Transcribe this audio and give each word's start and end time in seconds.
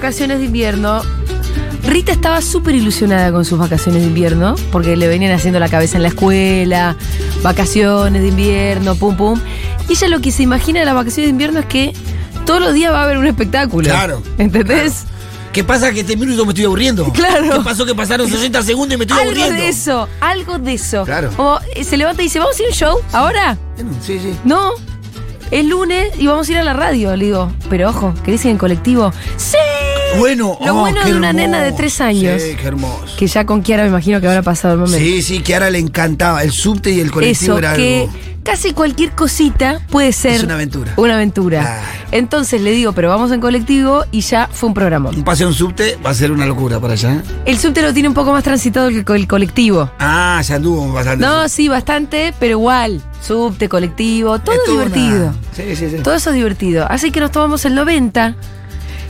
vacaciones 0.00 0.38
de 0.38 0.46
invierno. 0.46 1.02
Rita 1.84 2.12
estaba 2.12 2.40
súper 2.40 2.74
ilusionada 2.74 3.30
con 3.32 3.44
sus 3.44 3.58
vacaciones 3.58 4.00
de 4.00 4.08
invierno, 4.08 4.54
porque 4.72 4.96
le 4.96 5.08
venían 5.08 5.32
haciendo 5.32 5.60
la 5.60 5.68
cabeza 5.68 5.98
en 5.98 6.02
la 6.02 6.08
escuela, 6.08 6.96
vacaciones 7.42 8.22
de 8.22 8.28
invierno, 8.28 8.94
pum 8.94 9.14
pum. 9.14 9.38
Y 9.88 9.92
ella 9.92 10.08
lo 10.08 10.20
que 10.20 10.30
se 10.32 10.42
imagina 10.42 10.80
de 10.80 10.86
las 10.86 10.94
vacaciones 10.94 11.26
de 11.26 11.30
invierno 11.32 11.60
es 11.60 11.66
que 11.66 11.92
todos 12.46 12.62
los 12.62 12.72
días 12.72 12.92
va 12.94 13.00
a 13.00 13.04
haber 13.04 13.18
un 13.18 13.26
espectáculo. 13.26 13.88
Claro. 13.90 14.22
¿Entendés? 14.38 15.04
¿Qué 15.52 15.64
pasa? 15.64 15.92
Que 15.92 16.00
este 16.00 16.16
minuto 16.16 16.44
me 16.46 16.52
estoy 16.52 16.64
aburriendo. 16.64 17.04
Claro. 17.12 17.58
¿Qué 17.58 17.60
pasó? 17.64 17.84
Que 17.84 17.94
pasaron 17.94 18.26
60 18.30 18.62
segundos 18.62 18.94
y 18.94 18.96
me 18.98 19.04
estoy 19.04 19.18
Algo 19.18 19.30
aburriendo. 19.32 19.60
de 19.62 19.68
eso, 19.68 20.08
algo 20.22 20.58
de 20.58 20.72
eso. 20.74 21.04
Claro. 21.04 21.30
Como 21.36 21.58
eh, 21.74 21.84
se 21.84 21.98
levanta 21.98 22.22
y 22.22 22.26
dice, 22.26 22.38
¿vamos 22.38 22.58
a 22.58 22.62
ir 22.62 22.68
a 22.68 22.70
un 22.70 22.74
show 22.74 22.98
ahora? 23.12 23.58
Sí, 24.06 24.18
sí. 24.18 24.34
No. 24.44 24.70
Es 25.50 25.64
lunes 25.64 26.12
y 26.16 26.28
vamos 26.28 26.48
a 26.48 26.52
ir 26.52 26.58
a 26.58 26.62
la 26.62 26.72
radio, 26.72 27.16
le 27.16 27.24
digo. 27.24 27.52
Pero 27.68 27.88
ojo, 27.90 28.14
¿querés 28.24 28.44
ir 28.44 28.52
en 28.52 28.58
colectivo? 28.58 29.12
¡Sí! 29.36 29.56
Bueno, 30.18 30.58
Lo 30.64 30.74
oh, 30.76 30.80
bueno 30.80 31.02
de 31.04 31.14
una 31.14 31.30
hermoso. 31.30 31.46
nena 31.48 31.62
de 31.62 31.72
tres 31.72 32.00
años. 32.00 32.42
Sí, 32.42 32.56
qué 32.60 32.66
hermoso. 32.66 33.16
Que 33.18 33.26
ya 33.26 33.46
con 33.46 33.62
Kiara 33.62 33.84
me 33.84 33.88
imagino 33.88 34.20
que 34.20 34.26
habrá 34.28 34.42
pasado 34.42 34.74
el 34.74 34.80
momento. 34.80 34.98
Sí, 34.98 35.22
sí, 35.22 35.42
ahora 35.52 35.70
le 35.70 35.78
encantaba. 35.78 36.42
El 36.42 36.52
subte 36.52 36.90
y 36.90 37.00
el 37.00 37.10
colectivo 37.10 37.52
Eso, 37.54 37.58
era 37.58 37.74
que 37.74 38.02
algo. 38.10 38.12
casi 38.44 38.72
cualquier 38.74 39.12
cosita 39.12 39.80
puede 39.88 40.12
ser 40.12 40.32
Es 40.32 40.42
una 40.42 40.54
aventura. 40.54 40.92
una 40.96 41.14
aventura. 41.14 41.60
Claro. 41.60 41.82
Entonces 42.12 42.60
le 42.60 42.72
digo, 42.72 42.92
pero 42.92 43.08
vamos 43.08 43.30
en 43.32 43.40
colectivo 43.40 44.04
y 44.10 44.20
ya 44.20 44.48
fue 44.52 44.68
un 44.68 44.74
programa. 44.74 45.10
Un 45.10 45.22
paseo 45.24 45.48
en 45.48 45.54
subte 45.54 45.96
va 46.04 46.10
a 46.10 46.14
ser 46.14 46.32
una 46.32 46.44
locura 46.44 46.78
para 46.80 46.94
allá. 46.94 47.22
El 47.46 47.56
subte 47.58 47.80
lo 47.80 47.94
tiene 47.94 48.08
un 48.08 48.14
poco 48.14 48.32
más 48.32 48.42
transitado 48.44 48.88
que 48.90 49.04
el 49.14 49.26
colectivo. 49.28 49.90
Ah, 50.00 50.42
ya 50.46 50.56
anduvo 50.56 50.92
bastante. 50.92 51.24
No, 51.24 51.48
sí, 51.48 51.68
bastante, 51.68 52.34
pero 52.38 52.52
igual. 52.58 53.00
Subte, 53.22 53.68
colectivo, 53.68 54.38
todo 54.40 54.54
Es 54.56 54.70
divertido. 54.70 55.28
una- 55.28 55.34
Sí, 55.54 55.76
sí, 55.76 55.88
sí. 55.90 55.96
Todo 56.02 56.14
eso 56.14 56.30
es 56.30 56.36
divertido. 56.36 56.86
Así 56.90 57.10
que 57.10 57.20
nos 57.20 57.30
tomamos 57.30 57.64
el 57.64 57.74
90 57.74 58.34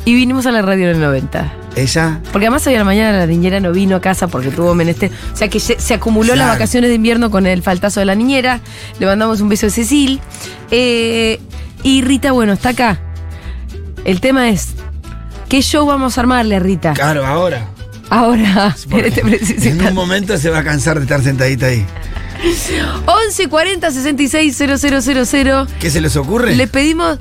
y 0.05 0.15
vinimos 0.15 0.47
a 0.47 0.53
la 0.53 0.63
radio 0.63 0.89
en 0.89 0.97
el 0.97 1.01
90. 1.01 1.53
Ella. 1.77 2.21
Porque 2.33 2.47
además 2.47 2.67
hoy 2.67 2.75
a 2.75 2.79
la 2.79 2.85
mañana 2.85 3.19
la 3.19 3.27
niñera 3.27 3.61
no 3.61 3.73
vino 3.73 3.97
a 3.97 4.01
casa 4.01 4.27
porque 4.29 4.51
tuvo 4.51 4.75
menester. 4.75 5.11
O 5.33 5.37
sea 5.37 5.49
que 5.49 5.61
se, 5.61 5.81
se 5.81 5.95
acumuló 5.95 6.35
las 6.35 6.49
vacaciones 6.49 6.91
de 6.91 6.97
invierno 6.97 7.31
con 7.31 7.47
el 7.47 7.63
faltazo 7.63 8.01
de 8.01 8.07
la 8.07 8.15
niñera. 8.15 8.61
Le 8.99 9.07
mandamos 9.07 9.41
un 9.41 9.49
beso 9.49 9.67
a 9.67 9.71
Cecil. 9.71 10.21
Eh, 10.71 11.41
y 11.83 12.03
Rita, 12.03 12.33
bueno, 12.33 12.53
está 12.53 12.71
acá. 12.71 13.01
El 14.05 14.21
tema 14.21 14.49
es, 14.49 14.69
¿qué 15.49 15.63
show 15.63 15.87
vamos 15.87 16.19
a 16.19 16.23
armarle 16.23 16.57
a 16.57 16.61
Rita? 16.61 16.93
Claro, 16.95 17.25
ahora. 17.25 17.69
Ahora, 18.09 18.75
en 18.91 19.29
este 19.29 19.69
en 19.69 19.87
un 19.87 19.95
momento 19.95 20.37
se 20.37 20.51
va 20.51 20.59
a 20.59 20.65
cansar 20.65 20.97
de 20.97 21.03
estar 21.03 21.23
sentadita 21.23 21.67
ahí. 21.67 21.87
11 23.07 23.49
40 23.49 23.91
66 23.91 24.57
000. 24.57 25.67
¿Qué 25.79 25.91
se 25.91 26.01
les 26.01 26.17
ocurre? 26.17 26.57
Le 26.57 26.67
pedimos. 26.67 27.19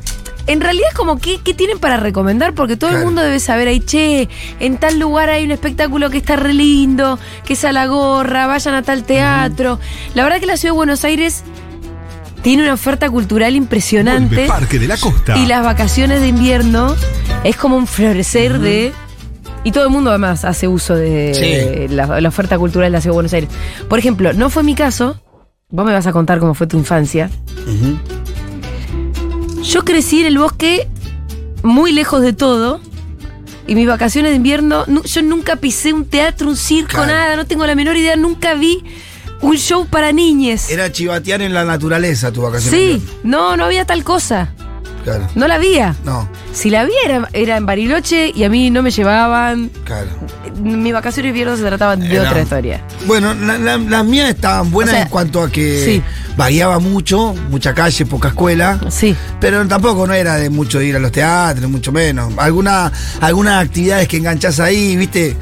En 0.48 0.62
realidad 0.62 0.88
es 0.90 0.96
como, 0.98 1.20
¿qué, 1.20 1.40
qué 1.44 1.54
tienen 1.54 1.78
para 1.80 1.98
recomendar? 1.98 2.54
Porque 2.54 2.76
todo 2.76 2.90
el 2.98 3.04
mundo 3.04 3.22
debe 3.22 3.40
saber 3.40 3.68
ahí, 3.68 3.80
che, 3.82 4.28
en 4.60 4.78
tal 4.78 4.98
lugar 5.00 5.30
hay 5.30 5.46
un 5.46 5.52
espectáculo 5.52 6.10
que 6.10 6.18
está 6.18 6.36
re 6.38 6.54
lindo, 6.54 7.20
que 7.46 7.54
es 7.54 7.64
a 7.66 7.72
la 7.72 7.86
gorra, 7.86 8.48
vayan 8.48 8.74
a 8.74 8.82
tal 8.82 9.04
teatro. 9.04 9.80
La 10.16 10.24
verdad 10.24 10.40
que 10.40 10.48
la 10.48 10.58
ciudad 10.58 10.74
de 10.74 10.78
Buenos 10.78 11.04
Aires 11.04 11.44
tiene 12.42 12.64
una 12.64 12.74
oferta 12.74 13.10
cultural 13.10 13.56
impresionante. 13.56 14.36
Vuelve 14.36 14.48
Parque 14.48 14.80
de 14.80 14.88
la 14.88 14.98
Costa. 14.98 15.38
Y 15.38 15.46
las 15.46 15.64
vacaciones 15.64 16.22
de 16.22 16.30
invierno 16.30 16.96
es 17.44 17.56
como 17.56 17.76
un 17.78 17.86
florecer 17.86 18.60
de. 18.60 18.92
Y 19.66 19.72
todo 19.72 19.84
el 19.84 19.90
mundo 19.90 20.10
además 20.10 20.46
hace 20.46 20.68
uso 20.70 20.96
de 20.96 21.34
Sí. 21.88 21.94
la, 21.94 22.22
la 22.22 22.30
oferta 22.30 22.58
cultural 22.58 22.90
de 22.92 22.98
la 22.98 23.02
ciudad 23.02 23.12
de 23.12 23.16
Buenos 23.16 23.34
Aires. 23.34 23.50
Por 23.90 24.00
ejemplo, 24.00 24.32
no 24.34 24.50
fue 24.50 24.64
mi 24.64 24.74
caso. 24.74 25.22
Vos 25.70 25.86
me 25.86 25.92
vas 25.94 26.08
a 26.08 26.14
contar 26.14 26.40
cómo 26.40 26.54
fue 26.56 26.66
tu 26.66 26.78
infancia. 26.78 27.30
Yo 29.70 29.86
crecí 29.86 30.22
en 30.22 30.26
el 30.28 30.38
bosque 30.40 30.88
muy 31.64 31.92
lejos 31.92 32.22
de 32.22 32.34
todo. 32.34 32.82
Y 33.68 33.76
mis 33.76 33.88
vacaciones 33.88 34.32
de 34.32 34.38
invierno, 34.38 34.86
yo 35.04 35.22
nunca 35.22 35.58
pisé 35.58 35.94
un 35.94 36.06
teatro, 36.06 36.48
un 36.50 36.58
circo, 36.58 36.90
Claro. 36.96 37.06
nada, 37.12 37.36
no 37.36 37.46
tengo 37.46 37.68
la 37.68 37.76
menor 37.76 37.96
idea, 37.98 38.16
nunca 38.16 38.56
vi 38.56 38.84
un 39.42 39.58
show 39.58 39.86
para 39.86 40.12
niñes. 40.12 40.72
Era 40.72 40.92
chivatear 40.92 41.44
en 41.44 41.54
la 41.54 41.64
naturaleza 41.66 42.32
tu 42.32 42.42
vacación. 42.42 42.74
Sí, 42.74 43.04
no, 43.24 43.56
no 43.58 43.66
había 43.66 43.86
tal 43.86 44.04
cosa. 44.04 44.50
Claro. 45.04 45.28
No 45.36 45.48
la 45.48 45.56
había. 45.56 45.96
No, 46.04 46.28
Si 46.52 46.72
la 46.72 46.82
había 46.82 46.98
era, 47.06 47.30
era 47.34 47.58
en 47.58 47.66
Bariloche 47.68 48.32
y 48.36 48.44
a 48.44 48.50
mí 48.50 48.72
no 48.72 48.82
me 48.82 48.90
llevaban. 48.90 49.70
claro. 49.86 50.10
Mis 50.62 50.94
vacaciones 50.94 51.30
invierno 51.30 51.56
se 51.58 51.64
trataban 51.64 52.00
de 52.00 52.14
Era- 52.14 52.30
otra 52.30 52.42
historia. 52.42 52.82
Bueno, 53.08 53.34
la- 53.34 53.58
la- 53.58 53.78
las 53.78 54.06
mías 54.06 54.30
estaban 54.30 54.70
buenas 54.72 54.94
O 54.94 54.96
sea, 54.98 55.04
en 55.04 55.10
cuanto 55.10 55.42
a 55.42 55.50
que 55.52 55.84
sí. 55.86 56.04
variaba 56.38 56.80
mucho, 56.80 57.34
mucha 57.50 57.74
calle, 57.74 58.06
poca 58.06 58.30
escuela. 58.30 58.80
Sí. 58.90 59.16
Pero 59.40 59.66
tampoco 59.68 60.06
no 60.08 60.14
era 60.14 60.36
de 60.36 60.50
mucho 60.50 60.82
ir 60.82 60.96
a 60.96 61.00
los 61.00 61.12
teatros, 61.12 61.70
mucho 61.70 61.92
menos. 61.92 62.34
Alguna, 62.38 62.92
algunas 63.22 63.64
actividades 63.64 64.08
que 64.08 64.18
enganchás 64.18 64.60
ahí, 64.60 64.96
viste. 64.96 65.38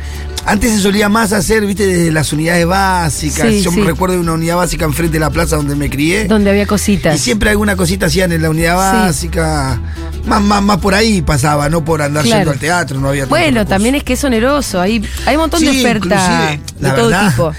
Antes 0.46 0.72
se 0.72 0.80
solía 0.80 1.10
más 1.10 1.34
hacer, 1.34 1.66
viste, 1.66 1.86
desde 1.86 2.10
las 2.10 2.32
unidades 2.32 2.66
básicas. 2.66 3.50
Sí, 3.50 3.62
Yo 3.64 3.70
sí. 3.72 3.82
me 3.82 3.86
recuerdo 3.88 4.16
de 4.16 4.22
una 4.22 4.32
unidad 4.32 4.56
básica 4.56 4.86
enfrente 4.86 5.14
de 5.16 5.20
la 5.20 5.30
plaza 5.30 5.58
donde 5.58 5.76
me 5.76 5.90
crié. 5.90 6.24
Donde 6.26 6.50
había 6.50 6.64
Y 6.64 6.66
cositas. 6.68 7.20
siempre 7.20 7.50
alguna 7.50 7.76
cosita 7.76 8.06
hacían 8.06 8.32
en 8.32 8.42
la 8.42 8.50
unidad 8.50 8.76
Sí. 8.92 8.98
básica. 9.08 9.82
Más, 10.26 10.42
más, 10.42 10.62
más 10.64 10.78
por 10.78 10.94
ahí 10.94 11.22
pasaba, 11.22 11.68
no 11.70 11.84
por 11.84 12.02
andar 12.02 12.24
Claro. 12.24 12.38
yendo 12.40 12.52
al 12.52 12.60
teatro, 12.60 13.00
no 13.00 13.10
había 13.10 13.26
Bueno, 13.26 13.66
también 13.66 13.96
es 13.96 14.04
que 14.04 14.14
es 14.14 14.24
oneroso. 14.24 14.80
Hay, 14.80 15.02
hay 15.26 15.36
un 15.36 15.42
montón 15.42 15.60
de 15.62 15.72
Sí, 15.72 15.80
oferta 15.82 16.52
inclusive, 16.54 16.80
de 16.80 16.90
todo 16.96 17.08
verdad, 17.10 17.30
tipo. 17.30 17.54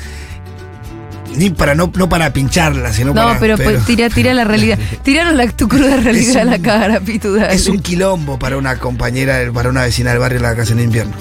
Ni 1.36 1.50
para, 1.50 1.74
no, 1.74 1.92
no 1.94 2.08
para 2.08 2.32
pincharla, 2.32 2.92
sino 2.92 3.12
No, 3.12 3.22
para. 3.22 3.38
pero, 3.38 3.56
pues, 3.58 3.84
tira, 3.84 4.08
tira 4.08 4.32
la 4.34 4.44
realidad. 4.44 4.78
Tiraron 5.04 5.36
la, 5.36 5.46
tu 5.48 5.68
cruda 5.68 5.96
realidad 5.98 6.38
a 6.42 6.44
la 6.44 6.58
cara, 6.58 7.00
Pitu. 7.00 7.34
dale. 7.34 7.54
Es 7.54 7.66
un 7.68 7.80
quilombo 7.80 8.38
para 8.38 8.56
una 8.56 8.76
compañera, 8.78 9.38
para 9.52 9.68
una 9.68 9.82
vecina 9.82 10.10
del 10.10 10.18
barrio 10.20 10.36
en 10.38 10.42
la 10.44 10.50
vacación 10.50 10.78
de 10.78 10.84
invierno. 10.84 11.12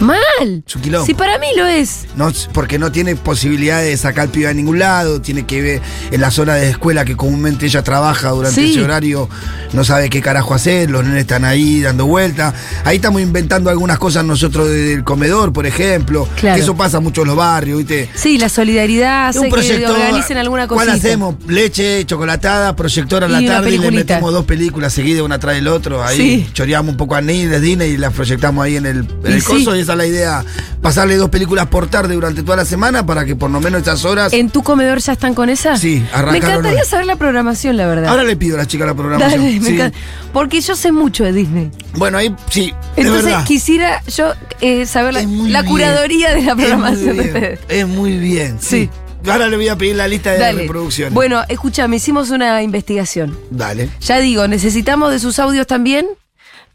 Mal. 0.00 0.64
Quilombo. 0.82 1.06
Si 1.06 1.14
para 1.14 1.38
mí 1.38 1.46
lo 1.56 1.66
es. 1.66 2.06
No, 2.16 2.32
porque 2.52 2.78
no 2.78 2.90
tiene 2.90 3.14
posibilidad 3.16 3.80
de 3.80 3.96
sacar 3.96 4.28
piba 4.28 4.50
a 4.50 4.54
ningún 4.54 4.78
lado, 4.80 5.20
tiene 5.20 5.46
que 5.46 5.62
ver 5.62 5.80
en 6.10 6.20
las 6.20 6.38
horas 6.38 6.60
de 6.60 6.70
escuela 6.70 7.04
que 7.04 7.16
comúnmente 7.16 7.66
ella 7.66 7.82
trabaja 7.82 8.30
durante 8.30 8.60
Sí. 8.60 8.72
ese 8.72 8.82
horario, 8.82 9.28
no 9.72 9.84
sabe 9.84 10.10
qué 10.10 10.20
carajo 10.20 10.54
hacer, 10.54 10.90
los 10.90 11.04
nenes 11.04 11.20
están 11.20 11.44
ahí 11.44 11.80
dando 11.80 12.06
vueltas. 12.06 12.54
Ahí 12.84 12.96
estamos 12.96 13.22
inventando 13.22 13.70
algunas 13.70 13.98
cosas 13.98 14.24
nosotros 14.24 14.68
desde 14.68 14.92
el 14.94 15.04
comedor, 15.04 15.52
por 15.52 15.66
ejemplo. 15.66 16.28
Claro. 16.40 16.56
Que 16.56 16.62
eso 16.62 16.76
pasa 16.76 16.98
mucho 17.00 17.22
en 17.22 17.28
los 17.28 17.36
barrios, 17.36 17.78
¿viste? 17.78 18.08
Sí, 18.14 18.38
la 18.38 18.48
solidaridad 18.48 19.28
hace 19.28 19.38
un 19.38 19.44
que 19.46 19.50
proyector. 19.52 19.90
organicen 19.96 20.36
alguna 20.38 20.66
¿Cuál 20.66 20.88
cosita. 20.88 21.06
hacemos? 21.06 21.36
Leche, 21.46 22.04
chocolatada, 22.06 22.74
proyector 22.74 23.24
a 23.24 23.28
la 23.28 23.44
tarde 23.44 23.70
y 23.74 23.78
le 23.78 23.90
metemos 23.90 24.32
dos 24.32 24.44
películas 24.44 24.92
seguidas 24.92 25.22
una 25.22 25.38
tras 25.38 25.54
del 25.54 25.68
otro. 25.68 26.02
Ahí 26.02 26.16
Sí. 26.16 26.50
choreamos 26.52 26.92
un 26.92 26.96
poco 26.96 27.14
a 27.14 27.20
Disney 27.22 27.60
Disney 27.60 27.90
y 27.92 27.96
las 27.96 28.12
proyectamos 28.12 28.64
ahí 28.64 28.76
en 28.76 28.86
el, 28.86 28.96
en 28.98 29.06
Y 29.26 29.32
el 29.34 29.40
sí. 29.40 29.46
coso. 29.46 29.76
Y 29.76 29.81
esa 29.82 29.92
es 29.92 29.98
la 29.98 30.06
idea. 30.06 30.44
Pasarle 30.80 31.16
dos 31.16 31.30
películas 31.30 31.66
por 31.68 31.86
tarde 31.88 32.14
durante 32.14 32.42
toda 32.42 32.56
la 32.56 32.64
semana 32.64 33.04
para 33.06 33.24
que 33.24 33.36
por 33.36 33.50
lo 33.50 33.60
menos 33.60 33.82
esas 33.82 34.04
horas. 34.04 34.32
¿En 34.32 34.50
tu 34.50 34.62
comedor 34.62 34.98
ya 34.98 35.12
están 35.12 35.34
con 35.34 35.48
esa? 35.48 35.76
Sí, 35.76 36.00
Me 36.00 36.08
arrancaron 36.18 36.36
encantaría 36.56 36.80
hoy. 36.82 36.86
saber 36.88 37.06
la 37.06 37.16
programación, 37.16 37.76
la 37.76 37.86
verdad. 37.86 38.06
Ahora 38.10 38.24
le 38.24 38.36
pido 38.36 38.56
a 38.56 38.58
la 38.60 38.66
chica 38.66 38.86
la 38.86 38.94
programación. 38.94 39.40
Dale, 39.42 39.60
me 39.60 39.66
Sí. 39.66 39.74
encanta. 39.74 39.98
Porque 40.32 40.60
yo 40.60 40.74
sé 40.76 40.92
mucho 40.92 41.24
de 41.24 41.32
Disney. 41.32 41.70
Bueno, 41.96 42.18
ahí 42.18 42.34
sí, 42.50 42.72
es 42.96 43.04
Entonces 43.04 43.24
verdad. 43.26 43.44
quisiera 43.44 44.02
yo 44.16 44.32
eh, 44.60 44.86
saber 44.86 45.14
la, 45.14 45.20
la 45.22 45.26
bien. 45.26 45.64
curaduría 45.66 46.34
de 46.34 46.42
la 46.42 46.56
programación 46.56 47.16
de 47.16 47.22
ustedes. 47.24 47.60
Es 47.68 47.86
muy 47.86 48.16
bien, 48.18 48.58
sí. 48.60 48.88
Sí. 49.24 49.30
Ahora 49.30 49.46
le 49.48 49.56
voy 49.56 49.68
a 49.68 49.78
pedir 49.78 49.94
la 49.94 50.08
lista 50.08 50.32
de 50.32 50.38
Dale. 50.40 50.62
reproducción. 50.62 51.14
Bueno, 51.14 51.42
escúchame, 51.48 51.94
hicimos 51.96 52.30
una 52.30 52.60
investigación. 52.60 53.38
Dale. 53.52 53.88
Ya 54.00 54.18
digo, 54.18 54.48
necesitamos 54.48 55.12
de 55.12 55.20
sus 55.20 55.38
audios 55.38 55.68
también 55.68 56.06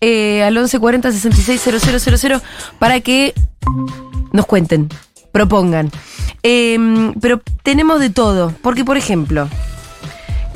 eh, 0.01 0.43
al 0.43 0.53
1140 0.53 1.11
660000 1.11 2.41
para 2.79 2.99
que 2.99 3.33
nos 4.31 4.45
cuenten, 4.45 4.89
propongan. 5.31 5.91
Eh, 6.43 6.77
pero 7.19 7.41
tenemos 7.63 7.99
de 7.99 8.09
todo, 8.09 8.53
porque 8.61 8.85
por 8.85 8.97
ejemplo, 8.97 9.49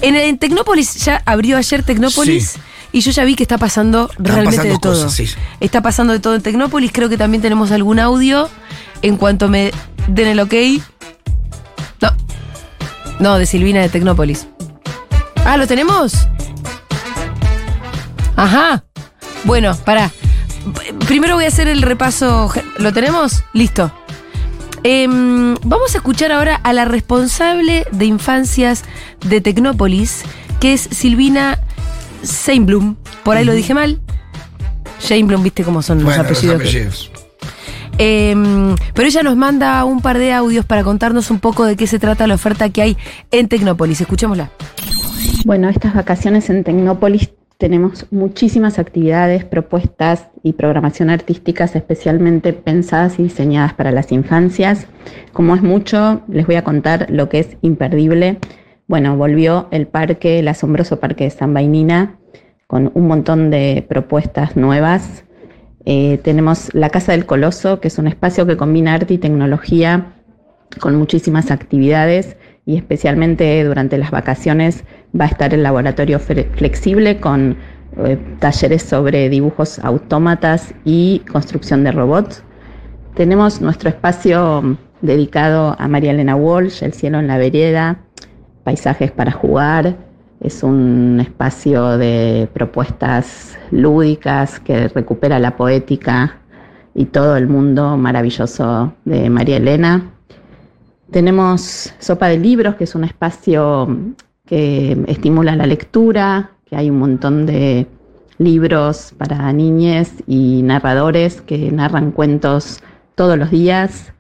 en, 0.02 0.16
en 0.16 0.38
Tecnópolis 0.38 0.96
ya 1.04 1.22
abrió 1.26 1.58
ayer 1.58 1.84
Tecnópolis. 1.84 2.52
Sí. 2.52 2.60
Y 2.94 3.00
yo 3.02 3.12
ya 3.12 3.24
vi 3.24 3.36
que 3.36 3.44
está 3.44 3.58
pasando 3.58 4.10
realmente 4.18 4.58
pasando 4.58 4.74
de 4.74 4.80
todo. 4.80 5.06
cosas, 5.06 5.14
sí. 5.14 5.26
Está 5.62 5.82
pasando 5.82 6.12
de 6.12 6.20
todo 6.20 6.36
en 6.36 6.42
Tecnópolis. 6.42 6.92
Creo 6.92 7.08
que 7.08 7.18
también 7.18 7.42
tenemos 7.42 7.72
algún 7.72 8.00
audio. 8.00 8.50
En 9.02 9.16
cuanto 9.16 9.48
me 9.48 9.72
den 10.08 10.28
el 10.28 10.40
ok. 10.42 10.54
No. 12.02 12.10
No, 13.20 13.38
de 13.38 13.46
Silvina 13.46 13.80
de 13.80 13.88
Tecnópolis. 13.88 14.48
Ah, 15.46 15.56
¿lo 15.56 15.68
tenemos? 15.68 16.28
Ajá. 18.36 18.84
Bueno, 19.46 19.76
pará. 19.86 20.12
Primero 21.08 21.36
voy 21.36 21.46
a 21.46 21.48
hacer 21.48 21.68
el 21.68 21.82
repaso. 21.82 22.52
¿Lo 22.78 22.94
tenemos? 22.94 23.44
Listo. 23.54 23.92
Em, 24.84 25.56
vamos 25.64 25.94
a 25.94 25.98
escuchar 25.98 26.32
ahora 26.32 26.56
a 26.56 26.74
la 26.74 26.86
responsable 26.86 27.86
de 27.92 28.06
infancias 28.06 28.84
de 29.26 29.42
Tecnópolis, 29.42 30.24
que 30.60 30.74
es 30.74 30.82
Silvina 30.82 31.60
Seinblum. 32.24 32.96
Por 33.24 33.38
ahí 33.38 33.46
lo 33.46 33.54
dije 33.54 33.74
mal. 33.74 34.00
Seinblum, 35.00 35.44
viste 35.44 35.64
cómo 35.64 35.82
son 35.82 36.04
Bueno, 36.04 36.24
los 36.24 36.30
los 36.32 36.38
apellidos. 36.38 36.62
apellidos. 36.62 37.12
Em, 37.98 38.76
pero 38.94 39.08
ella 39.08 39.22
nos 39.24 39.36
manda 39.36 39.84
un 39.86 40.02
par 40.02 40.18
de 40.18 40.34
audios 40.34 40.66
para 40.66 40.84
contarnos 40.84 41.30
un 41.30 41.40
poco 41.40 41.66
de 41.66 41.76
qué 41.76 41.86
se 41.86 42.00
trata 42.00 42.26
la 42.26 42.36
oferta 42.36 42.70
que 42.70 42.82
hay 42.82 42.98
en 43.32 43.48
Tecnópolis. 43.48 44.02
Escuchémosla. 44.02 44.50
Bueno, 45.46 45.70
estas 45.70 45.94
vacaciones 45.94 46.50
en 46.50 46.64
Tecnópolis 46.64 47.30
tenemos 47.62 48.08
muchísimas 48.10 48.80
actividades, 48.80 49.46
propuestas 49.46 50.30
y 50.42 50.54
programación 50.54 51.12
artísticas 51.12 51.76
especialmente 51.76 52.54
pensadas 52.54 53.20
y 53.20 53.24
diseñadas 53.24 53.76
para 53.76 53.92
las 53.92 54.12
infancias. 54.12 54.88
Como 55.32 55.54
es 55.54 55.62
mucho, 55.62 56.24
les 56.28 56.48
voy 56.48 56.56
a 56.56 56.64
contar 56.64 57.06
lo 57.12 57.30
que 57.30 57.38
es 57.38 57.58
imperdible. 57.62 58.40
Bueno, 58.88 59.16
volvió 59.16 59.68
el 59.70 59.86
parque, 59.86 60.40
el 60.40 60.48
asombroso 60.48 61.00
parque 61.00 61.26
de 61.26 61.30
San 61.30 61.54
Bainina, 61.54 62.18
con 62.66 62.90
un 62.96 63.08
montón 63.08 63.52
de 63.52 63.86
propuestas 63.88 64.58
nuevas. 64.58 65.24
Eh, 65.86 66.18
tenemos 66.24 66.74
la 66.74 66.90
Casa 66.90 67.12
del 67.12 67.28
Coloso, 67.28 67.80
que 67.80 67.90
es 67.90 68.00
un 68.00 68.08
espacio 68.08 68.48
que 68.48 68.58
combina 68.58 68.96
arte 68.96 69.14
y 69.14 69.18
tecnología 69.20 70.14
con 70.80 70.96
muchísimas 70.96 71.52
actividades 71.52 72.38
y 72.66 72.78
especialmente 72.78 73.64
durante 73.64 73.98
las 73.98 74.12
vacaciones 74.12 74.84
va 75.20 75.26
a 75.26 75.30
estar 75.30 75.54
el 75.54 75.64
laboratorio 75.64 76.20
flexible 76.20 77.20
con 77.20 77.58
eh, 77.98 78.18
talleres 78.40 78.84
sobre 78.84 79.30
dibujos 79.30 79.80
autómatas 79.80 80.74
y 80.86 81.20
construcción 81.32 81.84
de 81.84 81.92
robots. 81.92 82.44
Tenemos 83.16 83.60
nuestro 83.62 83.90
espacio 83.90 84.78
dedicado 85.02 85.76
a 85.78 85.88
María 85.88 86.12
Elena 86.12 86.36
Walsh, 86.36 86.84
El 86.84 86.94
cielo 86.94 87.20
en 87.20 87.28
la 87.28 87.38
vereda, 87.38 88.00
paisajes 88.64 89.12
para 89.12 89.32
jugar. 89.32 89.96
Es 90.40 90.64
un 90.64 91.20
espacio 91.20 91.98
de 91.98 92.48
propuestas 92.54 93.58
lúdicas 93.72 94.60
que 94.60 94.88
recupera 94.88 95.40
la 95.40 95.58
poética 95.58 96.38
y 96.96 97.06
todo 97.06 97.38
el 97.38 97.48
mundo 97.48 97.98
maravilloso 97.98 98.94
de 99.06 99.30
María 99.30 99.58
Elena. 99.58 100.12
Tenemos 101.12 101.94
Sopa 102.00 102.28
de 102.30 102.38
Libros, 102.38 102.76
que 102.76 102.86
es 102.86 102.96
un 102.96 103.04
espacio 103.04 104.16
que 104.46 104.98
estimula 105.08 105.58
la 105.58 105.66
lectura, 105.66 106.52
que 106.66 106.78
hay 106.78 106.90
un 106.90 107.00
montón 107.00 107.46
de 107.46 107.86
libros 108.38 109.14
para 109.18 109.52
niñas 109.52 110.14
y 110.26 110.62
narradores 110.64 111.42
que 111.42 111.70
narran 111.70 112.12
cuentos 112.12 112.82
todos 113.16 113.38
los 113.38 113.52
días. 113.52 114.14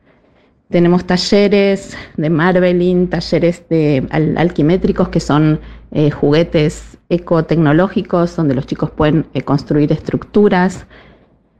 Tenemos 0.69 1.05
talleres 1.05 1.95
de 2.17 2.29
Marveling, 2.29 3.07
talleres 3.07 3.63
de 3.69 4.05
alquimétricos 4.35 5.07
que 5.07 5.21
son 5.21 5.61
eh, 5.91 6.11
juguetes 6.11 6.97
ecotecnológicos 7.07 8.35
donde 8.35 8.53
los 8.53 8.67
chicos 8.67 8.91
pueden 8.91 9.27
eh, 9.33 9.43
construir 9.43 9.93
estructuras. 9.93 10.85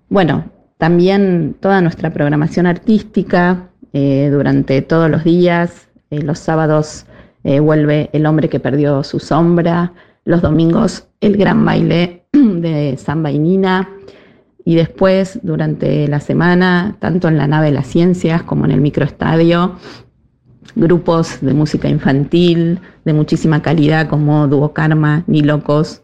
Bueno, 0.10 0.52
también 0.78 1.56
toda 1.62 1.80
nuestra 1.80 2.12
programación 2.12 2.68
artística, 2.68 3.71
eh, 3.94 4.30
durante 4.32 4.82
todos 4.82 5.10
los 5.10 5.24
días. 5.24 5.88
Eh, 6.10 6.22
los 6.22 6.40
sábados 6.40 7.06
eh, 7.44 7.60
vuelve 7.60 8.10
El 8.14 8.26
hombre 8.26 8.50
que 8.50 8.60
perdió 8.60 9.04
su 9.04 9.20
sombra. 9.20 9.94
Los 10.26 10.42
domingos 10.42 11.08
el 11.20 11.38
gran 11.38 11.64
baile 11.64 12.26
de 12.32 12.98
samba 12.98 13.32
y 13.32 13.40
Nina. 13.40 13.90
Y 14.64 14.76
después, 14.76 15.40
durante 15.42 16.08
la 16.08 16.20
semana, 16.20 16.98
tanto 17.00 17.28
en 17.28 17.38
la 17.38 17.48
nave 17.48 17.68
de 17.68 17.72
las 17.74 17.88
ciencias 17.88 18.44
como 18.44 18.66
en 18.66 18.72
el 18.72 18.82
microestadio, 18.82 19.76
grupos 20.76 21.40
de 21.42 21.54
música 21.54 21.90
infantil 21.90 22.80
de 23.04 23.14
muchísima 23.14 23.62
calidad 23.62 24.08
como 24.08 24.48
Dúo 24.48 24.74
Karma, 24.74 25.24
Ni 25.26 25.42
Locos, 25.42 26.04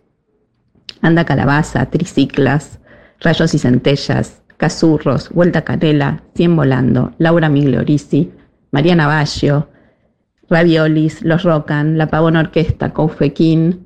Anda 1.02 1.26
Calabaza, 1.26 1.86
Triciclas, 1.86 2.80
Rayos 3.20 3.54
y 3.54 3.60
Centellas, 3.60 4.42
Casurros, 4.58 5.30
Vuelta 5.30 5.62
Canela, 5.62 6.24
Cien 6.34 6.56
Volando, 6.56 7.14
Laura 7.20 7.48
Migliorisi, 7.48 8.32
Mariana 8.72 9.08
Baggio, 9.08 9.70
Raviolis, 10.50 11.22
Los 11.22 11.44
Rocan, 11.44 11.98
La 11.98 12.08
Pavón 12.08 12.36
Orquesta, 12.36 12.92
Coufequín. 12.94 13.86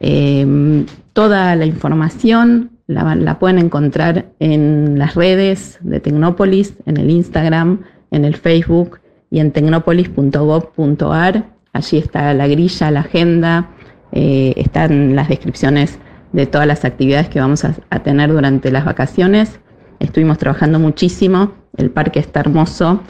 Em, 0.00 0.86
toda 1.12 1.54
la 1.56 1.66
información 1.66 2.70
la, 2.86 3.38
pueden 3.38 3.58
encontrar 3.58 4.26
en 4.40 4.98
las 4.98 5.14
redes 5.14 5.78
de 5.82 6.00
Tecnópolis, 6.00 6.74
en 6.86 6.96
el 6.96 7.10
Instagram, 7.10 7.82
en 8.10 8.24
el 8.24 8.34
Facebook 8.36 8.98
y 9.30 9.38
en 9.38 9.52
tecnopolis.gov.ar. 9.52 11.44
Allí 11.72 11.98
está 11.98 12.34
la 12.34 12.48
grilla, 12.48 12.90
la 12.90 13.00
agenda, 13.00 13.68
eh, 14.10 14.54
están 14.56 15.14
las 15.14 15.28
descripciones 15.28 16.00
de 16.32 16.46
todas 16.46 16.66
las 16.66 16.84
actividades 16.84 17.28
que 17.28 17.38
vamos 17.40 17.64
a 17.64 17.98
tener 18.00 18.32
durante 18.32 18.72
las 18.72 18.84
vacaciones. 18.84 19.60
Estuvimos 20.00 20.38
trabajando 20.38 20.78
muchísimo, 20.78 21.52
el 21.76 21.90
parque 21.90 22.18
está 22.18 22.40
hermoso, 22.40 23.00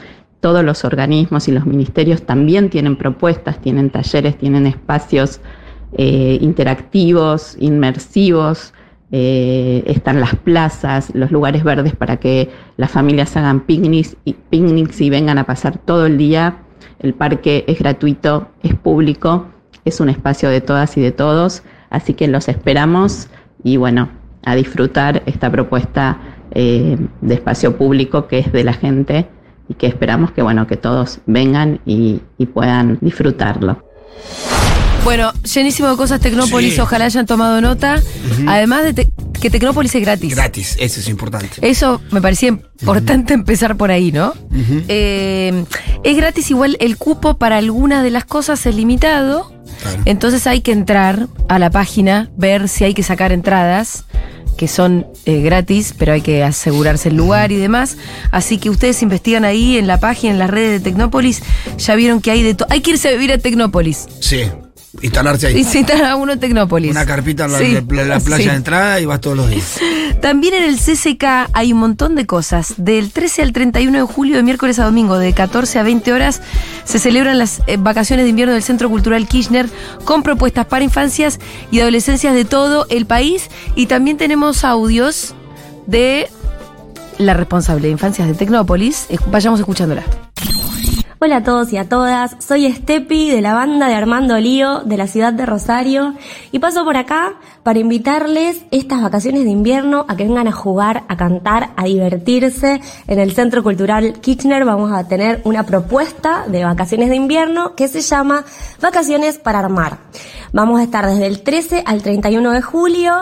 todos 0.41 0.63
los 0.63 0.83
organismos 0.83 1.47
y 1.47 1.51
los 1.53 1.65
ministerios 1.65 2.23
también 2.23 2.69
tienen 2.69 2.97
propuestas, 2.97 3.61
tienen 3.61 3.89
talleres, 3.89 4.37
tienen 4.37 4.67
espacios 4.67 5.39
eh, 5.93 6.37
interactivos, 6.41 7.55
inmersivos, 7.59 8.73
eh, 9.13 9.83
están 9.87 10.19
las 10.19 10.35
plazas, 10.35 11.11
los 11.13 11.31
lugares 11.31 11.63
verdes 11.63 11.95
para 11.95 12.17
que 12.17 12.49
las 12.75 12.91
familias 12.91 13.37
hagan 13.37 13.63
y, 13.67 14.33
picnics 14.49 15.01
y 15.01 15.09
vengan 15.09 15.37
a 15.37 15.45
pasar 15.45 15.77
todo 15.77 16.05
el 16.05 16.17
día. 16.17 16.57
El 16.99 17.13
parque 17.13 17.63
es 17.67 17.79
gratuito, 17.79 18.49
es 18.63 18.75
público, 18.75 19.47
es 19.85 20.01
un 20.01 20.09
espacio 20.09 20.49
de 20.49 20.59
todas 20.59 20.97
y 20.97 21.01
de 21.01 21.11
todos, 21.11 21.63
así 21.89 22.13
que 22.13 22.27
los 22.27 22.49
esperamos 22.49 23.29
y 23.63 23.77
bueno, 23.77 24.09
a 24.43 24.55
disfrutar 24.55 25.23
esta 25.25 25.51
propuesta 25.51 26.17
eh, 26.51 26.97
de 27.21 27.33
espacio 27.33 27.77
público 27.77 28.27
que 28.27 28.39
es 28.39 28.51
de 28.51 28.63
la 28.63 28.73
gente 28.73 29.27
y 29.69 29.73
que 29.75 29.87
esperamos 29.87 30.31
que 30.31 30.41
bueno 30.41 30.67
que 30.67 30.77
todos 30.77 31.19
vengan 31.25 31.79
y, 31.85 32.21
puedan 32.53 32.97
disfrutarlo. 33.01 33.83
Bueno, 35.03 35.31
llenísimo 35.43 35.89
de 35.89 35.95
cosas 35.95 36.19
Tecnópolis, 36.19 36.77
ojalá 36.79 37.05
hayan 37.05 37.25
tomado 37.25 37.61
nota. 37.61 38.01
Además 38.47 38.83
de 38.83 39.11
que 39.41 39.49
Tecnópolis 39.49 39.93
es 39.95 40.01
gratis. 40.01 40.35
Gratis, 40.35 40.77
eso 40.79 40.99
es 40.99 41.09
importante. 41.09 41.49
Eso 41.61 42.01
me 42.11 42.21
parecía 42.21 42.49
importante 42.49 43.33
empezar 43.33 43.75
por 43.75 43.91
ahí, 43.91 44.11
¿no? 44.11 44.33
Eh, 44.87 45.65
es 46.03 46.15
gratis 46.15 46.49
igual 46.51 46.77
el 46.79 46.97
cupo 46.97 47.37
para 47.37 47.57
algunas 47.57 48.03
de 48.03 48.11
las 48.11 48.23
cosas 48.23 48.65
es 48.65 48.75
limitado. 48.75 49.51
Entonces 50.05 50.47
hay 50.47 50.61
que 50.61 50.71
entrar 50.71 51.27
a 51.49 51.59
la 51.59 51.71
página, 51.71 52.29
ver 52.37 52.69
si 52.69 52.83
hay 52.83 52.93
que 52.93 53.03
sacar 53.03 53.31
entradas 53.31 54.05
que 54.57 54.67
son 54.67 55.07
eh, 55.25 55.41
gratis, 55.41 55.95
pero 55.97 56.13
hay 56.13 56.21
que 56.21 56.43
asegurarse 56.43 57.09
el 57.09 57.15
lugar 57.15 57.51
y 57.51 57.55
demás. 57.55 57.97
Así 58.29 58.59
que 58.59 58.69
ustedes 58.69 59.01
investigan 59.01 59.43
ahí 59.43 59.77
en 59.77 59.87
la 59.87 59.99
página, 59.99 60.33
en 60.33 60.39
las 60.39 60.51
redes 60.51 60.71
de 60.71 60.91
Tecnópolis, 60.91 61.41
ya 61.79 61.95
vieron 61.95 62.21
que 62.21 62.29
hay 62.29 62.43
de 62.43 62.53
todo. 62.53 62.67
Hay 62.69 62.81
que 62.81 62.91
irse 62.91 63.07
a 63.07 63.11
vivir 63.11 63.31
a 63.31 63.39
Tecnópolis. 63.39 64.07
Sí. 64.19 64.43
Instalarse 65.01 65.47
ahí. 65.47 65.57
Instalar 65.57 66.03
a 66.05 66.15
uno 66.17 66.37
Tecnópolis. 66.37 66.91
Una 66.91 67.05
carpita 67.05 67.45
en 67.45 67.51
la, 68.09 68.19
playa 68.19 68.51
de 68.51 68.57
entrada 68.57 68.99
y 68.99 69.05
vas 69.05 69.21
todos 69.21 69.37
los 69.37 69.49
días. 69.49 69.79
También 70.21 70.53
en 70.53 70.63
el 70.63 70.77
CCK 70.77 71.49
hay 71.53 71.71
un 71.71 71.79
montón 71.79 72.15
de 72.15 72.25
cosas. 72.25 72.73
Del 72.77 73.11
13 73.11 73.41
al 73.43 73.53
31 73.53 73.97
de 73.99 74.03
julio, 74.03 74.35
de 74.35 74.43
miércoles 74.43 74.79
a 74.79 74.85
domingo, 74.85 75.17
de 75.17 75.33
14 75.33 75.79
a 75.79 75.83
20 75.83 76.11
horas, 76.11 76.41
se 76.83 76.99
celebran 76.99 77.39
las 77.39 77.61
eh, 77.67 77.77
vacaciones 77.77 78.25
de 78.25 78.29
invierno 78.29 78.53
del 78.53 78.63
Centro 78.63 78.89
Cultural 78.89 79.27
Kirchner 79.27 79.69
con 80.03 80.23
propuestas 80.23 80.65
para 80.65 80.83
infancias 80.83 81.39
y 81.71 81.79
adolescencias 81.79 82.35
de 82.35 82.43
todo 82.43 82.85
el 82.89 83.05
país. 83.05 83.49
Y 83.75 83.85
también 83.85 84.17
tenemos 84.17 84.65
audios 84.65 85.35
de 85.87 86.27
la 87.17 87.33
responsable 87.33 87.83
de 87.83 87.91
infancias 87.91 88.27
de 88.27 88.33
Tecnópolis. 88.33 89.07
Vayamos 89.27 89.59
escuchándola. 89.59 90.03
Hola 91.23 91.35
a 91.35 91.43
todos 91.43 91.71
y 91.71 91.77
a 91.77 91.87
todas, 91.87 92.35
soy 92.39 92.65
Estepi 92.65 93.29
de 93.29 93.41
la 93.41 93.53
banda 93.53 93.87
de 93.87 93.93
Armando 93.93 94.39
Lío 94.39 94.79
de 94.79 94.97
la 94.97 95.05
ciudad 95.05 95.31
de 95.31 95.45
Rosario 95.45 96.15
y 96.51 96.57
paso 96.57 96.83
por 96.83 96.97
acá 96.97 97.35
para 97.61 97.77
invitarles 97.77 98.63
estas 98.71 99.03
vacaciones 99.03 99.43
de 99.43 99.51
invierno 99.51 100.03
a 100.07 100.15
que 100.17 100.23
vengan 100.23 100.47
a 100.47 100.51
jugar, 100.51 101.03
a 101.09 101.17
cantar, 101.17 101.73
a 101.75 101.83
divertirse. 101.83 102.81
En 103.05 103.19
el 103.19 103.33
Centro 103.33 103.61
Cultural 103.61 104.13
Kirchner 104.19 104.65
vamos 104.65 104.91
a 104.91 105.07
tener 105.07 105.41
una 105.43 105.63
propuesta 105.63 106.45
de 106.47 106.65
vacaciones 106.65 107.09
de 107.09 107.17
invierno 107.17 107.75
que 107.75 107.87
se 107.87 108.01
llama 108.01 108.43
Vacaciones 108.81 109.37
para 109.37 109.59
Armar. 109.59 109.99
Vamos 110.53 110.79
a 110.79 110.83
estar 110.83 111.05
desde 111.05 111.27
el 111.27 111.43
13 111.43 111.83
al 111.85 112.01
31 112.01 112.51
de 112.51 112.63
julio 112.63 113.13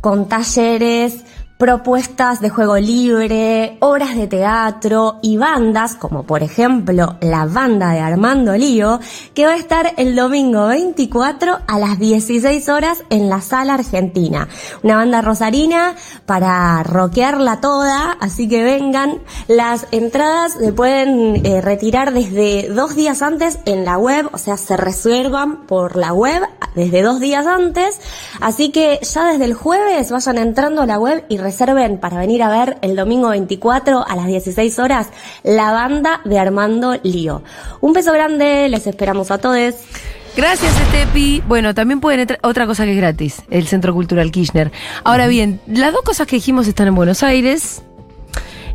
con 0.00 0.28
talleres, 0.28 1.24
propuestas 1.58 2.40
de 2.40 2.50
juego 2.50 2.76
libre, 2.76 3.78
obras 3.80 4.14
de 4.14 4.28
teatro 4.28 5.18
y 5.22 5.36
bandas, 5.38 5.96
como 5.96 6.22
por 6.22 6.44
ejemplo 6.44 7.16
la 7.20 7.46
banda 7.46 7.90
de 7.90 7.98
Armando 7.98 8.56
Lío, 8.56 9.00
que 9.34 9.44
va 9.44 9.54
a 9.54 9.56
estar 9.56 9.92
el 9.96 10.14
domingo 10.14 10.68
24 10.68 11.58
a 11.66 11.78
las 11.80 11.98
16 11.98 12.68
horas 12.68 13.02
en 13.10 13.28
la 13.28 13.40
sala 13.40 13.74
argentina. 13.74 14.46
Una 14.84 14.96
banda 14.96 15.20
rosarina 15.20 15.96
para 16.26 16.84
rockearla 16.84 17.60
toda, 17.60 18.12
así 18.20 18.48
que 18.48 18.62
vengan. 18.62 19.18
Las 19.48 19.88
entradas 19.90 20.52
se 20.52 20.72
pueden 20.72 21.44
eh, 21.44 21.60
retirar 21.60 22.12
desde 22.12 22.68
dos 22.68 22.94
días 22.94 23.20
antes 23.20 23.58
en 23.64 23.84
la 23.84 23.98
web, 23.98 24.30
o 24.32 24.38
sea, 24.38 24.56
se 24.58 24.76
reservan 24.76 25.66
por 25.66 25.96
la 25.96 26.12
web 26.12 26.40
desde 26.76 27.02
dos 27.02 27.18
días 27.18 27.46
antes, 27.46 28.00
así 28.40 28.70
que 28.70 29.00
ya 29.02 29.24
desde 29.24 29.44
el 29.46 29.54
jueves 29.54 30.12
vayan 30.12 30.38
entrando 30.38 30.82
a 30.82 30.86
la 30.86 31.00
web 31.00 31.24
y 31.28 31.38
reserven 31.48 31.96
para 31.96 32.18
venir 32.18 32.42
a 32.42 32.50
ver 32.50 32.76
el 32.82 32.94
domingo 32.94 33.30
24 33.30 34.06
a 34.06 34.16
las 34.16 34.26
16 34.26 34.78
horas 34.78 35.08
la 35.42 35.72
banda 35.72 36.20
de 36.26 36.38
Armando 36.38 36.94
Lío. 37.02 37.42
Un 37.80 37.94
beso 37.94 38.12
grande, 38.12 38.68
les 38.68 38.86
esperamos 38.86 39.30
a 39.30 39.38
todos. 39.38 39.74
Gracias, 40.36 40.78
Estepi. 40.78 41.42
Bueno, 41.48 41.74
también 41.74 42.00
pueden 42.00 42.20
entrar. 42.20 42.38
Otra 42.42 42.66
cosa 42.66 42.84
que 42.84 42.90
es 42.92 42.96
gratis, 42.98 43.42
el 43.48 43.66
Centro 43.66 43.94
Cultural 43.94 44.30
Kirchner. 44.30 44.70
Ahora 45.04 45.26
bien, 45.26 45.58
las 45.66 45.92
dos 45.94 46.02
cosas 46.02 46.26
que 46.26 46.36
dijimos 46.36 46.68
están 46.68 46.88
en 46.88 46.94
Buenos 46.94 47.22
Aires. 47.22 47.82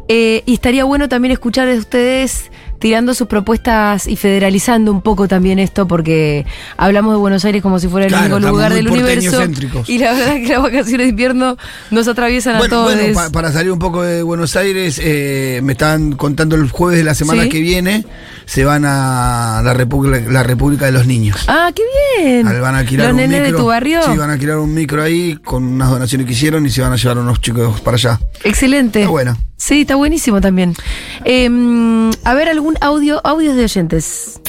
Eh, 0.07 0.41
y 0.47 0.55
estaría 0.55 0.83
bueno 0.83 1.07
también 1.07 1.31
escuchar 1.31 1.67
de 1.67 1.77
ustedes 1.77 2.51
tirando 2.83 3.13
sus 3.13 3.27
propuestas 3.27 4.07
y 4.09 4.17
federalizando 4.17 4.91
un 4.91 5.01
poco 5.01 5.29
también 5.29 5.57
esto, 5.57 5.87
porque 5.87 6.45
hablamos 6.75 7.13
de 7.13 7.17
Buenos 7.17 7.45
Aires 7.45 7.61
como 7.61 7.79
si 7.79 7.87
fuera 7.87 8.07
el 8.07 8.11
Claro, 8.11 8.35
único 8.35 8.51
lugar 8.51 8.73
del 8.73 8.89
universo. 8.89 9.41
Y 9.87 9.99
la 9.99 10.11
verdad 10.11 10.33
que 10.35 10.47
las 10.49 10.61
vacaciones 10.61 11.05
de 11.05 11.09
invierno 11.11 11.55
nos 11.91 12.09
atraviesan 12.09 12.57
a 12.57 12.67
todos. 12.67 12.93
bueno, 12.93 13.13
pa- 13.13 13.29
para 13.29 13.53
salir 13.53 13.71
un 13.71 13.79
poco 13.79 14.01
de 14.03 14.21
Buenos 14.21 14.57
Aires, 14.57 14.99
eh, 15.01 15.61
me 15.63 15.71
estaban 15.71 16.11
contando 16.11 16.57
el 16.57 16.69
jueves 16.69 16.97
de 16.97 17.05
la 17.05 17.15
semana 17.15 17.43
Sí. 17.43 17.49
que 17.49 17.61
viene, 17.61 18.05
se 18.45 18.65
van 18.65 18.83
a 18.83 19.61
la 19.63 19.73
República, 19.73 20.29
la 20.29 20.43
República 20.43 20.85
de 20.85 20.91
los 20.91 21.07
Niños. 21.07 21.37
ah, 21.47 21.71
qué 21.73 21.83
bien. 22.21 22.45
Al- 22.49 22.59
Van 22.59 22.75
a 22.75 22.79
alquilar 22.79 23.07
Los 23.07 23.11
un 23.13 23.17
nenes 23.21 23.43
micro. 23.43 23.57
de 23.59 23.63
tu 23.63 23.67
barrio. 23.69 24.01
Sí, 24.11 24.17
van 24.17 24.29
a 24.29 24.33
alquilar 24.33 24.57
un 24.57 24.73
micro 24.73 25.01
ahí 25.01 25.37
con 25.37 25.63
unas 25.63 25.89
donaciones 25.89 26.27
que 26.27 26.33
hicieron 26.33 26.65
y 26.65 26.69
se 26.69 26.81
van 26.81 26.91
a 26.91 26.97
llevar 26.97 27.17
a 27.17 27.21
unos 27.21 27.39
chicos 27.39 27.79
para 27.79 27.95
allá. 27.95 28.19
Excelente. 28.43 28.99
Está 28.99 29.09
bueno. 29.09 29.37
Sí, 29.65 29.81
está 29.81 29.95
buenísimo 29.95 30.41
también. 30.41 30.75
Em, 31.23 32.11
a 32.25 32.33
ver, 32.33 32.49
algún 32.49 32.75
audio, 32.81 33.21
audios 33.23 33.55
de 33.55 33.63
oyentes. 33.63 34.41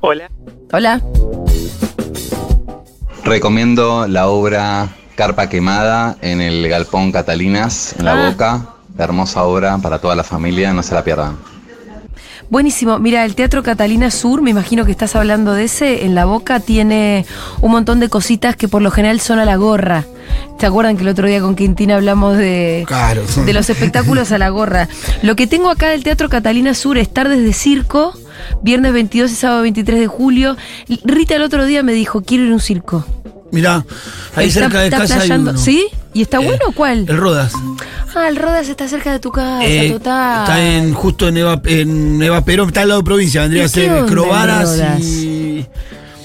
Hola. 0.00 0.30
Hola. 0.72 1.02
Recomiendo 3.24 4.08
la 4.08 4.28
obra 4.28 4.88
Carpa 5.16 5.50
Quemada 5.50 6.16
en 6.22 6.40
el 6.40 6.66
Galpón 6.66 7.12
Catalinas, 7.12 7.94
en 7.98 8.06
La 8.06 8.12
Ah. 8.12 8.30
Boca. 8.30 8.66
Hermosa 8.96 9.44
obra 9.44 9.76
para 9.76 9.98
toda 9.98 10.16
la 10.16 10.24
familia, 10.24 10.72
no 10.72 10.82
se 10.82 10.94
la 10.94 11.04
pierdan. 11.04 11.36
Buenísimo. 12.50 12.98
Mira, 12.98 13.24
el 13.26 13.34
Teatro 13.34 13.62
Catalina 13.62 14.10
Sur, 14.10 14.40
me 14.40 14.50
imagino 14.50 14.86
que 14.86 14.90
estás 14.90 15.14
hablando 15.16 15.52
de 15.52 15.64
ese, 15.64 16.06
en 16.06 16.14
la 16.14 16.24
boca 16.24 16.60
tiene 16.60 17.26
un 17.60 17.70
montón 17.72 18.00
de 18.00 18.08
cositas 18.08 18.56
que 18.56 18.68
por 18.68 18.80
lo 18.80 18.90
general 18.90 19.20
son 19.20 19.38
a 19.38 19.44
la 19.44 19.56
gorra. 19.56 20.04
¿Se 20.58 20.64
acuerdan 20.66 20.96
que 20.96 21.02
el 21.02 21.08
otro 21.08 21.26
día 21.28 21.40
con 21.40 21.54
Quintina 21.54 21.96
hablamos 21.96 22.36
de, 22.38 22.84
Claro. 22.86 23.22
de 23.44 23.52
los 23.52 23.68
espectáculos 23.68 24.32
a 24.32 24.38
la 24.38 24.48
gorra? 24.48 24.88
Lo 25.22 25.36
que 25.36 25.46
tengo 25.46 25.68
acá 25.70 25.90
del 25.90 26.02
Teatro 26.02 26.28
Catalina 26.30 26.74
Sur 26.74 26.96
es 26.96 27.12
tardes 27.12 27.42
de 27.44 27.52
circo, 27.52 28.14
viernes 28.62 28.92
22 28.94 29.30
y 29.30 29.34
sábado 29.34 29.62
23 29.62 30.00
de 30.00 30.06
julio. 30.06 30.56
Rita 31.04 31.36
el 31.36 31.42
otro 31.42 31.66
día 31.66 31.82
me 31.82 31.92
dijo, 31.92 32.22
quiero 32.22 32.44
ir 32.44 32.50
a 32.52 32.54
un 32.54 32.60
circo. 32.60 33.04
Mirá, 33.52 33.84
ahí 34.36 34.48
Está- 34.48 34.60
cerca 34.62 34.80
de 34.80 34.86
está 34.86 34.98
casa 34.98 35.20
hay 35.20 35.30
uno. 35.32 35.56
¿Sí? 35.56 35.86
¿Y 36.14 36.22
está 36.22 36.38
Eh, 36.40 36.44
bueno 36.44 36.60
o 36.68 36.72
cuál? 36.72 37.04
El 37.08 37.16
Rodas. 37.16 37.52
Ah, 38.14 38.28
el 38.28 38.36
Rodas 38.36 38.68
está 38.68 38.88
cerca 38.88 39.12
de 39.12 39.20
tu 39.20 39.30
casa, 39.30 39.64
Eh, 39.64 39.90
total. 39.92 40.40
Está 40.42 40.64
en, 40.76 40.94
justo 40.94 41.28
en 41.28 41.36
Eva, 41.36 41.60
en 41.64 42.20
Eva 42.22 42.44
Perón, 42.44 42.68
está 42.68 42.82
al 42.82 42.88
lado 42.88 43.00
de 43.00 43.04
provincia, 43.04 43.42
vendría 43.42 43.62
¿Y 43.62 43.66
a 43.66 43.68
ser 43.68 44.04
Crobaras 44.06 44.80
y. 45.00 45.66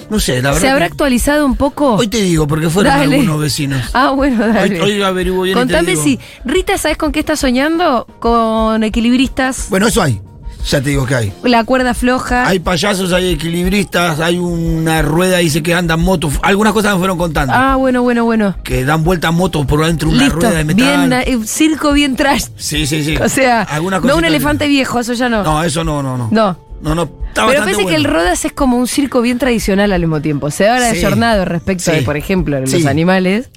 No 0.09 0.19
sé, 0.19 0.41
la 0.41 0.49
verdad. 0.49 0.61
¿Se 0.61 0.69
habrá 0.69 0.85
actualizado 0.85 1.45
un 1.45 1.55
poco? 1.55 1.95
Hoy 1.95 2.07
te 2.07 2.21
digo, 2.21 2.45
porque 2.47 2.69
fueron 2.69 2.93
Dale. 2.93 3.15
algunos 3.15 3.39
vecinos. 3.39 3.81
Ah, 3.93 4.11
bueno, 4.11 4.47
dale. 4.47 4.79
Hoy, 4.81 4.91
hoy 4.93 5.01
averiguo 5.01 5.43
bien 5.43 5.57
y 5.57 5.61
te 5.61 5.65
Contame 5.65 5.91
digo. 5.91 6.03
si. 6.03 6.19
Rita, 6.45 6.77
¿sabes 6.77 6.97
con 6.97 7.11
qué 7.11 7.19
está 7.19 7.35
soñando? 7.35 8.05
Con 8.19 8.83
equilibristas, 8.83 9.67
Bueno, 9.69 9.87
eso 9.87 10.01
hay. 10.03 10.21
Ya 10.65 10.81
te 10.81 10.89
digo 10.91 11.05
que 11.05 11.15
hay. 11.15 11.33
la 11.43 11.63
cuerda 11.65 11.93
floja. 11.93 12.47
Hay 12.47 12.59
payasos, 12.59 13.11
hay 13.11 13.33
equilibristas, 13.33 14.19
hay 14.21 14.37
una 14.39 15.01
rueda, 15.01 15.37
dice 15.39 15.61
que 15.61 15.73
andan 15.73 15.99
motos. 15.99 16.33
Algunas 16.41 16.71
cosas 16.73 16.93
me 16.93 16.99
fueron 16.99 17.17
contando. 17.17 17.53
Ah, 17.53 17.75
bueno, 17.75 18.01
bueno, 18.01 18.23
bueno. 18.23 18.55
Que 18.63 18.85
dan 18.85 19.03
vueltas 19.03 19.33
motos 19.33 19.65
por 19.65 19.85
dentro 19.85 20.09
de 20.09 20.15
una 20.15 20.23
Listo. 20.23 20.39
rueda 20.39 20.51
de 20.57 20.63
metal. 20.63 21.09
Bien, 21.09 21.13
eh, 21.13 21.39
circo 21.45 21.91
bien 21.93 22.15
trash. 22.15 22.45
Sí, 22.55 22.87
sí, 22.87 23.03
sí. 23.03 23.17
O 23.17 23.27
sea, 23.29 23.67
no 24.03 24.15
un 24.17 24.25
elefante 24.25 24.67
viejo, 24.67 24.99
eso 24.99 25.13
ya 25.13 25.27
no. 25.29 25.43
No, 25.43 25.63
eso 25.63 25.83
no, 25.83 26.01
no, 26.01 26.17
no. 26.17 26.29
No. 26.31 26.57
No, 26.81 26.95
no. 26.95 27.03
Está 27.29 27.47
Pero 27.47 27.63
parece 27.63 27.85
que 27.85 27.95
el. 27.95 28.03
Rodas 28.03 28.43
es 28.43 28.51
como 28.51 28.77
un 28.77 28.87
circo 28.87 29.21
bien 29.21 29.39
tradicional 29.39 29.91
al 29.93 30.01
mismo 30.01 30.21
tiempo. 30.21 30.51
Se 30.51 30.67
ha 30.67 30.79
Sí. 30.91 30.97
ayornado 30.97 31.45
respecto 31.45 31.85
Sí. 31.85 31.91
de, 31.91 32.01
por 32.01 32.17
ejemplo, 32.17 32.59
los 32.59 32.69
Sí. 32.69 32.85
animales. 32.85 33.49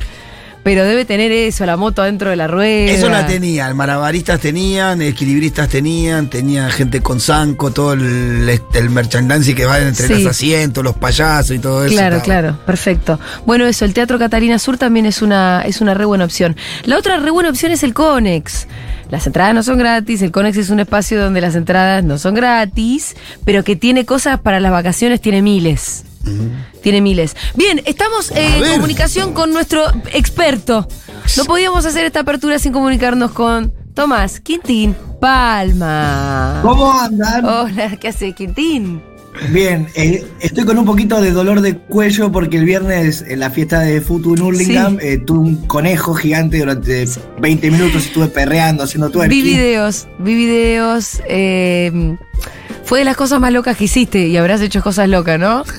Pero 0.67 0.83
debe 0.85 1.05
tener 1.05 1.31
eso, 1.31 1.65
la 1.65 1.77
moto 1.77 2.03
dentro 2.03 2.29
de 2.31 2.35
la 2.35 2.49
rueda. 2.49 2.91
Eso 2.91 3.09
la 3.09 3.25
tenían, 3.25 3.77
malabaristas 3.77 4.41
tenían, 4.41 5.01
equilibristas 5.01 5.69
tenían, 5.69 6.29
tenía 6.29 6.69
gente 6.71 7.01
con 7.03 7.21
zanco, 7.21 7.71
todo 7.71 7.93
el, 7.93 8.51
el 8.75 8.91
merchandising 8.91 9.55
que 9.55 9.65
va 9.65 9.79
entre 9.79 10.09
Sí. 10.09 10.15
los 10.25 10.27
asientos, 10.33 10.83
los 10.83 10.97
payasos 10.97 11.55
y 11.55 11.61
todo 11.61 11.85
eso. 11.85 11.95
Claro, 11.95 12.17
estaba. 12.17 12.25
claro, 12.41 12.59
perfecto. 12.67 13.21
Bueno, 13.47 13.65
eso, 13.65 13.85
el 13.85 13.95
Teatro 13.95 14.19
Catalina 14.19 14.59
Sur 14.59 14.77
también 14.77 15.07
es 15.07 15.23
una, 15.23 15.63
es 15.65 15.81
una 15.81 15.95
re 15.95 16.05
buena 16.05 16.25
opción. 16.25 16.57
La 16.83 16.99
otra 16.99 17.17
re 17.21 17.31
buena 17.31 17.49
opción 17.49 17.71
es 17.71 17.85
el 17.85 17.95
Conex. 17.95 18.67
Las 19.09 19.25
entradas 19.29 19.55
no 19.55 19.63
son 19.63 19.79
gratis, 19.79 20.21
el 20.23 20.33
Conex 20.33 20.57
es 20.57 20.71
un 20.71 20.81
espacio 20.81 21.21
donde 21.23 21.41
las 21.41 21.55
entradas 21.55 22.03
no 22.03 22.19
son 22.19 22.35
gratis, 22.35 23.15
pero 23.45 23.63
que 23.63 23.77
tiene 23.77 24.05
cosas 24.05 24.41
para 24.41 24.59
las 24.59 24.73
vacaciones, 24.73 25.21
tiene 25.21 25.43
miles. 25.43 26.03
Tiene 26.83 27.01
miles. 27.01 27.37
Bien, 27.55 27.81
estamos 27.85 28.31
eh, 28.31 28.59
en 28.65 28.75
comunicación 28.75 29.33
con 29.33 29.53
nuestro 29.53 29.83
experto. 30.13 30.87
No 31.37 31.45
podíamos 31.45 31.85
hacer 31.87 32.05
esta 32.05 32.21
apertura 32.21 32.59
sin 32.59 32.73
comunicarnos 32.73 33.33
con 33.33 33.73
Tomás 33.95 34.41
Quintín 34.41 34.95
Palma. 35.21 36.61
¿Cómo 36.63 36.93
andan? 36.93 37.45
Hola, 37.45 37.97
¿qué 37.97 38.09
hace 38.09 38.33
Quintín? 38.33 39.03
Bien, 39.51 39.87
eh, 39.95 40.25
estoy 40.41 40.65
con 40.65 40.79
un 40.79 40.87
poquito 40.87 41.21
de 41.21 41.31
dolor 41.31 41.61
de 41.61 41.77
cuello 41.77 42.33
porque 42.33 42.57
el 42.57 42.65
viernes 42.65 43.23
en 43.29 43.41
la 43.41 43.51
fiesta 43.51 43.81
de 43.81 44.01
Futu 44.01 44.35
en 44.35 44.41
Hurlingham 44.43 44.99
Sí. 44.99 45.07
eh, 45.07 45.19
tuve 45.19 45.39
un 45.41 45.57
conejo 45.67 46.15
gigante 46.15 46.59
durante 46.61 47.05
20 47.41 47.71
minutos, 47.71 48.07
estuve 48.07 48.29
perreando, 48.29 48.85
haciendo 48.85 49.09
Vi 49.09 49.13
twerking. 49.13 49.45
videos, 49.45 50.09
vi 50.19 50.35
videos. 50.37 51.21
eh, 51.29 52.17
fue 52.87 53.01
de 53.01 53.05
las 53.05 53.17
cosas 53.17 53.41
más 53.41 53.53
locas 53.53 53.77
que 53.77 53.85
hiciste 53.85 54.27
y 54.29 54.37
habrás 54.37 54.61
hecho 54.63 54.83
cosas 54.83 55.09
locas, 55.09 55.39
¿no? 55.39 55.65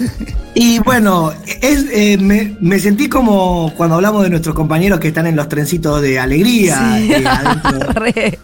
Y 0.60 0.80
bueno, 0.80 1.32
es, 1.62 1.86
eh, 1.92 2.18
me, 2.18 2.58
me 2.60 2.80
sentí 2.80 3.08
como 3.10 3.72
cuando 3.78 3.96
hablamos 3.98 4.24
de 4.24 4.32
nuestros 4.32 4.56
compañeros 4.56 5.00
que 5.00 5.10
están 5.10 5.28
en 5.28 5.36
los 5.36 5.48
trencitos 5.50 6.02
de 6.02 6.18
alegría, 6.20 6.98
Sí. 6.98 7.14
eh, 7.14 7.24
Re. 7.94 8.40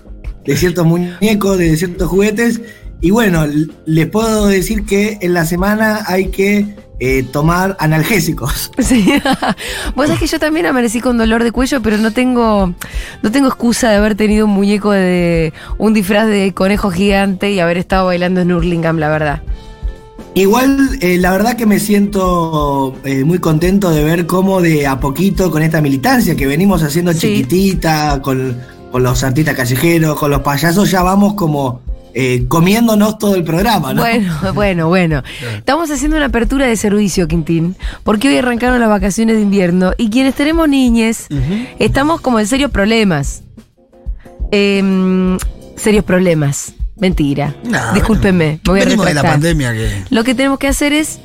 de 0.45 0.55
ciertos 0.57 0.85
muñecos, 0.85 1.57
de 1.57 1.75
ciertos 1.75 2.07
juguetes. 2.07 2.61
Y 3.01 3.09
bueno, 3.09 3.47
les 3.87 4.07
puedo 4.07 4.45
decir 4.45 4.85
que 4.85 5.17
en 5.21 5.33
la 5.33 5.45
semana 5.47 6.03
hay 6.05 6.27
que 6.27 6.75
eh, 7.05 7.23
tomar 7.23 7.75
analgésicos. 7.79 8.71
Sí. 8.79 9.05
Vos 9.95 10.07
sabés 10.07 10.19
que 10.19 10.27
yo 10.27 10.39
también 10.39 10.65
amanecí 10.65 11.01
con 11.01 11.17
dolor 11.17 11.43
de 11.43 11.51
cuello, 11.51 11.81
pero 11.81 11.97
no 11.97 12.11
tengo, 12.11 12.73
no 13.21 13.31
tengo 13.31 13.47
excusa 13.47 13.89
de 13.89 13.97
haber 13.97 14.15
tenido 14.15 14.45
un 14.45 14.51
muñeco 14.51 14.91
de 14.91 15.51
un 15.77 15.93
disfraz 15.93 16.27
de 16.27 16.53
conejo 16.53 16.91
gigante 16.91 17.51
y 17.51 17.59
haber 17.59 17.77
estado 17.77 18.05
bailando 18.05 18.41
en 18.41 18.51
Hurlingham, 18.51 18.97
la 18.97 19.09
verdad. 19.09 19.41
Igual, 20.35 20.97
eh, 21.01 21.17
la 21.19 21.31
verdad 21.31 21.55
que 21.55 21.65
me 21.65 21.79
siento 21.79 22.95
eh, 23.03 23.23
muy 23.23 23.37
contento 23.39 23.91
de 23.91 24.03
ver 24.03 24.25
cómo 24.25 24.61
de 24.61 24.87
a 24.87 24.99
poquito 24.99 25.51
con 25.51 25.61
esta 25.61 25.79
militancia 25.81 26.35
que 26.35 26.47
venimos 26.47 26.81
haciendo 26.81 27.13
Sí. 27.13 27.19
chiquitita, 27.19 28.19
con, 28.21 28.57
con 28.91 29.03
los 29.03 29.23
artistas 29.23 29.55
callejeros, 29.55 30.17
con 30.17 30.31
los 30.31 30.41
payasos, 30.41 30.89
ya 30.89 31.03
vamos 31.03 31.35
como 31.35 31.81
eh, 32.13 32.45
comiéndonos 32.47 33.17
todo 33.17 33.35
el 33.35 33.43
programa, 33.43 33.93
¿no? 33.93 34.01
Bueno, 34.01 34.39
bueno, 34.53 34.87
bueno. 34.87 35.23
Estamos 35.57 35.89
haciendo 35.89 36.17
una 36.17 36.27
apertura 36.27 36.67
de 36.67 36.75
servicio, 36.75 37.27
Quintín, 37.27 37.75
porque 38.03 38.27
hoy 38.27 38.37
arrancaron 38.37 38.79
las 38.79 38.89
vacaciones 38.89 39.35
de 39.35 39.41
invierno 39.41 39.93
y 39.97 40.09
quienes 40.09 40.35
tenemos 40.35 40.69
niñes 40.69 41.27
estamos 41.79 42.21
como 42.21 42.39
en 42.39 42.47
serios 42.47 42.71
problemas. 42.71 43.43
Em, 44.51 45.37
serios 45.75 46.03
problemas. 46.03 46.73
Mentira. 46.95 47.55
No, 47.63 47.93
Discúlpenme, 47.93 48.59
me 48.63 48.71
voy 48.71 48.81
a 48.81 48.85
de 48.85 49.13
la 49.13 49.23
pandemia 49.23 49.73
que. 49.73 50.03
Lo 50.11 50.23
que 50.23 50.35
tenemos 50.35 50.59
que 50.59 50.67
hacer 50.67 50.93
es 50.93 51.19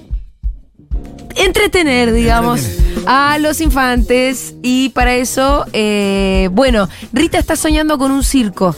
entretener, 1.36 2.12
digamos, 2.12 2.60
a 3.06 3.38
los 3.38 3.60
infantes 3.60 4.54
y 4.62 4.88
para 4.90 5.14
eso, 5.14 5.66
eh, 5.72 6.48
bueno, 6.52 6.88
Rita 7.12 7.38
está 7.38 7.56
soñando 7.56 7.98
con 7.98 8.10
un 8.10 8.24
circo. 8.24 8.74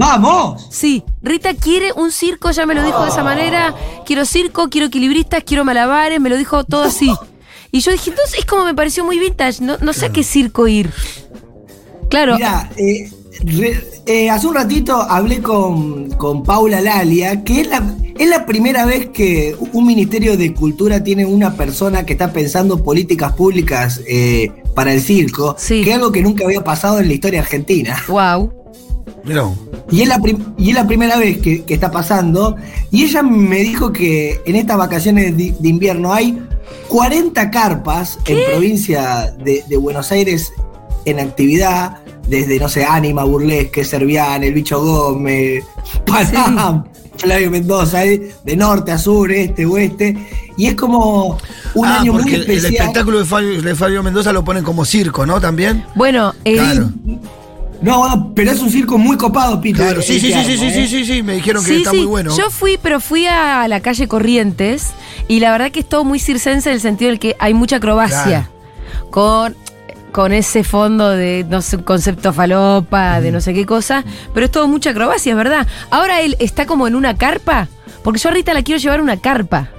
¡Vamos! 0.00 0.66
Sí, 0.70 1.04
Rita 1.20 1.52
quiere 1.52 1.92
un 1.92 2.10
circo, 2.10 2.50
ya 2.52 2.64
me 2.64 2.74
lo 2.74 2.82
dijo 2.82 3.02
de 3.04 3.10
esa 3.10 3.22
manera. 3.22 3.74
Quiero 4.06 4.24
circo, 4.24 4.70
quiero 4.70 4.86
equilibristas, 4.86 5.44
quiero 5.44 5.62
malabares, 5.62 6.18
me 6.18 6.30
lo 6.30 6.38
dijo 6.38 6.64
todo 6.64 6.84
así. 6.84 7.12
Y 7.70 7.80
yo 7.80 7.92
dije, 7.92 8.08
entonces 8.08 8.38
es 8.38 8.44
como 8.46 8.64
me 8.64 8.74
pareció 8.74 9.04
muy 9.04 9.18
vintage, 9.18 9.62
no, 9.62 9.76
no 9.78 9.92
sé 9.92 10.06
a 10.06 10.08
qué 10.10 10.24
circo 10.24 10.66
ir. 10.68 10.90
Claro, 12.08 12.36
Mira, 12.36 12.70
eh, 12.78 13.10
eh, 14.06 14.30
hace 14.30 14.46
un 14.46 14.54
ratito 14.54 14.96
hablé 15.02 15.42
con, 15.42 16.08
con 16.12 16.42
Paula 16.44 16.80
Lalia, 16.80 17.44
que 17.44 17.60
es 17.60 17.68
la, 17.68 17.94
es 18.18 18.28
la 18.28 18.46
primera 18.46 18.86
vez 18.86 19.10
que 19.10 19.54
un 19.72 19.86
Ministerio 19.86 20.36
de 20.38 20.54
Cultura 20.54 21.04
tiene 21.04 21.26
una 21.26 21.54
persona 21.54 22.06
que 22.06 22.14
está 22.14 22.32
pensando 22.32 22.82
políticas 22.82 23.32
públicas 23.34 24.00
eh, 24.08 24.50
para 24.74 24.94
el 24.94 25.00
circo, 25.02 25.54
Sí. 25.58 25.82
que 25.84 25.90
es 25.90 25.96
algo 25.96 26.10
que 26.10 26.22
nunca 26.22 26.44
había 26.44 26.64
pasado 26.64 27.00
en 27.00 27.06
la 27.08 27.12
historia 27.14 27.40
argentina. 27.40 28.02
wow. 28.08 28.50
Mirá. 29.24 29.44
Y 29.90 30.02
es 30.02 30.08
la, 30.08 30.20
y 30.56 30.70
es 30.70 30.74
la 30.74 30.86
primera 30.86 31.16
vez 31.16 31.38
que, 31.38 31.64
que 31.64 31.74
está 31.74 31.90
pasando. 31.90 32.56
Y 32.90 33.04
ella 33.04 33.22
me 33.22 33.58
dijo 33.60 33.92
que 33.92 34.40
en 34.46 34.56
estas 34.56 34.76
vacaciones 34.76 35.36
de, 35.36 35.54
de 35.58 35.68
invierno 35.68 36.12
hay 36.12 36.38
40 36.88 37.50
carpas 37.50 38.18
en 38.26 38.38
provincia 38.50 39.34
de, 39.44 39.62
de 39.68 39.76
Buenos 39.76 40.10
Aires 40.12 40.52
en 41.04 41.20
actividad. 41.20 41.98
Desde, 42.28 42.60
no 42.60 42.68
sé, 42.68 42.84
Ánima, 42.84 43.24
Burlesque, 43.24 43.84
Servián, 43.84 44.44
El 44.44 44.54
Bicho 44.54 44.80
Gómez, 44.80 45.64
Panam, 46.06 46.84
Flavio 47.16 47.50
Mendoza, 47.50 48.04
eh, 48.04 48.30
de 48.44 48.56
norte 48.56 48.92
a 48.92 48.98
sur, 48.98 49.32
este, 49.32 49.66
oeste. 49.66 50.16
Y 50.56 50.66
es 50.66 50.74
como 50.76 51.36
un 51.74 51.86
Ah, 51.86 52.00
año 52.00 52.12
muy 52.12 52.22
porque 52.22 52.36
el- 52.36 52.40
especial. 52.42 52.74
espectáculo 52.74 53.18
de 53.18 53.24
Fabio, 53.24 53.60
de 53.60 53.74
Fabio 53.74 54.02
Mendoza 54.04 54.32
lo 54.32 54.44
ponen 54.44 54.62
como 54.62 54.84
circo, 54.84 55.26
¿no? 55.26 55.40
También. 55.40 55.84
Bueno, 55.96 56.32
eh, 56.44 56.54
Claro. 56.54 56.90
No, 57.82 58.32
pero 58.34 58.50
es 58.50 58.60
un 58.60 58.70
circo 58.70 58.98
muy 58.98 59.16
copado, 59.16 59.60
Pito. 59.60 59.78
Claro, 59.78 60.02
sí, 60.02 60.16
este 60.16 60.28
sí, 60.28 60.34
sí, 60.34 60.44
sí, 60.44 60.58
sí, 60.58 60.66
¿eh? 60.66 60.86
sí, 60.86 60.86
sí, 60.86 61.04
sí, 61.04 61.22
me 61.22 61.34
dijeron 61.34 61.64
que 61.64 61.70
sí, 61.70 61.76
está 61.78 61.90
sí, 61.90 61.96
muy 61.98 62.06
bueno. 62.06 62.36
Yo 62.36 62.50
fui, 62.50 62.78
pero 62.82 63.00
fui 63.00 63.26
a 63.26 63.66
la 63.68 63.80
calle 63.80 64.06
Corrientes 64.06 64.88
y 65.28 65.40
la 65.40 65.50
verdad 65.50 65.70
que 65.70 65.80
es 65.80 65.88
todo 65.88 66.04
muy 66.04 66.18
circense 66.18 66.68
en 66.68 66.74
el 66.74 66.80
sentido 66.80 67.10
de 67.10 67.18
que 67.18 67.36
hay 67.38 67.54
mucha 67.54 67.76
acrobacia. 67.76 68.50
Con, 69.10 69.56
con 70.12 70.32
ese 70.32 70.62
fondo 70.62 71.10
de, 71.10 71.46
no 71.48 71.62
sé, 71.62 71.76
un 71.76 71.82
concepto 71.82 72.32
falopa, 72.32 73.20
de 73.20 73.32
no 73.32 73.40
sé 73.40 73.54
qué 73.54 73.64
cosa, 73.66 74.04
pero 74.34 74.46
es 74.46 74.52
todo 74.52 74.68
mucha 74.68 74.90
acrobacia, 74.90 75.30
es 75.30 75.36
verdad. 75.36 75.66
Ahora 75.90 76.20
él 76.20 76.36
está 76.38 76.66
como 76.66 76.86
en 76.86 76.94
una 76.94 77.16
carpa, 77.16 77.68
porque 78.04 78.20
yo 78.20 78.28
a 78.28 78.32
Rita 78.32 78.54
la 78.54 78.62
quiero 78.62 78.80
llevar 78.80 79.00
una 79.00 79.16
carpa. 79.16 79.70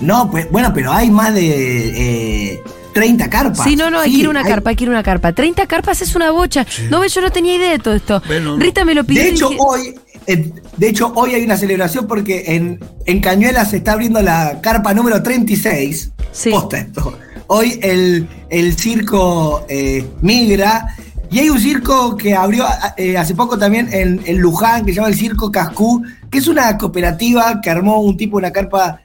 No, 0.00 0.30
pues, 0.30 0.50
bueno, 0.50 0.72
pero 0.74 0.92
hay 0.92 1.10
más 1.10 1.32
de 1.34 2.54
eh, 2.54 2.62
30 2.94 3.28
carpas. 3.28 3.64
Sí, 3.66 3.76
no, 3.76 3.90
no, 3.90 4.00
hay 4.00 4.10
Sí, 4.10 4.16
que 4.16 4.22
ir 4.22 4.28
una 4.30 4.40
hay- 4.40 4.46
carpa, 4.46 4.70
hay 4.70 4.76
que 4.76 4.84
ir 4.84 4.90
una 4.90 5.02
carpa. 5.02 5.32
30 5.32 5.66
carpas 5.66 6.00
es 6.00 6.14
una 6.14 6.30
bocha. 6.30 6.64
No 6.90 7.00
ves, 7.00 7.12
yo 7.14 7.20
no 7.20 7.30
tenía 7.30 7.56
idea 7.56 7.70
de 7.72 7.78
todo 7.78 7.94
esto. 7.94 8.22
Bueno. 8.26 8.56
Rita 8.56 8.84
me 8.84 8.94
lo 8.94 9.04
pidió. 9.04 9.22
De 9.24 9.28
hecho, 9.30 9.48
dije, 9.50 9.60
hoy, 9.62 9.94
eh, 10.26 10.52
de 10.76 10.88
hecho, 10.88 11.12
hoy 11.16 11.34
hay 11.34 11.44
una 11.44 11.56
celebración 11.58 12.06
porque 12.06 12.44
en, 12.46 12.80
en 13.04 13.20
Cañuelas 13.20 13.70
se 13.70 13.76
está 13.78 13.92
abriendo 13.92 14.22
la 14.22 14.60
carpa 14.62 14.94
número 14.94 15.22
36. 15.22 16.10
Sí. 16.32 16.50
Posta 16.50 16.78
esto. 16.78 17.18
Hoy 17.48 17.78
el, 17.82 18.26
el 18.48 18.76
circo 18.78 19.66
eh, 19.68 20.04
migra. 20.22 20.86
Y 21.30 21.40
hay 21.40 21.50
un 21.50 21.58
circo 21.58 22.16
que 22.16 22.32
abrió 22.34 22.64
eh, 22.96 23.16
hace 23.18 23.34
poco 23.34 23.58
también 23.58 23.88
en, 23.92 24.20
en 24.24 24.38
Luján, 24.38 24.84
que 24.84 24.92
se 24.92 24.96
llama 24.96 25.08
el 25.08 25.16
Circo 25.16 25.50
Cascú, 25.50 26.00
que 26.30 26.38
es 26.38 26.46
una 26.46 26.78
cooperativa 26.78 27.60
que 27.60 27.70
armó 27.70 28.00
un 28.00 28.16
tipo, 28.16 28.36
una 28.36 28.52
carpa 28.52 29.00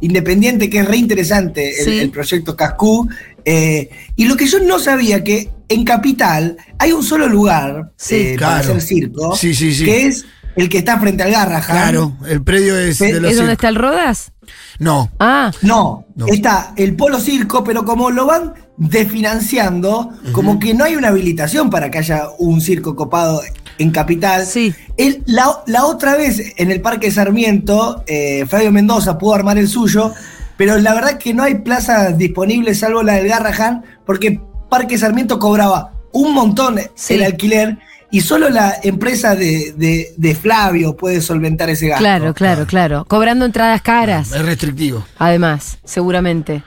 independiente, 0.00 0.70
que 0.70 0.78
es 0.80 0.88
re 0.88 0.96
interesante 0.96 1.78
el, 1.80 1.84
Sí. 1.84 1.98
el 1.98 2.10
proyecto 2.10 2.56
Cascú. 2.56 3.08
Eh, 3.44 3.90
y 4.16 4.26
lo 4.26 4.36
que 4.36 4.46
yo 4.46 4.58
no 4.60 4.78
sabía, 4.78 5.22
que 5.24 5.50
en 5.68 5.84
Capital 5.84 6.56
hay 6.78 6.92
un 6.92 7.02
solo 7.02 7.26
lugar 7.28 7.92
Sí. 7.96 8.14
eh, 8.14 8.36
para 8.38 8.60
Claro. 8.60 8.60
hacer 8.76 8.80
circo, 8.82 9.36
Sí, 9.36 9.54
sí, 9.54 9.74
sí. 9.74 9.84
que 9.84 10.06
es 10.06 10.24
el 10.56 10.68
que 10.68 10.78
está 10.78 10.98
frente 11.00 11.22
al 11.24 11.30
Garrahan. 11.32 11.62
Claro, 11.64 12.16
el 12.28 12.42
predio 12.42 12.76
es 12.78 12.98
de 13.00 13.20
los 13.20 13.30
¿Es 13.32 13.36
donde 13.38 13.52
está 13.54 13.68
el 13.68 13.74
Rodas? 13.76 14.30
No, 14.78 15.10
Ah, 15.18 15.50
No, 15.62 16.04
No. 16.16 16.26
está 16.26 16.72
el 16.76 16.94
Polo 16.96 17.18
Circo, 17.20 17.64
pero 17.64 17.84
como 17.84 18.10
lo 18.10 18.26
van 18.26 18.54
desfinanciando, 18.76 20.10
como 20.32 20.58
que 20.58 20.74
no 20.74 20.84
hay 20.84 20.96
una 20.96 21.08
habilitación 21.08 21.70
para 21.70 21.90
que 21.90 21.98
haya 21.98 22.28
un 22.38 22.60
circo 22.60 22.96
copado 22.96 23.40
en 23.78 23.90
Capital. 23.90 24.44
Sí. 24.46 24.74
El- 24.96 25.22
la, 25.26 25.62
la 25.66 25.86
otra 25.86 26.16
vez 26.16 26.40
en 26.56 26.70
el 26.70 26.80
Parque 26.80 27.10
Sarmiento, 27.10 28.02
eh, 28.06 28.44
Fabio 28.48 28.70
Mendoza 28.72 29.16
pudo 29.18 29.34
armar 29.34 29.58
el 29.58 29.68
suyo, 29.68 30.12
pero 30.56 30.78
la 30.78 30.94
verdad 30.94 31.18
que 31.18 31.34
no 31.34 31.42
hay 31.42 31.56
plazas 31.56 32.16
disponibles 32.18 32.78
salvo 32.80 33.02
la 33.02 33.14
del 33.14 33.28
Garrahan, 33.28 33.82
porque 34.06 34.40
Parque 34.70 34.98
Sarmiento 34.98 35.38
cobraba 35.38 35.92
un 36.12 36.32
montón 36.34 36.78
Sí. 36.94 37.14
el 37.14 37.22
alquiler 37.24 37.78
y 38.10 38.20
solo 38.20 38.48
la 38.48 38.74
empresa 38.82 39.34
de, 39.34 39.74
de- 39.76 40.14
de 40.16 40.34
Flavio 40.36 40.96
puede 40.96 41.20
solventar 41.20 41.68
ese 41.70 41.88
gasto. 41.88 42.02
claro, 42.02 42.32
claro, 42.34 42.66
claro. 42.66 43.04
Cobrando 43.08 43.44
entradas 43.44 43.82
caras, 43.82 44.30
es 44.32 44.44
restrictivo. 44.44 45.04
además, 45.18 45.78
seguramente. 45.84 46.62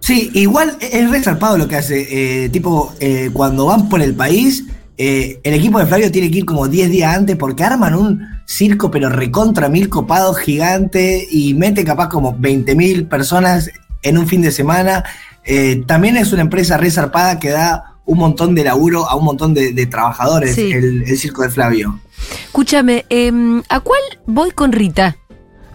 Sí, 0.00 0.30
igual 0.34 0.76
es 0.80 1.10
resarpado 1.10 1.58
lo 1.58 1.68
que 1.68 1.76
hace. 1.76 2.44
eh, 2.44 2.48
tipo, 2.48 2.94
eh, 3.00 3.28
cuando 3.32 3.66
van 3.66 3.88
por 3.90 4.00
el 4.00 4.14
país, 4.14 4.64
eh, 4.96 5.38
el 5.44 5.54
equipo 5.54 5.78
de 5.78 5.86
Flavio 5.86 6.10
tiene 6.10 6.30
que 6.30 6.38
ir 6.38 6.44
como 6.46 6.66
10 6.68 6.90
días 6.90 7.14
antes 7.14 7.36
porque 7.36 7.62
arman 7.64 7.94
un 7.94 8.26
circo, 8.50 8.90
pero 8.90 9.08
recontra 9.08 9.68
mil 9.68 9.88
copados 9.88 10.38
gigante 10.38 11.26
y 11.30 11.54
mete 11.54 11.84
capaz 11.84 12.08
como 12.08 12.36
20 12.36 12.74
mil 12.74 13.06
personas 13.06 13.70
en 14.02 14.18
un 14.18 14.26
fin 14.26 14.42
de 14.42 14.50
semana. 14.50 15.04
Eh, 15.44 15.84
también 15.86 16.16
es 16.16 16.32
una 16.32 16.42
empresa 16.42 16.76
resarpada 16.76 17.38
que 17.38 17.50
da 17.50 17.94
un 18.06 18.18
montón 18.18 18.54
de 18.56 18.64
laburo 18.64 19.08
a 19.08 19.14
un 19.14 19.24
montón 19.24 19.54
de, 19.54 19.72
de 19.72 19.86
trabajadores, 19.86 20.56
Sí. 20.56 20.72
el, 20.72 21.04
el 21.06 21.16
circo 21.16 21.42
de 21.42 21.50
Flavio. 21.50 22.00
Escúchame, 22.46 23.06
em, 23.08 23.62
¿a 23.68 23.78
cuál 23.80 24.00
voy 24.26 24.50
con 24.50 24.72
Rita? 24.72 25.16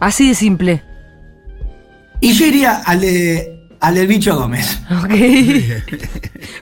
Así 0.02 0.28
de 0.28 0.36
simple. 0.36 0.84
Y 2.20 2.34
yo 2.34 2.46
iría 2.46 2.76
al 2.86 3.00
de, 3.02 3.68
al 3.80 3.96
del 3.96 4.08
bicho 4.08 4.36
Gómez. 4.36 4.80
Ok. 5.02 5.14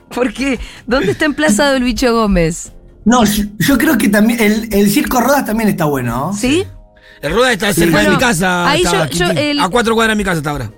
¿Por 0.14 0.32
qué? 0.32 0.60
¿Dónde 0.86 1.12
está 1.12 1.24
emplazado 1.24 1.74
el 1.76 1.82
bicho 1.82 2.12
Gómez? 2.14 2.72
No, 3.04 3.24
yo, 3.24 3.44
yo 3.58 3.76
creo 3.78 3.98
que 3.98 4.08
también 4.08 4.40
el, 4.40 4.68
el 4.72 4.90
circo 4.90 5.20
Rodas 5.20 5.44
también 5.44 5.68
está 5.68 5.84
bueno. 5.84 6.28
¿no? 6.28 6.32
¿Sí? 6.32 6.64
El 7.20 7.34
Roda 7.34 7.52
está 7.52 7.72
cerca 7.72 7.92
Bueno, 7.92 8.10
de 8.10 8.16
mi 8.16 8.20
casa. 8.20 8.68
ahí 8.68 8.82
yo- 8.84 8.92
yo 8.92 9.08
Quintín. 9.08 9.38
el- 9.38 9.60
A 9.60 9.68
cuatro 9.68 9.94
cuadras 9.94 10.16
de 10.16 10.18
mi 10.18 10.24
casa 10.24 10.38
está 10.38 10.50
ahora. 10.50 10.70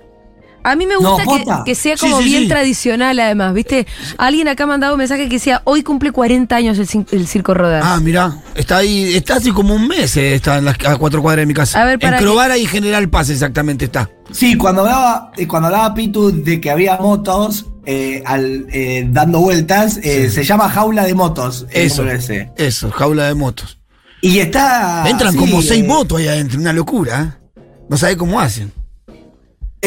A 0.71 0.75
mí 0.75 0.85
me 0.85 0.95
gusta 0.97 1.23
que, 1.23 1.71
que 1.71 1.75
sea 1.75 1.95
como 1.95 2.19
sí, 2.19 2.25
bien 2.25 2.43
sí. 2.43 2.49
tradicional, 2.49 3.17
además, 3.19 3.53
¿viste? 3.53 3.87
Alguien 4.17 4.47
acá 4.47 4.65
ha 4.65 4.67
mandado 4.67 4.93
un 4.93 4.97
mensaje 4.99 5.29
que 5.29 5.35
decía, 5.35 5.61
hoy 5.63 5.81
cumple 5.81 6.11
40 6.11 6.55
años 6.55 6.77
el, 6.77 7.05
el 7.11 7.27
Circo 7.27 7.53
Rodas. 7.53 7.83
Ah, 7.85 7.99
mirá, 8.01 8.37
está 8.55 8.77
ahí, 8.77 9.15
está 9.15 9.35
hace 9.37 9.53
como 9.53 9.73
un 9.75 9.87
mes, 9.87 10.17
eh, 10.17 10.35
está 10.35 10.57
en 10.57 10.65
las, 10.65 10.75
a 10.85 10.97
cuatro 10.97 11.21
cuadras 11.21 11.43
de 11.43 11.45
mi 11.47 11.53
casa. 11.53 11.81
A 11.81 11.85
ver, 11.85 11.99
para 11.99 12.17
en 12.17 12.23
Crovara 12.23 12.57
y 12.57 12.65
General 12.65 13.07
Paz 13.09 13.29
exactamente 13.29 13.85
está. 13.85 14.09
Sí, 14.31 14.57
cuando 14.57 14.81
hablaba, 14.81 15.31
eh, 15.37 15.47
cuando 15.47 15.67
hablaba 15.67 15.93
Pitu 15.93 16.43
de 16.43 16.59
que 16.59 16.69
había 16.69 16.97
motos 16.97 17.67
eh, 17.85 18.21
al- 18.25 18.67
eh, 18.73 19.07
dando 19.09 19.39
vueltas, 19.39 19.97
eh, 20.03 20.29
se 20.29 20.43
llama 20.43 20.69
jaula 20.69 21.05
de 21.05 21.13
motos. 21.13 21.65
Eso, 21.71 22.03
eso, 22.57 22.91
jaula 22.91 23.27
de 23.27 23.35
motos. 23.35 23.79
Y 24.21 24.39
está. 24.39 25.07
Entran 25.07 25.31
sí, 25.31 25.37
como 25.39 25.61
seis 25.61 25.83
eh, 25.83 25.87
motos 25.87 26.19
ahí 26.19 26.27
adentro, 26.27 26.59
una 26.59 26.73
locura. 26.73 27.39
¿eh? 27.55 27.61
No 27.89 27.95
sabe 27.95 28.17
cómo 28.17 28.41
hacen. 28.41 28.73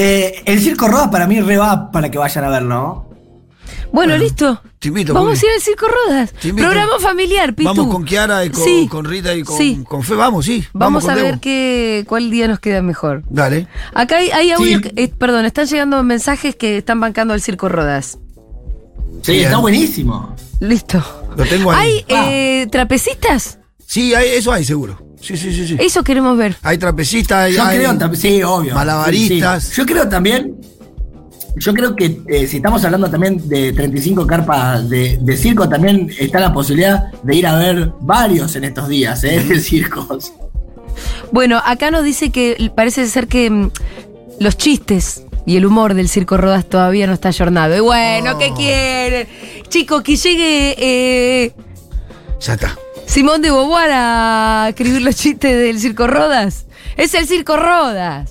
Eh, 0.00 0.42
el 0.46 0.60
Circo 0.60 0.88
Rodas 0.88 1.08
para 1.08 1.26
mí 1.26 1.40
re 1.40 1.56
va 1.58 1.90
para 1.90 2.10
que 2.10 2.18
vayan 2.18 2.44
a 2.44 2.48
verlo. 2.50 2.68
¿no? 2.68 3.10
bueno, 3.92 4.16
listo. 4.16 4.60
Te 4.78 4.88
invito, 4.88 5.12
Vamos 5.12 5.40
a 5.42 5.46
ir 5.46 5.52
al 5.54 5.60
Circo 5.60 5.86
Rodas. 5.88 6.32
Programa 6.40 6.98
familiar, 7.00 7.54
Pitu. 7.54 7.68
Vamos 7.68 7.92
con 7.92 8.04
Kiara 8.04 8.44
y 8.44 8.50
con, 8.50 8.62
Sí. 8.64 8.88
con 8.90 9.04
Rita 9.04 9.34
y 9.34 9.42
con, 9.42 9.56
Sí. 9.58 9.84
con 9.86 10.02
Fe, 10.02 10.14
vamos, 10.14 10.46
sí. 10.46 10.64
Vamos, 10.72 11.04
con 11.04 11.12
a 11.12 11.14
ver 11.16 11.38
qué, 11.38 12.04
cuál 12.08 12.30
día 12.30 12.48
nos 12.48 12.60
queda 12.60 12.80
mejor. 12.82 13.22
Dale. 13.28 13.66
Acá 13.92 14.16
hay, 14.18 14.30
hay 14.30 14.52
audio, 14.52 14.78
Sí. 14.78 14.82
que- 14.82 15.02
eh, 15.04 15.08
perdón, 15.08 15.44
están 15.44 15.66
llegando 15.66 16.02
mensajes 16.02 16.56
que 16.56 16.78
están 16.78 16.98
bancando 17.00 17.34
el 17.34 17.42
Circo 17.42 17.68
Rodas. 17.68 18.16
Sí, 19.22 19.32
Bien. 19.32 19.44
está 19.46 19.58
buenísimo. 19.58 20.34
Listo. 20.60 21.02
Lo 21.36 21.44
tengo 21.44 21.70
ahí. 21.72 22.04
¿Hay 22.08 22.16
Ah. 22.16 22.26
eh, 22.30 22.68
trapecistas? 22.70 23.58
Sí, 23.86 24.14
hay, 24.14 24.30
eso 24.30 24.50
hay 24.52 24.64
seguro. 24.64 24.98
Sí, 25.20 25.36
sí, 25.36 25.52
sí, 25.52 25.66
sí. 25.68 25.76
Eso 25.78 26.02
queremos 26.02 26.36
ver. 26.36 26.56
Hay 26.62 26.78
trapecistas, 26.78 27.44
hay, 27.44 27.52
Yo 27.54 27.62
hay- 27.62 27.78
creo 27.78 28.14
sí, 28.14 28.42
obvio. 28.42 28.74
Malabaristas. 28.74 29.64
Sí, 29.64 29.70
sí. 29.70 29.76
Yo 29.76 29.86
creo 29.86 30.08
también, 30.08 30.56
yo 31.56 31.74
creo 31.74 31.94
que 31.94 32.20
eh, 32.28 32.46
si 32.46 32.56
estamos 32.56 32.84
hablando 32.84 33.10
también 33.10 33.46
de 33.48 33.72
35 33.72 34.26
carpas 34.26 34.88
de, 34.88 35.18
de 35.20 35.36
circo, 35.36 35.68
también 35.68 36.10
está 36.18 36.40
la 36.40 36.52
posibilidad 36.52 37.12
de 37.22 37.36
ir 37.36 37.46
a 37.46 37.56
ver 37.56 37.92
varios 38.00 38.56
en 38.56 38.64
estos 38.64 38.88
días, 38.88 39.22
¿eh? 39.24 39.40
De 39.48 39.60
circos. 39.60 40.32
Bueno, 41.32 41.60
acá 41.64 41.90
nos 41.90 42.04
dice 42.04 42.30
que 42.30 42.70
parece 42.74 43.06
ser 43.06 43.26
que 43.28 43.50
mm, 43.50 43.70
los 44.40 44.56
chistes 44.56 45.24
y 45.46 45.56
el 45.56 45.66
humor 45.66 45.94
del 45.94 46.08
Circo 46.08 46.36
Rodas 46.36 46.68
todavía 46.68 47.06
no 47.06 47.12
está 47.12 47.28
ayornado. 47.28 47.76
Y 47.76 47.80
bueno, 47.80 48.38
¿qué 48.38 48.52
quieren? 48.54 49.28
Chicos, 49.68 50.02
que 50.02 50.16
llegue 50.16 50.74
eh, 50.78 51.52
Ya 52.40 52.54
está. 52.54 52.76
Simón 53.10 53.42
de 53.42 53.50
Beauvoir 53.50 53.90
a 53.92 54.66
escribir 54.68 55.02
los 55.02 55.16
chistes 55.16 55.56
del 55.58 55.80
Circo 55.80 56.06
Rodas. 56.06 56.66
Es 56.96 57.12
el 57.14 57.26
Circo 57.26 57.56
Rodas. 57.56 58.30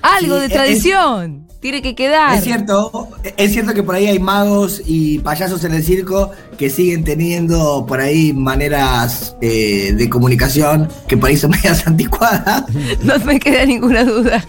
Algo 0.00 0.34
Sí, 0.36 0.40
de 0.40 0.46
es- 0.46 0.52
tradición. 0.52 1.46
Tiene 1.60 1.82
que 1.82 1.94
quedar. 1.94 2.38
Es 2.38 2.44
cierto, 2.44 3.08
es 3.36 3.52
cierto 3.52 3.74
que 3.74 3.82
por 3.82 3.94
ahí 3.94 4.06
hay 4.06 4.18
magos 4.18 4.80
y 4.86 5.18
payasos 5.18 5.62
en 5.64 5.74
el 5.74 5.84
circo 5.84 6.30
que 6.56 6.70
siguen 6.70 7.04
teniendo 7.04 7.84
por 7.86 8.00
ahí 8.00 8.32
maneras 8.32 9.36
eh, 9.42 9.92
de 9.94 10.08
comunicación 10.08 10.88
que 11.06 11.18
por 11.18 11.28
ahí 11.28 11.36
son 11.36 11.50
medias 11.62 11.86
anticuadas. 11.86 12.64
No 13.02 13.18
me 13.18 13.38
queda 13.38 13.66
ninguna 13.66 14.04
duda. 14.04 14.42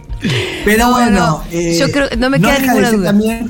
Pero 0.64 0.86
No, 0.86 0.92
bueno, 0.94 1.12
no, 1.20 1.44
eh, 1.52 1.76
yo 1.78 1.92
creo- 1.92 2.08
no 2.18 2.30
me 2.30 2.40
queda 2.40 2.60
ninguna 2.60 2.92
duda. 2.92 3.06
También, 3.08 3.50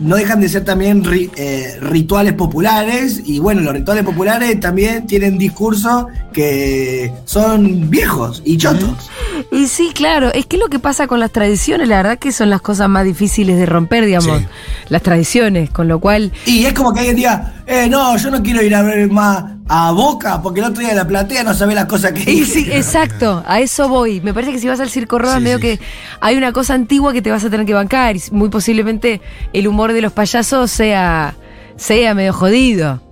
no 0.00 0.16
dejan 0.16 0.40
de 0.40 0.48
ser 0.48 0.64
también 0.64 1.04
ri- 1.04 1.30
eh, 1.36 1.78
rituales 1.80 2.32
populares 2.34 3.22
y 3.24 3.38
bueno, 3.38 3.60
los 3.60 3.72
rituales 3.72 4.04
populares 4.04 4.58
también 4.60 5.06
tienen 5.06 5.38
discursos 5.38 6.06
que 6.32 7.12
son 7.24 7.88
viejos 7.90 8.42
y 8.44 8.56
chotos. 8.56 9.10
Y 9.50 9.66
sí, 9.66 9.90
claro, 9.94 10.32
es 10.32 10.46
que 10.46 10.56
lo 10.58 10.68
que 10.68 10.78
pasa 10.78 11.06
con 11.06 11.20
las 11.20 11.30
tradiciones, 11.30 11.88
la 11.88 11.96
verdad 11.98 12.18
que 12.18 12.32
son 12.32 12.50
las 12.50 12.60
cosas 12.62 12.88
más 12.88 13.04
difíciles 13.04 13.56
de 13.58 13.66
romper, 13.66 14.04
digamos, 14.06 14.38
Sí. 14.40 14.46
las 14.88 15.02
tradiciones, 15.02 15.70
con 15.70 15.88
lo 15.88 16.00
cual, 16.00 16.32
Y 16.46 16.64
es 16.64 16.72
como 16.72 16.92
que 16.92 17.00
alguien 17.00 17.16
diga, 17.16 17.54
eh, 17.66 17.88
no, 17.88 18.16
yo 18.16 18.30
no 18.30 18.42
quiero 18.42 18.62
ir 18.62 18.74
a 18.74 18.82
ver 18.82 19.10
más 19.10 19.44
a 19.68 19.92
Boca 19.92 20.42
porque 20.42 20.60
el 20.60 20.66
otro 20.66 20.80
día 20.80 20.90
de 20.90 20.96
la 20.96 21.06
platea 21.06 21.44
no 21.44 21.54
sabe 21.54 21.74
las 21.74 21.86
cosas 21.86 22.12
que 22.12 22.30
y 22.30 22.44
sí, 22.44 22.64
dije". 22.64 22.76
exacto, 22.76 23.42
a 23.46 23.60
eso 23.60 23.88
voy. 23.88 24.20
Me 24.20 24.34
parece 24.34 24.52
que 24.52 24.58
si 24.58 24.68
vas 24.68 24.80
al 24.80 24.90
Circo 24.90 25.18
Rodas, 25.18 25.38
Sí, 25.38 25.44
medio 25.44 25.56
sí. 25.58 25.62
que 25.62 25.80
hay 26.20 26.36
una 26.36 26.52
cosa 26.52 26.74
antigua 26.74 27.12
que 27.12 27.22
te 27.22 27.30
vas 27.30 27.44
a 27.44 27.50
tener 27.50 27.64
que 27.64 27.72
bancar, 27.74 28.16
y 28.16 28.22
muy 28.32 28.48
posiblemente 28.48 29.20
el 29.52 29.68
humor 29.68 29.91
de 29.92 30.02
los 30.02 30.12
payasos 30.12 30.70
sea, 30.70 31.34
sea 31.76 32.14
medio 32.14 32.32
jodido. 32.32 33.02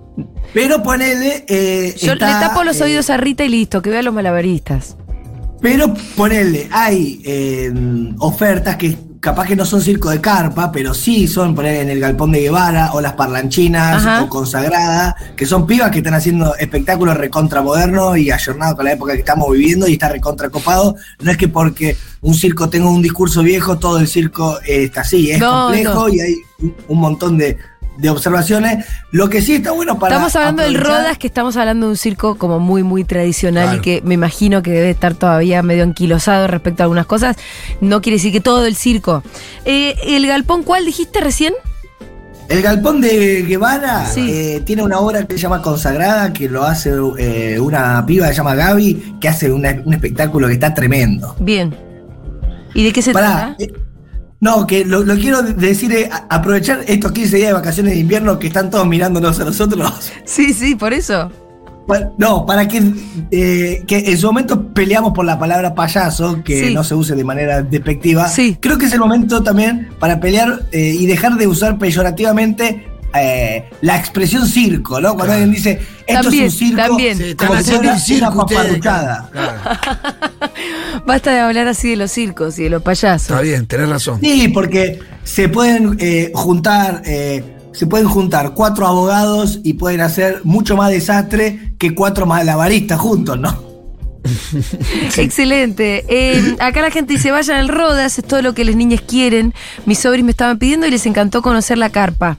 Pero 0.53 0.83
ponele. 0.83 1.45
eh, 1.47 1.95
Yo 2.01 2.13
está, 2.13 2.27
le 2.39 2.45
tapo 2.47 2.63
los 2.63 2.79
eh, 2.81 2.83
oídos 2.83 3.09
a 3.09 3.17
Rita 3.17 3.43
y 3.43 3.49
listo, 3.49 3.81
que 3.81 3.89
vea 3.89 4.01
los 4.01 4.13
malabaristas. 4.13 4.97
Pero 5.61 5.93
ponele, 6.15 6.67
hay 6.71 7.21
eh, 7.23 7.71
ofertas 8.19 8.75
que 8.77 8.97
capaz 9.21 9.45
que 9.47 9.55
no 9.55 9.65
son 9.65 9.81
circo 9.81 10.09
de 10.09 10.19
carpa, 10.19 10.71
pero 10.71 10.95
sí 10.95 11.27
son 11.27 11.53
poner 11.53 11.75
en 11.75 11.89
el 11.91 11.99
galpón 11.99 12.31
de 12.31 12.41
Guevara 12.41 12.91
o 12.93 13.01
las 13.01 13.13
parlanchinas 13.13 13.97
Ajá. 14.03 14.23
o 14.23 14.29
consagrada, 14.29 15.15
que 15.37 15.45
son 15.45 15.67
pibas 15.67 15.91
que 15.91 15.99
están 15.99 16.15
haciendo 16.15 16.55
espectáculos 16.55 17.15
recontra 17.15 17.61
modernos 17.61 18.17
y 18.17 18.31
ayornados 18.31 18.75
con 18.75 18.85
la 18.85 18.93
época 18.93 19.13
que 19.13 19.19
estamos 19.19 19.51
viviendo 19.51 19.87
y 19.87 19.93
está 19.93 20.09
recontra 20.09 20.49
copado. 20.49 20.95
No 21.19 21.29
es 21.29 21.37
que 21.37 21.47
porque 21.47 21.95
un 22.21 22.33
circo 22.33 22.67
tenga 22.69 22.89
un 22.89 23.03
discurso 23.03 23.43
viejo, 23.43 23.77
todo 23.77 23.99
el 23.99 24.07
circo 24.07 24.59
eh, 24.65 24.85
está 24.85 25.01
así, 25.01 25.29
es 25.29 25.39
No, 25.39 25.65
complejo 25.65 25.93
no. 25.93 26.09
y 26.09 26.19
hay 26.19 26.35
un 26.87 26.97
montón 26.99 27.37
de, 27.37 27.57
de 27.97 28.09
observaciones. 28.09 28.85
Lo 29.11 29.29
que 29.29 29.41
sí 29.41 29.53
está 29.55 29.71
bueno 29.71 29.99
para. 29.99 30.15
Estamos 30.15 30.35
hablando 30.35 30.63
del 30.63 30.75
Rodas, 30.75 31.17
que 31.17 31.27
estamos 31.27 31.57
hablando 31.57 31.85
de 31.87 31.91
un 31.91 31.97
circo 31.97 32.35
como 32.37 32.59
muy, 32.59 32.83
muy 32.83 33.03
tradicional 33.03 33.63
Claro. 33.65 33.77
y 33.79 33.81
que 33.81 34.01
me 34.03 34.13
imagino 34.15 34.61
que 34.63 34.71
debe 34.71 34.89
estar 34.89 35.13
todavía 35.13 35.61
medio 35.61 35.83
anquilosado 35.83 36.47
respecto 36.47 36.83
a 36.83 36.85
algunas 36.85 37.05
cosas. 37.05 37.35
No 37.81 38.01
quiere 38.01 38.17
decir 38.17 38.31
que 38.31 38.41
todo 38.41 38.65
el 38.65 38.75
circo. 38.75 39.23
Eh, 39.65 39.95
¿El 40.05 40.25
galpón 40.27 40.63
cuál 40.63 40.85
dijiste 40.85 41.19
recién? 41.21 41.53
El 42.49 42.61
galpón 42.61 42.99
de 42.99 43.43
Guevara 43.43 44.05
Sí. 44.07 44.29
eh, 44.29 44.61
tiene 44.65 44.83
una 44.83 44.99
obra 44.99 45.25
que 45.25 45.35
se 45.35 45.39
llama 45.39 45.61
Consagrada, 45.61 46.33
que 46.33 46.49
lo 46.49 46.63
hace 46.63 46.91
eh, 47.17 47.57
una 47.61 48.05
piba 48.05 48.25
que 48.27 48.33
se 48.33 48.37
llama 48.37 48.55
Gaby, 48.55 49.17
que 49.21 49.29
hace 49.29 49.49
una- 49.51 49.81
un 49.85 49.93
espectáculo 49.93 50.47
que 50.47 50.53
está 50.55 50.73
tremendo. 50.73 51.33
Bien. 51.39 51.73
¿Y 52.73 52.83
de 52.83 52.91
qué 52.91 53.01
se 53.01 53.13
Pará, 53.13 53.55
trata? 53.57 53.73
No, 54.41 54.67
que 54.67 54.83
lo, 54.83 55.03
lo 55.03 55.15
quiero 55.15 55.41
decir, 55.41 55.93
es 55.93 56.09
aprovechar 56.29 56.81
estos 56.87 57.11
15 57.13 57.37
días 57.37 57.47
de 57.49 57.53
vacaciones 57.53 57.93
de 57.93 57.99
invierno 57.99 58.37
que 58.39 58.47
están 58.47 58.69
todos 58.69 58.85
mirándonos 58.87 59.39
a 59.39 59.45
nosotros. 59.45 60.11
Sí, 60.25 60.53
sí, 60.53 60.75
por 60.75 60.91
eso. 60.93 61.31
No, 62.17 62.45
para 62.45 62.67
que, 62.67 62.81
eh, 63.31 63.83
que 63.85 63.97
en 64.11 64.17
su 64.17 64.27
momento 64.27 64.67
peleamos 64.73 65.11
por 65.13 65.25
la 65.25 65.37
palabra 65.37 65.75
payaso, 65.75 66.41
que 66.43 66.67
Sí. 66.67 66.73
no 66.73 66.83
se 66.85 66.95
use 66.95 67.15
de 67.15 67.23
manera 67.23 67.61
despectiva. 67.63 68.29
Sí. 68.29 68.57
Creo 68.61 68.77
que 68.77 68.85
es 68.85 68.93
el 68.93 68.99
momento 68.99 69.43
también 69.43 69.89
para 69.99 70.19
pelear 70.19 70.61
eh, 70.71 70.95
y 70.97 71.05
dejar 71.05 71.35
de 71.35 71.47
usar 71.47 71.77
peyorativamente 71.77 72.87
eh, 73.13 73.69
la 73.81 73.97
expresión 73.97 74.47
circo, 74.47 75.01
¿no? 75.01 75.15
Cuando 75.15 75.33
alguien 75.33 75.51
dice, 75.51 75.79
esto 76.07 76.23
También, 76.23 76.45
es 76.45 76.53
un 76.53 76.59
circo, 76.59 76.81
también. 76.81 77.17
Sí, 77.17 77.35
como 77.35 77.57
si 77.57 77.71
fuera 77.71 77.93
un 77.93 77.99
circo 77.99 78.47
una. 78.49 78.79
Claro, 78.79 79.29
Basta 81.05 81.31
de 81.31 81.39
hablar 81.39 81.67
así 81.67 81.89
de 81.89 81.95
los 81.97 82.11
circos 82.11 82.57
y 82.59 82.63
de 82.63 82.69
los 82.69 82.81
payasos. 82.81 83.29
está 83.29 83.41
bien, 83.41 83.65
tenés 83.67 83.89
razón. 83.89 84.19
Sí, 84.21 84.47
porque 84.49 84.99
se 85.23 85.49
pueden 85.49 85.97
eh, 85.99 86.31
juntar, 86.33 87.01
eh, 87.05 87.43
se 87.73 87.87
pueden 87.87 88.07
juntar 88.07 88.53
cuatro 88.53 88.87
abogados 88.87 89.59
y 89.63 89.73
pueden 89.73 90.01
hacer 90.01 90.41
mucho 90.43 90.75
más 90.75 90.89
desastre 90.89 91.73
que 91.77 91.93
cuatro 91.93 92.25
malabaristas 92.25 92.99
juntos, 92.99 93.39
¿no? 93.39 93.71
Excelente. 95.17 96.05
Eh, 96.07 96.55
acá 96.59 96.81
la 96.81 96.91
gente 96.91 97.13
dice, 97.13 97.31
vayan 97.31 97.57
al 97.57 97.67
Rodas, 97.67 98.17
es 98.19 98.25
todo 98.25 98.41
lo 98.41 98.53
que 98.53 98.65
las 98.65 98.75
niñas 98.75 99.01
quieren. 99.01 99.53
Mis 99.85 99.99
sobris 99.99 100.23
me 100.23 100.31
estaban 100.31 100.59
pidiendo 100.59 100.87
y 100.87 100.91
les 100.91 101.05
encantó 101.05 101.41
conocer 101.41 101.77
la 101.77 101.89
carpa. 101.89 102.37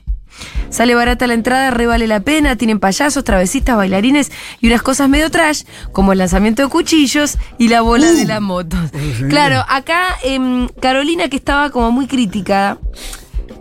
Sale 0.71 0.95
barata 0.95 1.27
la 1.27 1.35
entrada, 1.35 1.71
re 1.71 1.87
vale 1.87 2.07
la 2.07 2.21
pena, 2.21 2.57
tienen 2.57 2.81
payasos, 2.81 3.25
travesistas, 3.25 3.77
bailarines 3.77 4.33
y 4.61 4.69
unas 4.69 4.83
cosas 4.83 5.09
medio 5.09 5.31
trash, 5.31 5.65
como 5.93 6.13
el 6.13 6.19
lanzamiento 6.19 6.63
de 6.63 6.69
cuchillos 6.69 7.37
y 7.59 7.69
la 7.69 7.83
bola 7.83 8.11
de 8.13 8.25
la 8.25 8.41
moto. 8.41 8.77
Claro, 9.29 9.65
acá 9.69 10.17
em, 10.23 10.69
Carolina, 10.81 11.29
que 11.29 11.37
estaba 11.37 11.71
como 11.71 11.91
muy 11.91 12.07
crítica 12.07 12.79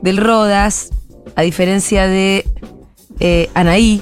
del 0.01 0.17
Rodas, 0.17 0.89
a 1.35 1.41
diferencia 1.41 2.07
de 2.07 2.45
eh, 3.19 3.49
Anaí, 3.53 4.01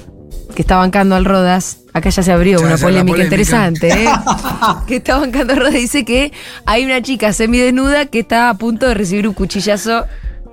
que 0.56 0.62
está 0.62 0.78
bancando 0.78 1.16
al 1.16 1.26
Rodas, 1.26 1.80
acá 1.94 2.10
ya 2.10 2.22
se 2.24 2.32
abrió 2.32 2.60
Ya, 2.60 2.66
una 2.66 2.78
polémica. 2.78 3.24
interesante, 3.24 3.90
¿eh? 3.90 4.08
que 4.88 4.98
está 4.98 5.18
bancando 5.18 5.54
al 5.54 5.60
Rodas, 5.60 5.74
dice 5.74 6.06
que 6.06 6.32
hay 6.66 6.86
una 6.86 7.02
chica 7.02 7.34
semidesnuda 7.34 8.06
que 8.06 8.20
está 8.20 8.50
a 8.50 8.54
punto 8.54 8.88
de 8.88 8.94
recibir 8.94 9.28
un 9.28 9.34
cuchillazo 9.34 10.06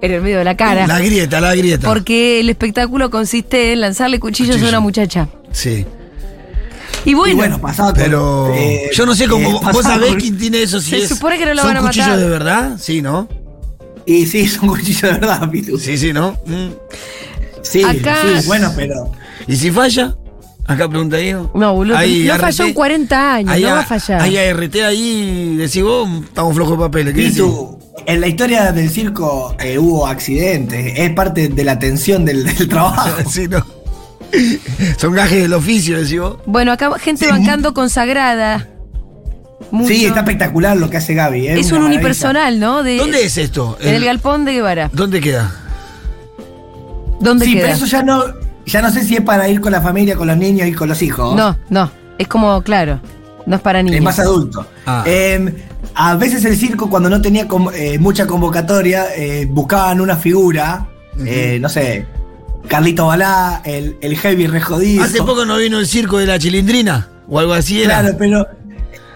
en 0.02 0.12
el 0.12 0.20
medio 0.22 0.38
de 0.38 0.44
la 0.44 0.56
cara. 0.56 0.86
La 0.86 1.00
grieta, 1.00 1.40
la 1.40 1.54
grieta. 1.54 1.88
Porque 1.88 2.40
el 2.40 2.48
espectáculo 2.50 3.10
consiste 3.10 3.72
en 3.72 3.80
lanzarle 3.80 4.20
cuchillos 4.20 4.62
a 4.62 4.68
una 4.68 4.80
muchacha. 4.80 5.28
Sí. 5.52 5.84
Y 7.04 7.14
bueno, 7.14 7.32
y 7.34 7.36
bueno, 7.36 7.60
pasaba 7.60 7.92
con, 7.92 8.02
Pero 8.02 8.52
eh, 8.54 8.90
yo 8.92 9.06
no 9.06 9.14
sé 9.14 9.28
cómo. 9.28 9.48
eh, 9.48 9.60
¿Vos 9.72 9.82
sabés 9.84 10.16
quién 10.16 10.36
tiene 10.36 10.62
eso? 10.62 10.80
Si 10.80 10.90
Se 10.90 10.98
es- 10.98 11.08
supone 11.08 11.38
que 11.38 11.46
no 11.46 11.54
lo 11.54 11.62
¿Son 11.62 11.68
van 11.74 11.76
a 11.76 11.86
cuchillos 11.86 12.08
matar. 12.08 12.20
de 12.22 12.28
verdad? 12.28 12.76
Sí, 12.80 13.00
¿no? 13.00 13.28
Y 14.06 14.26
sí, 14.26 14.46
son 14.48 14.68
cuchillos 14.68 15.02
de 15.02 15.12
verdad, 15.12 15.48
Pitu. 15.50 15.78
Sí, 15.78 15.96
sí, 15.98 16.12
¿no? 16.12 16.32
Mm. 16.46 16.68
Sí, 17.62 17.82
Acá- 17.84 18.40
sí, 18.40 18.46
bueno, 18.46 18.72
pero. 18.76 19.12
¿Y 19.46 19.56
si 19.56 19.70
falla? 19.70 20.16
Acá 20.68 20.88
pregunta 20.88 21.16
Diego. 21.18 21.50
No, 21.54 21.74
boludo, 21.74 21.96
no 21.96 22.32
ART. 22.32 22.40
falló 22.40 22.64
en 22.64 22.74
40 22.74 23.34
años, 23.34 23.52
Hay 23.52 23.62
no 23.62 23.68
a- 23.68 23.74
va 23.74 23.80
a 23.80 23.84
fallar. 23.86 24.20
Hay 24.20 24.36
ART 24.36 24.74
ahí, 24.84 25.56
decís 25.56 25.82
vos, 25.82 26.08
estamos 26.24 26.54
flojos 26.54 26.76
de 26.78 26.84
papeles. 26.84 27.14
¿qué 27.14 27.20
decís? 27.20 27.34
Pitu, 27.36 27.78
en 28.06 28.20
la 28.20 28.26
historia 28.26 28.72
del 28.72 28.90
circo 28.90 29.54
eh, 29.60 29.78
hubo 29.78 30.06
accidentes, 30.06 30.94
es 30.98 31.10
parte 31.10 31.48
de 31.48 31.64
la 31.64 31.78
tensión 31.78 32.24
del, 32.24 32.44
del 32.44 32.68
trabajo. 32.68 33.08
Sí, 33.30 33.46
no. 33.48 33.64
Son 34.98 35.12
gajes 35.12 35.42
del 35.42 35.52
oficio, 35.52 36.00
decís 36.00 36.18
vos. 36.20 36.38
Bueno, 36.46 36.72
acá 36.72 36.90
gente 36.98 37.26
Sí. 37.26 37.30
bancando 37.30 37.72
consagrada. 37.72 38.68
Mucho. 39.70 39.88
Sí, 39.88 40.04
está 40.04 40.20
espectacular 40.20 40.76
lo 40.76 40.90
que 40.90 40.96
hace 40.98 41.14
Gaby. 41.14 41.46
Es 41.46 41.48
una 41.48 41.56
un 41.56 41.82
maravilla. 41.84 41.86
unipersonal, 41.86 42.60
¿no? 42.60 42.82
De- 42.82 42.96
¿Dónde 42.98 43.24
es 43.24 43.38
esto? 43.38 43.78
En 43.80 43.94
el 43.94 44.04
galpón 44.04 44.44
de 44.44 44.52
Guevara. 44.54 44.90
¿Dónde 44.92 45.20
queda? 45.20 45.54
¿Dónde 47.20 47.46
Sí, 47.46 47.52
queda? 47.54 47.62
pero 47.62 47.74
eso 47.74 47.86
ya 47.86 48.02
no, 48.02 48.24
ya 48.66 48.82
no 48.82 48.90
sé 48.90 49.04
si 49.04 49.14
es 49.14 49.22
para 49.22 49.48
ir 49.48 49.60
con 49.60 49.72
la 49.72 49.80
familia, 49.80 50.16
con 50.16 50.26
los 50.26 50.36
niños 50.36 50.68
y 50.68 50.72
con 50.72 50.88
los 50.88 51.00
hijos. 51.02 51.34
No, 51.34 51.56
no. 51.70 51.90
Es 52.18 52.28
como, 52.28 52.62
claro, 52.62 53.00
no 53.46 53.56
es 53.56 53.62
para 53.62 53.82
niños. 53.82 53.98
Es 53.98 54.04
más 54.04 54.18
adulto. 54.18 54.66
Ah. 54.86 55.04
Eh, 55.06 55.54
a 55.94 56.16
veces 56.16 56.44
el 56.44 56.56
circo, 56.56 56.90
cuando 56.90 57.08
no 57.08 57.20
tenía 57.22 57.46
eh, 57.74 57.98
mucha 57.98 58.26
convocatoria, 58.26 59.06
eh, 59.16 59.46
buscaban 59.48 60.00
una 60.00 60.16
figura, 60.16 60.88
eh, 61.24 61.58
no 61.60 61.68
sé, 61.68 62.06
Carlito 62.68 63.06
Balá, 63.06 63.62
el, 63.64 63.96
el 64.00 64.16
heavy 64.16 64.46
re 64.46 64.60
jodido. 64.60 65.04
Hace 65.04 65.22
poco 65.22 65.44
no 65.44 65.56
vino 65.56 65.78
el 65.78 65.86
circo 65.86 66.18
de 66.18 66.26
la 66.26 66.38
chilindrina 66.38 67.08
o 67.28 67.38
algo 67.38 67.54
así 67.54 67.82
era. 67.82 68.00
Claro, 68.00 68.16
pero 68.18 68.46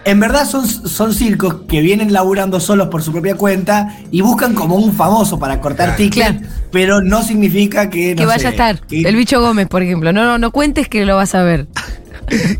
en 0.05 0.19
verdad 0.19 0.47
son, 0.49 0.67
son 0.67 1.13
circos 1.13 1.57
que 1.67 1.81
vienen 1.81 2.11
laburando 2.13 2.59
solos 2.59 2.87
por 2.89 3.03
su 3.03 3.11
propia 3.11 3.35
cuenta 3.35 3.97
y 4.11 4.21
buscan 4.21 4.53
como 4.55 4.75
un 4.75 4.93
famoso 4.93 5.37
para 5.39 5.59
cortar 5.61 5.95
Claro. 5.95 5.97
tickets, 5.97 6.39
Claro. 6.39 6.47
pero 6.71 7.01
no 7.01 7.23
significa 7.23 7.89
que. 7.89 8.15
que 8.15 8.21
no 8.23 8.27
vaya 8.27 8.39
sé, 8.41 8.47
a 8.47 8.49
estar. 8.51 8.81
que- 8.87 9.01
El 9.01 9.15
bicho 9.15 9.39
Gómez, 9.41 9.67
por 9.67 9.83
ejemplo. 9.83 10.11
No, 10.13 10.23
no, 10.25 10.37
no 10.37 10.51
cuentes 10.51 10.87
que 10.87 11.05
lo 11.05 11.15
vas 11.15 11.35
a 11.35 11.43
ver. 11.43 11.67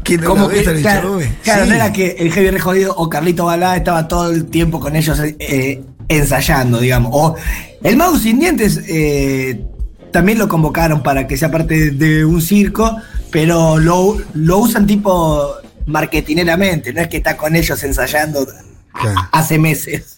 Que 0.03 0.17
no 0.17 0.27
Como 0.27 0.49
que, 0.49 0.63
claro, 0.81 1.11
show, 1.11 1.19
eh. 1.21 1.31
claro, 1.43 1.63
Sí. 1.63 1.69
no 1.69 1.75
era 1.75 1.93
que 1.93 2.17
el 2.19 2.31
Heavy 2.33 2.49
Re 2.49 2.59
Jodido 2.59 2.93
o 2.97 3.07
Carlito 3.07 3.45
Balá 3.45 3.77
estaba 3.77 4.05
todo 4.07 4.29
el 4.29 4.45
tiempo 4.47 4.81
con 4.81 4.97
ellos 4.97 5.17
eh, 5.39 5.81
ensayando, 6.09 6.79
digamos. 6.79 7.11
O 7.13 7.35
el 7.81 7.95
Mago 7.95 8.17
Sin 8.17 8.39
Dientes 8.39 8.81
eh, 8.89 9.63
también 10.11 10.39
lo 10.39 10.49
convocaron 10.49 11.01
para 11.03 11.25
que 11.25 11.37
sea 11.37 11.49
parte 11.51 11.91
de 11.91 12.25
un 12.25 12.41
circo, 12.41 12.97
pero 13.29 13.77
lo, 13.77 14.17
lo 14.33 14.57
usan 14.57 14.85
tipo 14.85 15.53
marketineramente, 15.85 16.93
no 16.93 17.01
es 17.01 17.07
que 17.07 17.17
está 17.17 17.37
con 17.37 17.55
ellos 17.55 17.83
ensayando 17.83 18.47
Claro. 18.93 19.21
hace 19.31 19.57
meses. 19.57 20.17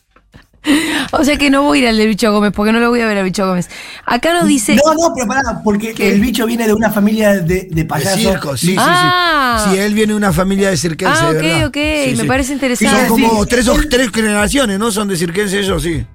O 1.12 1.26
sea 1.26 1.36
que 1.38 1.50
no 1.50 1.64
voy 1.64 1.80
a 1.80 1.82
ir 1.82 1.88
al 1.90 1.98
del 1.98 2.08
bicho 2.08 2.32
Gómez, 2.32 2.54
porque 2.56 2.72
no 2.72 2.80
lo 2.80 2.90
voy 2.90 3.02
a 3.02 3.06
ver 3.06 3.18
al 3.18 3.26
bicho 3.26 3.46
Gómez. 3.46 3.70
Acá 4.06 4.34
nos 4.34 4.48
dice. 4.48 4.76
No, 4.78 4.94
no, 4.94 5.14
pero 5.14 5.28
pará, 5.28 5.62
porque 5.62 5.94
¿Qué? 5.94 6.14
el 6.14 6.22
bicho 6.22 6.46
viene 6.46 6.66
de 6.66 6.74
una 6.74 6.90
familia 6.90 7.34
de, 7.34 7.42
de 7.42 7.68
De 7.70 7.86
payasos. 7.86 8.20
circo, 8.22 8.56
sí, 8.56 8.68
sí, 8.68 8.76
Ah. 8.80 9.66
sí. 9.66 9.72
Sí, 9.76 9.78
él 9.82 9.94
viene 9.94 10.14
de 10.14 10.18
una 10.18 10.32
familia 10.32 10.70
de 10.70 10.78
cirquense, 10.78 11.20
Ah, 11.22 11.32
de 11.34 11.38
ok, 11.38 11.44
verdad. 11.44 11.68
ok, 11.68 11.74
Sí, 11.76 12.16
me 12.16 12.22
sí. 12.22 12.28
parece 12.28 12.48
Sí, 12.48 12.54
interesante. 12.54 13.08
son 13.10 13.22
como 13.22 13.44
Sí, 13.44 13.50
tres, 13.50 13.68
o- 13.68 13.78
tres 13.90 14.10
generaciones, 14.14 14.80
¿no? 14.80 14.90
Son 14.90 15.08
de 15.10 15.18
cirquense 15.18 15.60
ellos, 15.60 15.84
sí. 15.84 16.06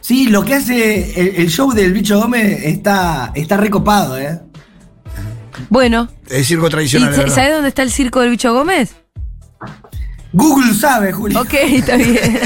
Sí, 0.00 0.26
lo 0.30 0.44
que 0.44 0.54
hace 0.54 1.20
el, 1.20 1.36
el 1.36 1.48
show 1.48 1.72
del 1.72 1.92
bicho 1.92 2.18
Gómez 2.18 2.64
está, 2.64 3.30
está 3.36 3.56
recopado, 3.56 4.18
¿eh? 4.18 4.40
Bueno, 5.70 6.08
El 6.30 6.44
circo 6.44 6.66
¿y 6.66 6.70
tradicional. 6.70 7.14
¿sabes 7.30 7.52
dónde 7.52 7.68
está 7.68 7.82
el 7.82 7.90
circo 7.90 8.20
del 8.20 8.30
bicho 8.30 8.52
Gómez? 8.52 8.94
Google 10.32 10.74
sabe, 10.74 11.12
Julio. 11.12 11.40
Ok, 11.40 11.54
está 11.54 11.96
bien. 11.96 12.18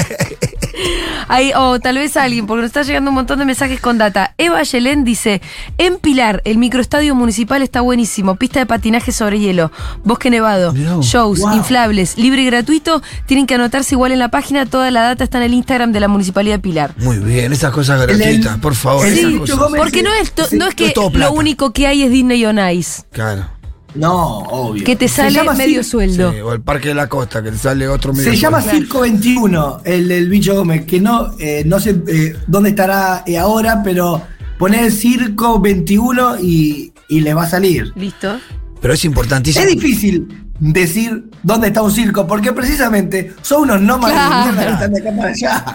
Ahí, 1.27 1.51
o 1.55 1.79
tal 1.79 1.95
vez 1.97 2.17
alguien, 2.17 2.45
porque 2.47 2.61
nos 2.61 2.69
está 2.69 2.81
llegando 2.83 3.09
un 3.11 3.15
montón 3.15 3.39
de 3.39 3.45
mensajes 3.45 3.79
con 3.79 3.97
data. 3.97 4.33
Eva 4.37 4.63
Yelén 4.63 5.03
dice: 5.03 5.41
En 5.77 5.97
Pilar, 5.97 6.41
el 6.45 6.57
microestadio 6.57 7.15
municipal 7.15 7.61
está 7.61 7.81
buenísimo. 7.81 8.35
Pista 8.35 8.59
de 8.59 8.65
patinaje 8.65 9.11
sobre 9.11 9.39
hielo, 9.39 9.71
bosque 10.03 10.29
nevado, 10.29 10.73
shows, 11.01 11.39
Wow. 11.39 11.55
inflables, 11.55 12.17
libre 12.17 12.41
y 12.41 12.45
gratuito. 12.45 13.01
Tienen 13.27 13.45
que 13.45 13.55
anotarse 13.55 13.95
igual 13.95 14.11
en 14.13 14.19
la 14.19 14.29
página. 14.29 14.65
Toda 14.65 14.89
la 14.91 15.03
data 15.03 15.23
está 15.23 15.37
en 15.37 15.45
el 15.45 15.53
Instagram 15.53 15.91
de 15.91 15.99
la 15.99 16.07
municipalidad 16.07 16.55
de 16.55 16.59
Pilar. 16.59 16.93
Muy 16.97 17.17
bien, 17.19 17.51
esas 17.53 17.71
cosas 17.71 18.01
El- 18.01 18.17
gratuitas, 18.17 18.57
por 18.59 18.75
favor. 18.75 19.05
el 19.07 19.13
esas 19.13 19.31
bicho 19.31 19.41
cosas. 19.41 19.59
Gómez- 19.59 19.81
Porque 19.81 20.03
no 20.03 20.13
es, 20.13 20.31
to- 20.31 20.45
Sí, 20.47 20.57
no 20.57 20.67
es 20.67 20.75
que 20.75 20.87
es 20.87 20.93
lo 20.95 21.31
único 21.33 21.71
que 21.71 21.87
hay 21.87 22.03
es 22.03 22.11
Disney 22.11 22.45
on 22.45 22.59
Ice, 22.71 23.03
Claro. 23.11 23.47
No, 23.95 24.37
obvio. 24.39 24.83
que 24.83 24.95
te 24.95 25.07
Se 25.07 25.15
sale 25.17 25.31
llama 25.31 25.53
medio 25.53 25.81
Cir- 25.81 25.83
sueldo. 25.83 26.31
Sí, 26.31 26.39
o 26.39 26.53
el 26.53 26.61
Parque 26.61 26.89
de 26.89 26.93
la 26.95 27.07
Costa, 27.07 27.43
que 27.43 27.51
te 27.51 27.57
sale 27.57 27.87
otro 27.87 28.13
medio 28.13 28.31
Se 28.31 28.37
llama. 28.37 28.61
Circo 28.61 29.01
21, 29.01 29.81
el 29.83 30.07
del 30.07 30.29
bicho 30.29 30.55
Gómez, 30.55 30.85
que 30.85 30.99
no, 31.01 31.31
eh, 31.39 31.63
no 31.65 31.79
sé 31.79 32.01
eh, 32.07 32.35
dónde 32.47 32.69
estará 32.69 33.23
eh, 33.25 33.37
ahora, 33.37 33.81
pero 33.83 34.21
poner 34.57 34.91
Circo 34.91 35.59
21 35.59 36.39
y, 36.41 36.93
y 37.09 37.19
les 37.21 37.35
va 37.35 37.43
a 37.43 37.49
salir. 37.49 37.91
Listo. 37.95 38.37
Pero 38.81 38.93
es 38.93 39.03
importantísimo. 39.05 39.65
Es 39.65 39.71
difícil. 39.71 40.27
decir 40.59 41.25
dónde 41.43 41.67
está 41.67 41.81
un 41.81 41.91
circo, 41.91 42.25
porque 42.27 42.51
precisamente 42.53 43.33
son 43.41 43.63
unos 43.63 43.81
nómadas 43.81 44.15
Claro. 44.15 44.45
de 44.45 44.51
mierda 44.53 44.65
que 44.67 44.73
están 44.73 44.93
de 44.93 44.99
acá 44.99 45.17
para 45.17 45.29
allá. 45.29 45.65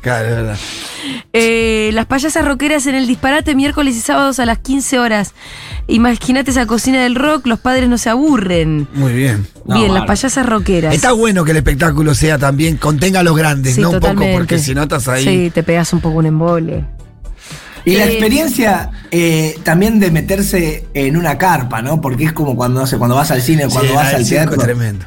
Claro, 0.00 0.28
es 0.28 0.34
verdad. 0.36 0.56
Eh, 1.32 1.90
las 1.94 2.06
payasas 2.06 2.44
rockeras 2.44 2.86
en 2.86 2.94
el 2.94 3.06
disparate 3.06 3.54
miércoles 3.54 3.96
y 3.96 4.00
sábados 4.00 4.38
a 4.38 4.46
las 4.46 4.58
15 4.58 4.98
horas. 4.98 5.32
Imagínate 5.88 6.50
esa 6.50 6.66
cocina 6.66 7.02
del 7.02 7.14
rock, 7.14 7.46
los 7.46 7.58
padres 7.58 7.88
no 7.88 7.98
se 7.98 8.10
aburren. 8.10 8.86
Muy 8.94 9.12
bien. 9.12 9.46
No, 9.66 9.76
Bien, 9.76 9.92
las 9.94 10.04
payasas 10.06 10.46
rockeras. 10.46 10.94
Está 10.94 11.12
bueno 11.12 11.44
que 11.44 11.50
el 11.52 11.56
espectáculo 11.56 12.14
sea 12.14 12.38
también, 12.38 12.76
contenga 12.76 13.20
a 13.20 13.22
los 13.22 13.36
grandes, 13.36 13.74
Sí, 13.76 13.80
¿no? 13.80 13.90
Un 13.90 14.00
poco, 14.00 14.24
porque 14.32 14.58
si 14.58 14.74
no 14.74 14.82
estás 14.82 15.08
ahí. 15.08 15.24
Sí, 15.24 15.50
te 15.52 15.62
pegas 15.62 15.92
un 15.92 16.00
poco 16.00 16.18
un 16.18 16.26
embole. 16.26 16.84
Y 17.84 17.96
la 17.96 18.04
Eh, 18.04 18.10
experiencia 18.12 18.90
eh, 19.10 19.58
también 19.64 19.98
de 19.98 20.12
meterse 20.12 20.86
en 20.94 21.16
una 21.16 21.36
carpa, 21.36 21.82
¿no? 21.82 22.00
Porque 22.00 22.24
es 22.24 22.32
como 22.32 22.54
cuando, 22.54 22.80
no 22.80 22.86
sé, 22.86 22.96
cuando 22.96 23.16
vas 23.16 23.32
al 23.32 23.42
cine, 23.42 23.66
cuando 23.68 23.90
Sí, 23.90 23.96
vas 23.96 24.14
al 24.14 24.28
teatro. 24.28 24.56
tremendo. 24.62 25.04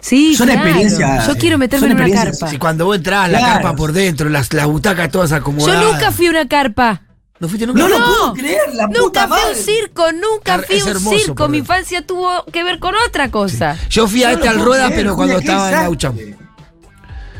Sí, 0.00 0.34
Son 0.36 0.46
claro. 0.46 0.62
experiencias, 0.62 1.26
Yo 1.26 1.36
quiero 1.36 1.58
meterme 1.58 1.86
en 1.88 1.92
una 2.00 2.10
carpa. 2.10 2.48
Si 2.48 2.58
cuando 2.58 2.84
vos 2.86 2.96
entras, 2.96 3.30
la 3.30 3.38
Claro. 3.38 3.54
carpa 3.54 3.76
por 3.76 3.92
dentro, 3.92 4.28
las, 4.28 4.52
las 4.52 4.66
butacas 4.66 5.10
todas 5.10 5.30
Yo 5.30 5.36
acomodadas. 5.36 5.84
nunca 5.84 6.10
fui 6.12 6.26
a 6.26 6.30
una 6.30 6.48
carpa. 6.48 7.02
¿No 7.40 7.46
fuiste 7.48 7.66
nunca? 7.68 7.80
No 7.80 7.88
lo 7.88 7.98
No. 8.00 8.04
puedo 8.06 8.32
creer, 8.34 8.74
la 8.74 8.86
Nunca 8.88 9.00
puta 9.00 9.28
fui 9.28 9.38
a 9.38 9.48
un 9.50 9.54
circo, 9.54 10.04
nunca 10.12 10.56
Es 10.56 10.66
fui 10.66 10.78
a 10.80 10.84
un 10.84 10.90
hermoso 10.90 11.18
circo. 11.18 11.48
Mi 11.48 11.58
infancia 11.58 12.02
tuvo 12.04 12.44
que 12.52 12.64
ver 12.64 12.80
con 12.80 12.94
otra 13.06 13.30
cosa. 13.30 13.76
Yo 13.88 14.08
fui 14.08 14.24
a 14.24 14.30
Yo 14.32 14.34
este 14.38 14.44
no 14.46 14.50
al 14.50 14.56
puedo 14.56 14.68
rueda, 14.70 14.86
creer, 14.86 15.00
pero 15.02 15.14
cuando 15.16 15.38
estaba 15.38 15.58
en 15.58 15.70
desastre. 15.70 15.86
Auchan. 15.86 16.16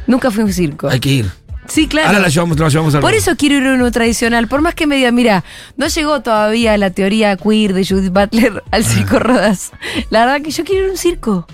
Nunca 0.07 0.31
fui 0.31 0.43
a 0.43 0.45
un 0.47 0.53
circo. 0.53 0.89
Hay 0.89 1.01
que 1.01 1.09
ir. 1.11 1.31
Sí, 1.67 1.87
claro. 1.87 2.09
Ahora 2.09 2.21
la 2.21 2.29
llevamos, 2.29 2.59
la 2.59 2.69
llevamos 2.71 2.95
al 2.95 3.01
Por 3.03 3.11
rueda. 3.11 3.21
eso 3.21 3.37
quiero 3.37 3.57
ir 3.57 3.67
a 3.67 3.75
uno 3.75 3.91
tradicional. 3.91 4.49
Por 4.49 4.63
más 4.63 4.75
que 4.75 4.87
me 4.87 4.97
digan, 4.97 5.15
mira, 5.15 5.45
no 5.77 5.87
llegó 5.89 6.23
todavía 6.23 6.79
la 6.79 6.91
teoría 6.91 7.37
queer 7.37 7.75
de 7.75 7.85
Judith 7.85 8.11
Butler 8.11 8.63
al 8.71 8.83
Ah. 8.85 8.89
circo 8.89 9.19
Rodas. 9.19 9.73
La 10.09 10.21
verdad 10.25 10.41
que 10.43 10.51
yo 10.51 10.65
quiero 10.65 10.85
ir 10.85 10.89
a 10.89 10.93
un 10.93 10.97
circo. 10.99 11.47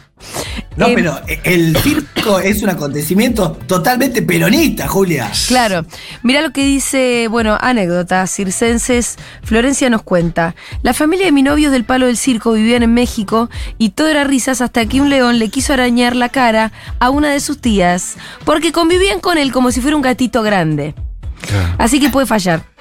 No, 0.76 0.88
Eh, 0.88 0.92
pero 0.94 1.20
el 1.44 1.76
circo 1.76 2.40
es 2.40 2.62
un 2.62 2.68
acontecimiento 2.68 3.52
totalmente 3.66 4.22
peronista, 4.22 4.88
Julia. 4.88 5.30
Claro. 5.46 5.86
Mira 6.22 6.42
lo 6.42 6.52
que 6.52 6.64
dice, 6.64 7.28
bueno, 7.28 7.56
anécdotas 7.60 8.30
circenses. 8.30 9.16
Florencia 9.44 9.88
nos 9.88 10.02
cuenta. 10.02 10.54
La 10.82 10.92
familia 10.92 11.26
de 11.26 11.32
mi 11.32 11.42
novio 11.42 11.70
del 11.70 11.84
palo 11.84 12.06
del 12.06 12.16
circo 12.16 12.52
vivían 12.52 12.82
en 12.82 12.92
México 12.92 13.50
y 13.78 13.90
todo 13.90 14.08
era 14.08 14.24
risas 14.24 14.60
hasta 14.60 14.86
que 14.86 15.00
un 15.00 15.10
león 15.10 15.38
le 15.38 15.48
quiso 15.48 15.72
arañar 15.72 16.16
la 16.16 16.28
cara 16.28 16.72
a 16.98 17.10
una 17.10 17.30
de 17.30 17.40
sus 17.40 17.60
tías 17.60 18.16
porque 18.44 18.72
convivían 18.72 19.20
con 19.20 19.38
él 19.38 19.52
como 19.52 19.70
si 19.70 19.80
fuera 19.80 19.96
un 19.96 20.02
gatito 20.02 20.42
grande. 20.42 20.94
Así 21.78 22.00
que 22.00 22.08
puede 22.08 22.26
fallar. 22.26 22.73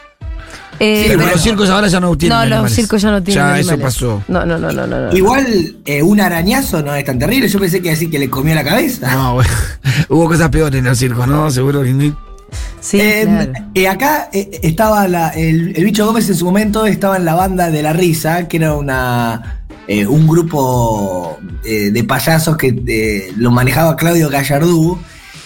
Eh, 0.80 0.98
Sí, 1.04 1.04
pero 1.08 1.20
bueno. 1.20 1.32
los 1.34 1.42
circos 1.42 1.70
ahora 1.70 1.88
ya 1.88 2.00
no 2.00 2.18
tienen 2.18 2.50
no, 2.50 2.62
los 2.64 2.72
circos 2.72 3.02
ya 3.02 3.12
no 3.12 3.22
tienen 3.24 3.44
Ya 3.44 3.54
animales. 3.56 3.68
eso 3.68 3.80
pasó. 3.80 4.24
No, 4.28 4.46
no, 4.46 4.58
no, 4.58 4.72
no, 4.72 4.88
no. 4.88 5.08
no. 5.08 5.16
Igual 5.16 5.76
eh, 5.86 6.02
un 6.04 6.20
arañazo 6.20 6.82
no 6.82 6.94
es 6.96 7.06
tan 7.06 7.20
terrible. 7.20 7.48
Yo 7.48 7.60
pensé 7.60 7.82
que 7.82 7.92
así 7.92 8.10
que 8.10 8.20
le 8.20 8.30
comió 8.30 8.54
la 8.56 8.64
cabeza. 8.64 9.14
No, 9.14 9.36
bueno. 9.36 9.50
Hubo 10.10 10.28
cosas 10.28 10.50
peores 10.50 10.78
en 10.80 10.86
los 10.86 10.98
circos, 10.98 11.28
¿no? 11.28 11.50
Seguro 11.52 11.84
que 11.84 11.94
ni- 11.94 12.14
Sí, 12.82 13.00
Eh, 13.00 13.24
claro. 13.26 13.52
eh, 13.74 13.88
acá 13.88 14.30
eh, 14.34 14.60
estaba 14.62 15.08
la- 15.08 15.30
el, 15.30 15.74
el 15.76 15.84
bicho 15.86 16.06
Gómez 16.06 16.28
en 16.30 16.36
su 16.36 16.46
momento 16.46 16.86
estaba 16.86 17.18
en 17.18 17.26
la 17.26 17.34
banda 17.36 17.70
de 17.72 17.82
la 17.82 17.94
risa, 17.94 18.48
que 18.48 18.58
era 18.58 18.74
una 18.76 19.60
eh, 19.88 20.06
un 20.08 20.28
grupo 20.28 21.40
eh, 21.66 21.92
de 21.92 22.04
payasos 22.04 22.56
que 22.58 22.68
eh, 22.88 23.34
lo 23.38 23.52
manejaba 23.52 23.96
Claudio 23.96 24.30
Gallardú. 24.30 24.98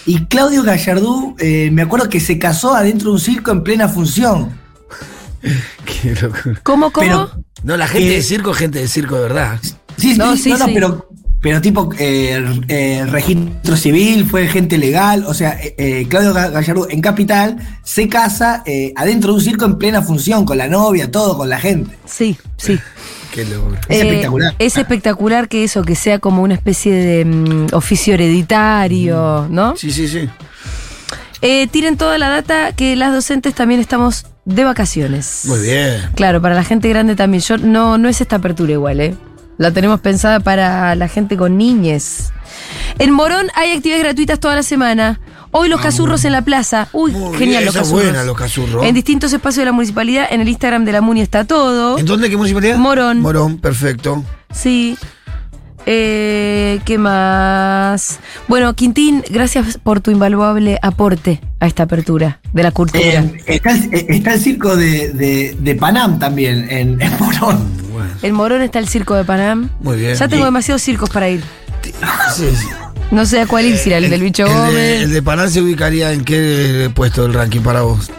Y 0.05 0.25
Claudio 0.25 0.63
Gallardú, 0.63 1.35
eh, 1.39 1.69
me 1.71 1.81
acuerdo 1.81 2.07
que 2.09 2.19
se 2.19 2.37
casó 2.39 2.73
adentro 2.75 3.09
de 3.09 3.13
un 3.15 3.19
circo 3.19 3.51
en 3.51 3.63
plena 3.63 3.87
función. 3.89 4.49
Qué 5.85 6.15
locura. 6.21 6.59
¿Cómo, 6.63 6.91
cómo? 6.91 7.05
pero- 7.05 7.31
No, 7.63 7.77
la 7.77 7.87
gente 7.87 8.09
Eh, 8.13 8.15
de 8.17 8.21
circo 8.23 8.51
es 8.51 8.57
gente 8.57 8.79
de 8.79 8.87
circo 8.87 9.15
de 9.15 9.21
verdad. 9.21 9.59
Sí, 9.97 10.13
sí, 10.13 10.17
No, 10.17 10.27
no, 10.27 10.37
sí, 10.37 10.49
no, 10.51 10.65
sí. 10.65 10.71
pero, 10.73 11.09
pero 11.41 11.59
tipo 11.61 11.89
eh, 11.97 12.43
eh, 12.67 13.05
registro 13.09 13.75
civil, 13.75 14.25
fue 14.29 14.47
gente 14.47 14.77
legal. 14.77 15.23
O 15.25 15.33
sea, 15.33 15.51
eh, 15.61 15.73
eh, 15.77 16.07
Claudio 16.09 16.33
Ga- 16.33 16.51
Gallardú 16.51 16.87
en 16.89 17.01
Capital 17.01 17.57
se 17.83 18.07
casa 18.07 18.61
eh, 18.65 18.93
adentro 18.95 19.31
de 19.31 19.37
un 19.37 19.43
circo 19.43 19.65
en 19.65 19.77
plena 19.77 20.01
función, 20.01 20.45
con 20.45 20.57
la 20.57 20.67
novia, 20.67 21.09
todo, 21.11 21.37
con 21.37 21.49
la 21.49 21.59
gente. 21.59 21.95
Sí, 22.05 22.37
sí. 22.57 22.77
Qué 23.33 23.43
locura. 23.45 23.79
Es 23.89 23.97
Eh, 24.01 24.07
espectacular. 24.07 24.55
Es 24.57 24.77
espectacular 24.77 25.47
que 25.47 25.63
eso, 25.63 25.83
que 25.83 25.95
sea 25.95 26.17
como 26.19 26.41
una 26.43 26.53
especie 26.55 26.91
de 26.93 27.25
mm, 27.25 27.67
oficio 27.73 28.13
hereditario, 28.15 29.47
¿no? 29.49 29.75
Sí, 29.77 29.91
sí, 29.91 30.07
sí. 30.07 30.29
Eh, 31.41 31.67
tiren 31.67 31.97
toda 31.97 32.17
la 32.17 32.29
data 32.29 32.71
que 32.73 32.95
las 32.95 33.13
docentes 33.13 33.53
también 33.53 33.79
estamos 33.79 34.25
de 34.47 34.63
vacaciones. 34.63 35.41
Muy 35.45 35.59
bien. 35.59 36.09
Claro, 36.15 36.41
para 36.41 36.55
la 36.55 36.63
gente 36.63 36.87
grande 36.89 37.15
también. 37.15 37.41
Yo 37.43 37.57
no, 37.57 37.97
no 37.97 38.07
es 38.09 38.21
esta 38.21 38.37
apertura 38.37 38.71
igual, 38.71 39.01
¿eh? 39.01 39.15
La 39.57 39.71
tenemos 39.71 39.99
pensada 39.99 40.39
para 40.39 40.95
la 40.95 41.07
gente 41.07 41.35
con 41.35 41.57
niñes. 41.57 42.31
En 42.99 43.11
Morón 43.11 43.47
hay 43.55 43.71
actividades 43.73 44.03
gratuitas 44.05 44.39
toda 44.39 44.55
la 44.55 44.63
semana. 44.63 45.19
Hoy 45.51 45.67
los 45.69 45.81
cazurros 45.81 46.23
en 46.25 46.31
la 46.31 46.43
plaza. 46.43 46.87
Uy, 46.93 47.11
Ah, 47.15 47.17
Muy 47.17 47.37
genial 47.37 47.63
bien, 47.63 47.65
los 47.65 47.75
cazurros. 47.75 48.03
buena, 48.03 48.23
los 48.23 48.37
cazurros. 48.37 48.85
En 48.85 48.93
distintos 48.95 49.33
espacios 49.33 49.61
de 49.61 49.65
la 49.65 49.71
municipalidad, 49.71 50.27
en 50.29 50.41
el 50.41 50.47
Instagram 50.49 50.85
de 50.85 50.91
la 50.93 51.01
Muni 51.01 51.21
está 51.21 51.45
todo. 51.45 51.97
¿En 51.97 52.05
dónde? 52.05 52.29
¿Qué 52.29 52.37
municipalidad? 52.37 52.77
Morón. 52.77 53.19
Morón, 53.19 53.57
perfecto. 53.57 54.23
Sí. 54.53 54.97
Eh, 55.89 56.81
¿Qué 56.83 56.97
más? 56.97 58.19
Bueno, 58.49 58.75
Quintín, 58.75 59.23
gracias 59.29 59.77
por 59.81 60.01
tu 60.01 60.11
invaluable 60.11 60.77
aporte 60.81 61.39
a 61.61 61.67
esta 61.67 61.83
apertura 61.83 62.41
de 62.51 62.63
la 62.63 62.71
cultura. 62.71 63.03
Eh, 63.05 63.41
está, 63.47 63.71
el- 63.71 63.93
eh, 63.93 64.05
está 64.09 64.33
el 64.33 64.41
circo 64.41 64.75
de, 64.75 65.13
de- 65.13 65.55
de 65.57 65.75
Panam 65.75 66.19
también 66.19 66.67
en, 66.69 67.01
en 67.01 67.11
Morón. 67.19 67.71
Bueno, 67.93 68.09
en 68.21 68.33
Morón 68.35 68.61
está 68.63 68.79
el 68.79 68.89
circo 68.89 69.15
de 69.15 69.23
Panam. 69.23 69.69
muy 69.79 69.95
bien. 69.95 70.15
Ya 70.15 70.27
tengo 70.27 70.43
Sí. 70.43 70.47
demasiados 70.47 70.81
circos 70.81 71.09
para 71.09 71.29
ir. 71.29 71.41
Sí, 72.35 72.43
sí. 72.53 72.67
No 73.09 73.25
sé 73.25 73.39
a 73.39 73.47
cuál 73.47 73.65
ir, 73.65 73.77
si 73.77 73.89
era 73.89 73.99
el 73.99 74.09
del 74.09 74.21
bicho 74.21 74.43
El 74.45 74.51
de, 74.51 74.55
Gómez. 74.59 75.01
el 75.03 75.13
de 75.13 75.21
Panal 75.21 75.49
se 75.49 75.61
ubicaría 75.61 76.11
en 76.11 76.25
qué 76.25 76.91
puesto 76.93 77.23
del 77.23 77.33
ranking 77.33 77.61
para 77.61 77.79
vos. 77.83 78.11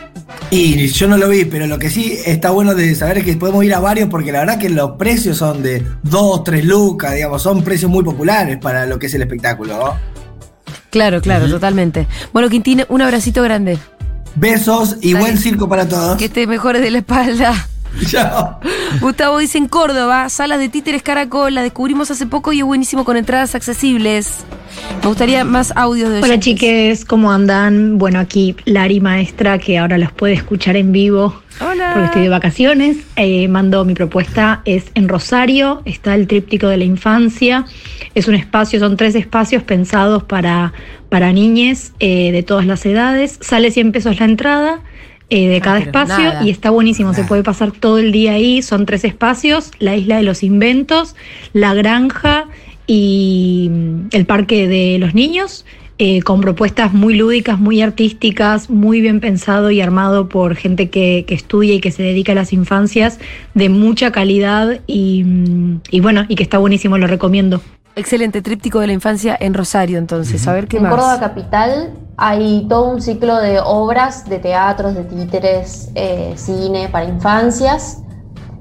Y 0.50 0.86
yo 0.88 1.08
no 1.08 1.18
lo 1.18 1.28
vi, 1.28 1.44
pero 1.44 1.66
lo 1.66 1.78
que 1.78 1.90
sí 1.90 2.18
está 2.24 2.50
bueno 2.50 2.74
de 2.74 2.94
saber 2.94 3.18
es 3.18 3.24
que 3.24 3.36
podemos 3.36 3.64
ir 3.64 3.74
a 3.74 3.80
varios 3.80 4.08
porque 4.08 4.32
la 4.32 4.40
verdad 4.40 4.58
que 4.58 4.70
los 4.70 4.92
precios 4.92 5.36
son 5.36 5.62
de 5.62 5.84
2, 6.04 6.44
3 6.44 6.64
lucas, 6.64 7.14
digamos, 7.14 7.42
son 7.42 7.62
precios 7.62 7.90
muy 7.90 8.02
populares 8.02 8.56
para 8.56 8.86
lo 8.86 8.98
que 8.98 9.06
es 9.06 9.14
el 9.14 9.22
espectáculo. 9.22 9.76
¿no? 9.76 9.94
Claro, 10.90 11.20
claro, 11.20 11.50
totalmente. 11.50 12.06
Bueno, 12.32 12.48
Quintín, 12.48 12.84
un 12.88 13.02
abracito 13.02 13.42
grande. 13.42 13.78
Besos 14.36 14.96
y 15.02 15.12
Dale. 15.12 15.24
buen 15.24 15.38
circo 15.38 15.68
para 15.68 15.86
todos. 15.86 16.16
Que 16.16 16.30
te 16.30 16.46
mejores 16.46 16.80
de 16.80 16.90
la 16.92 16.98
espalda. 16.98 17.68
Chao. 18.06 18.60
Gustavo 19.00 19.38
dice 19.38 19.58
en 19.58 19.68
Córdoba, 19.68 20.28
salas 20.28 20.58
de 20.58 20.68
títeres 20.68 21.02
Caracol, 21.02 21.54
la 21.54 21.62
descubrimos 21.62 22.10
hace 22.10 22.26
poco 22.26 22.52
y 22.52 22.60
es 22.60 22.64
buenísimo 22.64 23.04
con 23.04 23.16
entradas 23.16 23.54
accesibles. 23.54 24.44
Me 25.02 25.08
gustaría 25.08 25.44
más 25.44 25.72
audios 25.76 26.10
de 26.10 26.18
Hola 26.18 26.26
oyentes. 26.26 26.44
chiques, 26.44 27.04
¿cómo 27.04 27.32
andan? 27.32 27.98
Bueno, 27.98 28.18
aquí 28.20 28.54
Lari 28.64 29.00
Maestra, 29.00 29.58
que 29.58 29.78
ahora 29.78 29.98
los 29.98 30.12
puede 30.12 30.34
escuchar 30.34 30.76
en 30.76 30.92
vivo 30.92 31.42
Hola. 31.60 31.90
porque 31.92 32.06
estoy 32.06 32.22
de 32.22 32.28
vacaciones. 32.28 32.96
Eh, 33.16 33.48
mando 33.48 33.84
mi 33.84 33.94
propuesta, 33.94 34.62
es 34.64 34.84
en 34.94 35.08
Rosario, 35.08 35.82
está 35.84 36.14
el 36.14 36.26
tríptico 36.26 36.68
de 36.68 36.76
la 36.76 36.84
infancia. 36.84 37.64
Es 38.14 38.28
un 38.28 38.34
espacio, 38.34 38.78
son 38.78 38.96
tres 38.96 39.14
espacios 39.14 39.62
pensados 39.62 40.22
para, 40.24 40.72
para 41.08 41.32
niñes 41.32 41.92
eh, 42.00 42.30
de 42.32 42.42
todas 42.42 42.66
las 42.66 42.84
edades. 42.86 43.38
Sale 43.40 43.70
100 43.70 43.92
pesos 43.92 44.18
la 44.20 44.26
entrada. 44.26 44.80
Eh, 45.30 45.48
de 45.48 45.60
Ah, 45.60 45.60
cada 45.60 45.78
espacio 45.78 46.24
nada. 46.24 46.44
y 46.44 46.50
está 46.50 46.70
buenísimo, 46.70 47.12
se 47.14 47.24
puede 47.24 47.42
pasar 47.42 47.72
todo 47.72 47.98
el 47.98 48.12
día 48.12 48.32
ahí, 48.32 48.62
son 48.62 48.86
tres 48.86 49.04
espacios, 49.04 49.70
la 49.78 49.96
isla 49.96 50.16
de 50.16 50.22
los 50.22 50.42
inventos, 50.42 51.14
la 51.52 51.74
granja 51.74 52.46
y 52.86 53.68
mm, 53.70 54.08
el 54.12 54.26
parque 54.26 54.66
de 54.68 54.98
los 54.98 55.14
niños, 55.14 55.66
eh, 55.98 56.22
con 56.22 56.40
propuestas 56.40 56.92
muy 56.94 57.14
lúdicas, 57.14 57.58
muy 57.58 57.82
artísticas, 57.82 58.70
muy 58.70 59.00
bien 59.00 59.20
pensado 59.20 59.70
y 59.70 59.80
armado 59.80 60.28
por 60.28 60.54
gente 60.56 60.90
que, 60.90 61.24
que 61.26 61.34
estudia 61.34 61.74
y 61.74 61.80
que 61.80 61.90
se 61.90 62.02
dedica 62.04 62.32
a 62.32 62.34
las 62.36 62.52
infancias, 62.52 63.18
de 63.54 63.68
mucha 63.68 64.12
calidad 64.12 64.80
y, 64.86 65.24
mm, 65.24 65.80
y 65.90 66.00
bueno, 66.00 66.24
y 66.28 66.36
que 66.36 66.42
está 66.44 66.58
buenísimo, 66.58 66.98
lo 66.98 67.06
recomiendo. 67.08 67.60
Excelente, 67.98 68.42
tríptico 68.42 68.78
de 68.78 68.86
la 68.86 68.92
infancia 68.92 69.36
en 69.38 69.54
Rosario, 69.54 69.98
entonces. 69.98 70.46
A 70.46 70.52
ver 70.52 70.68
qué 70.68 70.76
en 70.76 70.84
más. 70.84 70.92
Córdoba 70.92 71.18
Capital 71.18 71.94
hay 72.16 72.66
todo 72.68 72.90
un 72.90 73.02
ciclo 73.02 73.36
de 73.38 73.60
obras, 73.60 74.28
de 74.28 74.38
teatros, 74.38 74.94
de 74.94 75.02
títeres, 75.04 75.90
eh, 75.96 76.32
cine 76.36 76.88
para 76.88 77.06
infancias, 77.06 78.02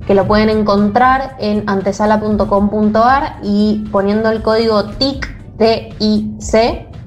que 0.08 0.16
lo 0.16 0.28
pueden 0.28 0.50
encontrar 0.50 1.36
en 1.40 1.64
antesala.com.ar 1.70 3.40
y 3.44 3.86
poniendo 3.92 4.32
el 4.32 4.42
código 4.42 4.86
TIC, 4.86 5.58
TIC 5.58 6.40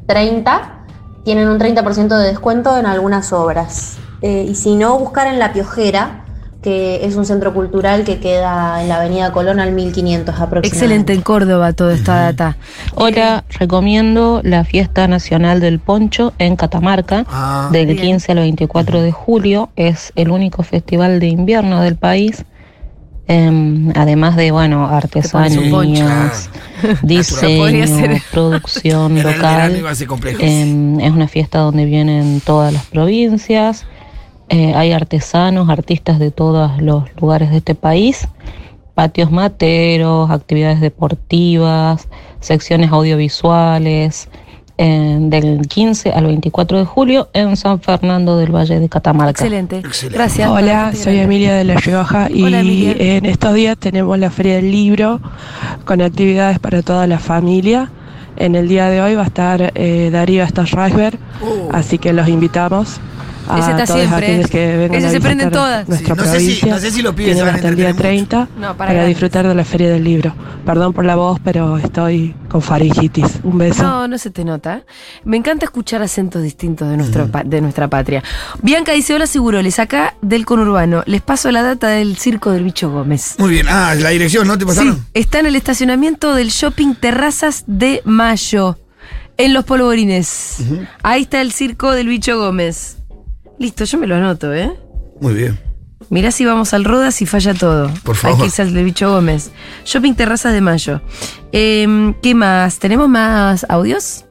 30, 0.07 0.85
tienen 1.25 1.49
un 1.49 1.59
30% 1.59 2.17
de 2.17 2.29
descuento 2.29 2.79
en 2.79 2.87
algunas 2.87 3.33
obras. 3.33 3.99
Eh, 4.23 4.47
y 4.49 4.55
si 4.55 4.77
no, 4.77 4.99
buscar 4.99 5.27
en 5.27 5.39
La 5.39 5.53
Piojera, 5.53 6.25
que 6.63 7.07
es 7.07 7.17
un 7.17 7.25
centro 7.25 7.55
cultural 7.55 8.05
que 8.05 8.19
queda 8.19 8.83
en 8.83 8.89
la 8.91 8.97
avenida 8.97 9.33
Colón 9.33 9.61
al 9.61 9.73
1500 9.73 10.29
aproximadamente. 10.35 10.69
Excelente 10.69 11.13
en 11.15 11.23
Córdoba 11.23 11.73
toda 11.73 11.95
esta 11.95 12.15
data. 12.17 12.57
Hola, 12.95 13.45
recomiendo 13.59 14.41
la 14.45 14.65
Fiesta 14.65 15.09
Nacional 15.09 15.61
del 15.61 15.79
Poncho 15.79 16.35
en 16.39 16.57
Catamarca, 16.57 17.25
Ah, 17.31 17.71
del 17.73 17.87
bien. 17.87 17.99
15 17.99 18.33
al 18.33 18.39
24 18.39 19.01
de 19.01 19.11
julio. 19.11 19.71
Es 19.77 20.13
el 20.17 20.31
único 20.31 20.63
festival 20.63 21.19
de 21.19 21.29
invierno 21.29 21.81
del 21.81 21.97
país. 21.97 22.45
Em, 23.27 23.93
además 23.95 24.35
de, 24.37 24.51
bueno, 24.51 24.87
artesanías, 24.89 25.71
Podría 25.71 26.41
diseño, 27.03 27.87
ser. 27.87 28.23
producción 28.33 29.15
local. 29.23 29.81
Em, 30.41 30.99
es 31.01 31.13
una 31.13 31.29
fiesta 31.29 31.61
donde 31.61 31.85
vienen 31.85 32.41
todas 32.45 32.73
las 32.73 32.85
provincias, 32.87 33.87
eh, 34.51 34.75
hay 34.75 34.93
artesanos, 34.93 35.71
artistas 35.71 36.19
de 36.19 36.33
todos 36.33 36.83
los 36.83 37.05
lugares 37.21 37.51
de 37.51 37.59
este 37.59 37.77
país, 37.77 38.29
patios 38.95 39.31
materos, 39.31 40.29
actividades 40.31 40.81
deportivas, 40.81 42.09
secciones 42.41 42.91
audiovisuales, 42.91 44.29
eh, 44.77 45.19
del 45.21 45.69
15 45.69 46.11
al 46.11 46.27
24 46.27 46.79
de 46.79 46.85
julio 46.85 47.29
en 47.33 47.57
San 47.57 47.81
Fernando 47.81 48.39
del 48.39 48.51
Valle 48.51 48.81
de 48.81 48.89
Catamarca. 48.89 49.31
Excelente. 49.31 49.79
Excelente. 49.79 50.19
Gracias. 50.19 50.51
Hola, 50.51 50.93
soy 50.95 51.19
Emilia 51.19 51.55
de 51.55 51.65
La 51.65 51.75
Rioja 51.75 52.29
y 52.29 52.43
Hola, 52.43 52.61
en 52.61 53.27
estos 53.27 53.55
días 53.55 53.77
tenemos 53.79 54.19
la 54.19 54.31
Feria 54.31 54.57
del 54.57 54.73
Libro 54.73 55.21
con 55.85 56.01
actividades 56.01 56.59
para 56.59 56.83
toda 56.83 57.07
la 57.07 57.19
familia. 57.19 57.93
En 58.37 58.55
el 58.55 58.69
día 58.69 58.89
de 58.89 59.01
hoy 59.01 59.15
va 59.15 59.23
a 59.23 59.27
estar 59.27 59.73
eh, 59.75 60.09
Darío 60.11 60.45
Stasreisberg, 60.47 61.19
Oh. 61.43 61.69
así 61.73 61.99
que 61.99 62.13
los 62.13 62.27
invitamos 62.27 63.01
a 63.49 63.59
Ese 63.59 63.71
está 63.71 63.85
todos 63.87 63.99
siempre, 64.01 64.27
aquellos 64.27 64.47
¿eh? 64.47 64.49
que 64.51 64.77
vengan 64.77 64.99
Ese 64.99 65.07
a 65.07 65.11
se 65.11 65.21
prenden 65.21 65.51
todas. 65.51 65.89
nuestra 65.89 66.15
Sí, 66.15 66.21
no 66.21 66.27
sé 66.33 66.41
si- 66.41 66.67
no 66.67 66.79
sé 66.79 66.91
si 66.91 67.03
los 67.03 67.15
pibes 67.15 67.37
se 67.37 67.43
Tienen 67.43 67.45
van 67.47 67.55
a 67.55 67.57
hasta 67.57 67.69
el 67.69 67.77
día 67.77 67.89
entretener 67.91 68.27
30 68.29 68.49
No, 68.59 68.77
para 68.77 69.05
disfrutar 69.07 69.47
de 69.49 69.55
la 69.55 69.65
Feria 69.65 69.91
del 69.91 70.05
Libro. 70.05 70.35
Perdón 70.65 70.93
por 70.93 71.05
la 71.05 71.17
voz, 71.17 71.41
pero 71.43 71.79
estoy 71.79 72.35
con 72.49 72.63
faringitis. 72.63 73.41
Un 73.43 73.59
beso. 73.59 73.83
No, 73.83 74.07
no 74.09 74.19
se 74.19 74.31
te 74.31 74.45
nota. 74.45 74.85
Me 75.25 75.37
encanta 75.37 75.65
escuchar 75.65 76.03
acentos 76.03 76.43
distintos 76.43 76.89
de, 76.91 76.97
nuestro 76.97 77.29
de 77.45 77.61
nuestra 77.61 77.89
patria. 77.89 78.23
Bianca 78.63 78.93
dice, 78.93 79.15
hola 79.15 79.27
Seguroles, 79.27 79.79
acá 79.79 80.15
del 80.23 80.45
conurbano. 80.47 81.03
Les 81.07 81.23
paso 81.23 81.51
la 81.51 81.63
data 81.63 81.89
del 81.89 82.17
Circo 82.19 82.51
del 82.51 82.65
Bicho 82.65 82.91
Gómez. 82.91 83.37
Muy 83.39 83.51
bien. 83.51 83.67
Ah, 83.69 83.95
la 83.95 84.11
dirección, 84.11 84.47
¿no 84.47 84.57
te 84.59 84.65
Sí, 84.65 84.69
pasaron? 84.69 85.07
está 85.15 85.41
en 85.41 85.47
el 85.47 85.57
estacionamiento 85.57 86.35
del 86.35 86.49
shopping 86.51 86.95
Terrazas 86.95 87.65
de 87.67 88.03
Mayo, 88.05 88.79
en 89.37 89.55
Los 89.55 89.65
Polvorines. 89.65 90.57
Ahí 91.03 91.23
está 91.23 91.41
el 91.41 91.53
Circo 91.53 91.93
del 91.93 92.09
Bicho 92.09 92.39
Gómez. 92.39 92.99
Listo, 93.61 93.85
yo 93.85 93.99
me 93.99 94.07
lo 94.07 94.15
anoto, 94.15 94.55
¿eh? 94.55 94.73
Muy 95.21 95.35
bien. 95.35 95.61
Mirá 96.09 96.31
si 96.31 96.47
vamos 96.47 96.73
al 96.73 96.83
Rodas 96.85 97.21
y 97.21 97.27
falla 97.27 97.53
todo. 97.53 97.91
Por 98.05 98.17
Hay 98.17 98.21
favor. 98.23 98.39
que 98.39 98.45
irse 98.47 98.63
al 98.63 98.73
de 98.73 98.83
Bicho 98.83 99.11
Gómez. 99.13 99.51
Shopping 99.85 100.15
Terrazas 100.15 100.55
de 100.55 100.63
Mayo. 100.63 101.03
Em, 101.53 102.15
¿Qué 102.23 102.35
más? 102.35 102.79
¿Tenemos 102.79 103.07
más 103.11 103.67
audios? 103.69 104.25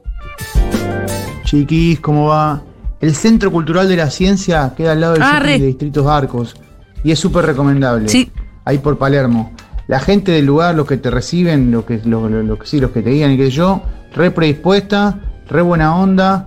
Chiquis, 1.44 2.00
¿cómo 2.00 2.26
va? 2.26 2.60
El 3.00 3.14
Centro 3.14 3.52
Cultural 3.52 3.88
de 3.88 3.96
la 3.96 4.10
Ciencia 4.10 4.74
queda 4.76 4.92
al 4.92 5.00
lado 5.00 5.12
del 5.14 5.22
Ah, 5.22 5.40
de 5.40 5.58
Distritos 5.60 6.06
Arcos 6.08 6.56
y 7.04 7.12
es 7.12 7.18
súper 7.20 7.46
recomendable. 7.46 8.08
Sí. 8.08 8.32
Ahí 8.64 8.78
por 8.78 8.98
Palermo. 8.98 9.52
La 9.86 10.00
gente 10.00 10.32
del 10.32 10.46
lugar, 10.46 10.74
los 10.74 10.88
que 10.88 10.96
te 10.96 11.08
reciben, 11.08 11.70
los 11.70 11.84
que, 11.84 12.00
que 12.00 12.66
sí, 12.66 12.80
los 12.80 12.90
que 12.90 13.02
te 13.02 13.10
guían 13.10 13.30
y 13.30 13.36
qué 13.36 13.44
sé 13.44 13.50
yo, 13.52 13.80
re 14.12 14.32
predispuesta, 14.32 15.20
re 15.48 15.62
buena 15.62 15.94
onda. 15.96 16.46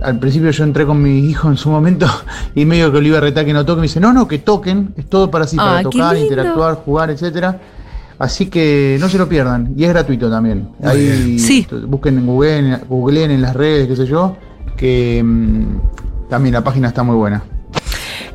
Al 0.00 0.18
principio 0.18 0.50
yo 0.50 0.64
entré 0.64 0.86
con 0.86 1.02
mi 1.02 1.18
hijo 1.20 1.48
en 1.48 1.56
su 1.56 1.70
momento 1.70 2.06
y 2.54 2.64
medio 2.64 2.92
que 2.92 3.00
lo 3.00 3.06
iba 3.08 3.18
a 3.18 3.20
retar 3.20 3.44
que 3.44 3.52
no 3.52 3.64
toquen. 3.64 3.80
Me 3.80 3.86
dice, 3.88 4.00
no, 4.00 4.12
no, 4.12 4.28
que 4.28 4.38
toquen. 4.38 4.94
Es 4.96 5.06
todo 5.06 5.30
para 5.30 5.44
Ah, 5.44 5.48
para 5.56 5.82
tocar, 5.82 6.16
interactuar, 6.16 6.74
jugar, 6.76 7.10
etcétera. 7.10 7.60
Así 8.18 8.46
que 8.46 8.96
no 9.00 9.08
se 9.08 9.16
lo 9.18 9.28
pierdan. 9.28 9.72
Y 9.76 9.84
es 9.84 9.90
gratuito 9.90 10.28
también. 10.30 10.68
Ahí. 10.82 11.38
Sí. 11.38 11.66
busquen 11.86 12.18
en 12.18 12.26
Google, 12.26 12.58
en- 12.58 12.80
googleen 12.88 13.30
en 13.30 13.42
las 13.42 13.54
redes, 13.54 13.86
qué 13.88 13.96
sé 13.96 14.06
yo, 14.06 14.36
que 14.76 15.22
mm, 15.24 16.28
también 16.28 16.52
la 16.54 16.62
página 16.64 16.88
está 16.88 17.02
muy 17.02 17.14
buena. 17.16 17.42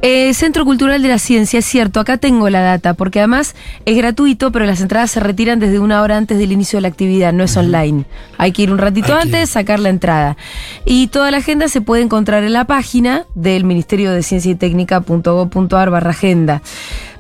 Eh, 0.02 0.34
Centro 0.34 0.66
Cultural 0.66 1.02
de 1.02 1.08
la 1.08 1.20
Ciencia, 1.20 1.60
es 1.60 1.66
cierto, 1.66 2.00
acá 2.00 2.18
tengo 2.18 2.50
la 2.50 2.62
data, 2.62 2.94
porque 2.94 3.20
además 3.20 3.56
es 3.86 3.96
gratuito, 3.98 4.52
pero 4.52 4.66
las 4.66 4.82
entradas 4.82 5.12
se 5.12 5.20
retiran 5.20 5.60
desde 5.60 5.80
una 5.80 6.02
hora 6.02 6.18
antes 6.18 6.38
del 6.38 6.52
inicio 6.52 6.78
de 6.78 6.82
la 6.82 6.88
actividad, 6.90 7.34
no 7.34 7.44
es 7.44 7.56
online. 7.58 8.06
Hay 8.38 8.52
que 8.52 8.64
ir 8.64 8.72
un 8.72 8.78
ratito 8.78 9.08
Hay 9.08 9.14
que 9.14 9.22
antes, 9.24 9.42
ir. 9.42 9.48
sacar 9.48 9.80
la 9.80 9.90
entrada. 9.90 10.38
Y 10.86 11.08
toda 11.08 11.32
la 11.32 11.38
agenda 11.38 11.68
se 11.68 11.82
puede 11.82 12.04
encontrar 12.04 12.44
en 12.44 12.54
la 12.54 12.66
página 12.66 13.26
del 13.36 13.64
Ministerio 13.64 14.12
de 14.12 14.24
Ciencia 14.24 14.52
y 14.52 14.56
Técnica.gov.ar 14.56 15.90
barra 15.90 16.10
agenda. 16.12 16.62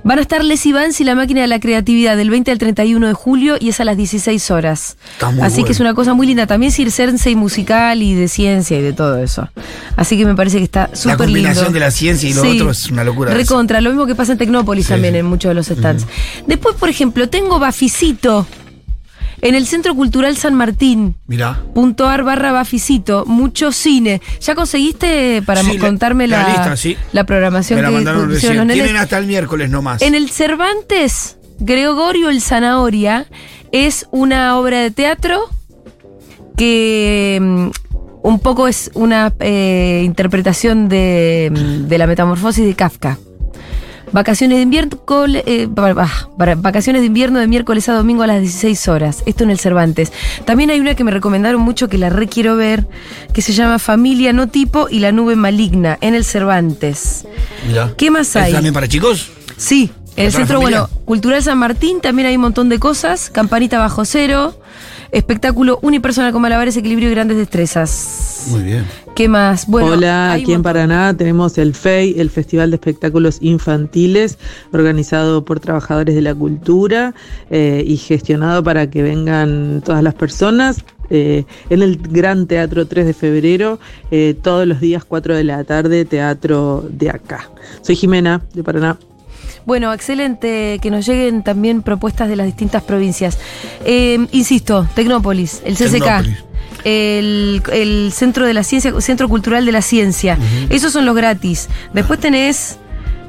Van 0.03 0.19
a 0.19 0.21
estar 0.21 0.43
Les 0.43 0.69
Vance 0.73 1.01
y 1.01 1.05
la 1.05 1.15
máquina 1.15 1.41
de 1.41 1.47
la 1.47 1.59
creatividad 1.61 2.17
del 2.17 2.29
20 2.29 2.51
al 2.51 2.57
31 2.57 3.07
de 3.07 3.13
julio 3.13 3.55
y 3.59 3.69
es 3.69 3.79
a 3.79 3.85
las 3.85 3.95
16 3.95 4.51
horas. 4.51 4.97
Está 5.13 5.31
muy 5.31 5.41
Así 5.41 5.63
que 5.63 5.71
es 5.71 5.79
una 5.79 5.93
cosa 5.93 6.13
muy 6.13 6.27
linda. 6.27 6.45
También 6.45 6.71
circense 6.73 7.31
y 7.31 7.35
musical 7.35 8.01
y 8.01 8.13
de 8.13 8.27
ciencia 8.27 8.77
y 8.77 8.81
de 8.81 8.91
todo 8.91 9.17
eso. 9.19 9.47
Así 9.95 10.17
que 10.17 10.25
me 10.25 10.35
parece 10.35 10.57
que 10.57 10.65
está 10.65 10.89
La 10.89 10.95
súper 10.95 11.29
lindo. 11.29 11.47
combinación 11.49 11.73
de 11.73 11.79
la 11.79 11.91
ciencia 11.91 12.29
y 12.29 12.33
lo 12.33 12.41
Sí. 12.41 12.49
otro 12.59 12.71
es 12.71 12.91
una 12.91 13.03
locura. 13.05 13.33
Recontra, 13.33 13.79
lo 13.79 13.91
mismo 13.91 14.05
que 14.05 14.15
pasa 14.15 14.33
en 14.33 14.37
Tecnópolis 14.39 14.87
Sí, 14.87 14.91
también 14.91 15.15
en 15.15 15.25
muchos 15.25 15.49
de 15.49 15.55
los 15.55 15.67
stands. 15.67 16.05
Después, 16.47 16.75
por 16.75 16.89
ejemplo, 16.89 17.29
tengo 17.29 17.59
Baficito 17.59 18.45
en 19.43 19.53
el 19.55 19.67
Centro 19.67 19.93
Cultural 19.93 20.35
San 20.37 20.55
Martín. 20.55 21.15
Mirá. 21.27 21.61
Punto 21.75 22.07
ar 22.07 22.23
barra 22.23 22.51
Baficito, 22.51 23.25
mucho 23.25 23.71
cine. 23.71 24.21
¿Ya 24.41 24.55
conseguiste 24.55 25.41
para 25.45 25.61
Sí, 25.63 25.77
contarme 25.77 26.27
la, 26.27 26.41
la 26.43 26.47
lista, 26.49 26.77
sí. 26.77 26.97
la 27.11 27.25
programación 27.25 27.77
Me 27.77 27.83
la 27.83 27.89
que 27.89 27.95
mandaron 27.95 28.29
recién. 28.29 28.57
nenes? 28.57 28.73
Tienen 28.75 28.95
hasta 28.97 29.17
el 29.19 29.27
miércoles 29.27 29.69
nomás. 29.69 30.01
En 30.01 30.15
el 30.15 30.29
Cervantes, 30.29 31.37
Gregorio 31.59 32.29
el 32.29 32.41
Zanahoria 32.41 33.27
es 33.71 34.07
una 34.11 34.57
obra 34.57 34.79
de 34.79 34.91
teatro 34.91 35.39
que 36.57 37.39
mm, 37.41 37.67
un 38.23 38.39
poco 38.39 38.67
es 38.67 38.91
una 38.93 39.33
eh, 39.39 40.01
interpretación 40.05 40.87
de, 40.89 41.51
mm, 41.53 41.87
de 41.87 41.97
la 41.97 42.07
metamorfosis 42.07 42.65
de 42.65 42.73
Kafka. 42.75 43.17
Vacaciones 44.13 44.57
de 44.57 44.61
invierno, 44.61 44.97
eh, 45.33 45.67
para- 45.73 46.55
vacaciones 46.55 47.01
de 47.01 47.07
invierno 47.07 47.39
de 47.39 47.47
miércoles 47.47 47.89
a 47.89 47.93
domingo 47.93 48.23
a 48.23 48.27
las 48.27 48.39
16 48.39 48.87
horas. 48.87 49.23
Esto 49.25 49.43
en 49.43 49.49
el 49.49 49.59
Cervantes. 49.59 50.13
También 50.45 50.69
hay 50.69 50.79
una 50.79 50.95
que 50.95 51.03
me 51.03 51.11
recomendaron 51.11 51.59
mucho 51.61 51.89
que 51.89 51.97
la 51.97 52.09
re 52.09 52.27
quiero 52.27 52.55
ver, 52.55 52.87
que 53.33 53.41
se 53.41 53.53
llama 53.53 53.79
Familia 53.79 54.31
No 54.31 54.47
Tipo 54.47 54.87
y 54.89 54.99
la 54.99 55.11
Nube 55.11 55.35
Maligna 55.35 55.97
en 55.99 56.13
el 56.15 56.23
Cervantes. 56.23 57.25
Mirá. 57.67 57.93
¿Qué 57.97 58.11
más 58.11 58.29
¿Es 58.29 58.35
hay? 58.37 58.53
también 58.53 58.73
para 58.73 58.87
chicos? 58.87 59.31
Sí, 59.57 59.91
en 60.15 60.25
el 60.27 60.31
¿Para 60.31 60.45
centro, 60.45 60.61
bueno, 60.61 60.89
Cultural 61.05 61.41
San 61.41 61.57
Martín 61.57 61.99
también 61.99 62.27
hay 62.27 62.35
un 62.35 62.41
montón 62.43 62.69
de 62.69 62.79
cosas. 62.79 63.29
Campanita 63.31 63.79
bajo 63.79 64.05
cero, 64.05 64.59
espectáculo 65.13 65.79
unipersonal 65.81 66.33
con 66.33 66.41
malabares, 66.41 66.75
equilibrio 66.75 67.09
y 67.09 67.11
grandes 67.11 67.37
destrezas. 67.37 68.47
Muy 68.49 68.63
bien. 68.63 68.85
¿Qué 69.15 69.29
más? 69.29 69.67
Bueno, 69.67 69.91
Hola, 69.91 70.33
aquí 70.33 70.53
en. 70.53 70.63
Paraná 70.63 71.15
tenemos 71.15 71.57
el 71.57 71.75
FEI, 71.75 72.19
el 72.19 72.29
Festival 72.29 72.71
de 72.71 72.75
Espectáculos 72.75 73.37
Infantiles, 73.41 74.37
organizado 74.73 75.45
por 75.45 75.59
trabajadores 75.59 76.15
de 76.15 76.21
la 76.21 76.33
cultura 76.33 77.13
eh, 77.49 77.83
y 77.85 77.97
gestionado 77.97 78.63
para 78.63 78.89
que 78.89 79.03
vengan 79.03 79.81
todas 79.85 80.03
las 80.03 80.15
personas. 80.15 80.83
eh, 81.09 81.45
en 81.69 81.81
el 81.83 81.97
Gran 81.97 82.47
Teatro 82.47 82.87
3 82.87 83.05
de 83.05 83.13
febrero, 83.13 83.79
eh, 84.09 84.35
todos 84.41 84.65
los 84.65 84.79
días 84.79 85.03
4 85.05 85.35
de 85.35 85.43
la 85.43 85.63
tarde, 85.63 86.05
teatro 86.05 86.83
de 86.89 87.09
acá. 87.09 87.51
Soy 87.81 87.95
Jimena, 87.95 88.41
de 88.53 88.63
Paraná. 88.63 88.97
Bueno, 89.65 89.93
excelente 89.93 90.79
que 90.81 90.89
nos 90.91 91.05
lleguen 91.05 91.43
también 91.43 91.81
propuestas 91.81 92.29
de 92.29 92.35
las 92.35 92.45
distintas 92.45 92.83
provincias. 92.83 93.37
Eh, 93.85 94.27
insisto, 94.31 94.87
Tecnópolis, 94.93 95.61
el 95.65 95.75
CCK. 95.75 95.91
Tecnópolis. 95.91 96.43
El, 96.83 97.63
el 97.71 98.11
Centro 98.11 98.45
de 98.45 98.53
la 98.53 98.63
Ciencia, 98.63 98.93
Centro 98.99 99.29
Cultural 99.29 99.65
de 99.65 99.71
la 99.71 99.81
Ciencia. 99.81 100.37
Esos 100.69 100.91
son 100.91 101.05
los 101.05 101.15
gratis. 101.15 101.69
Después 101.93 102.19
tenés 102.19 102.77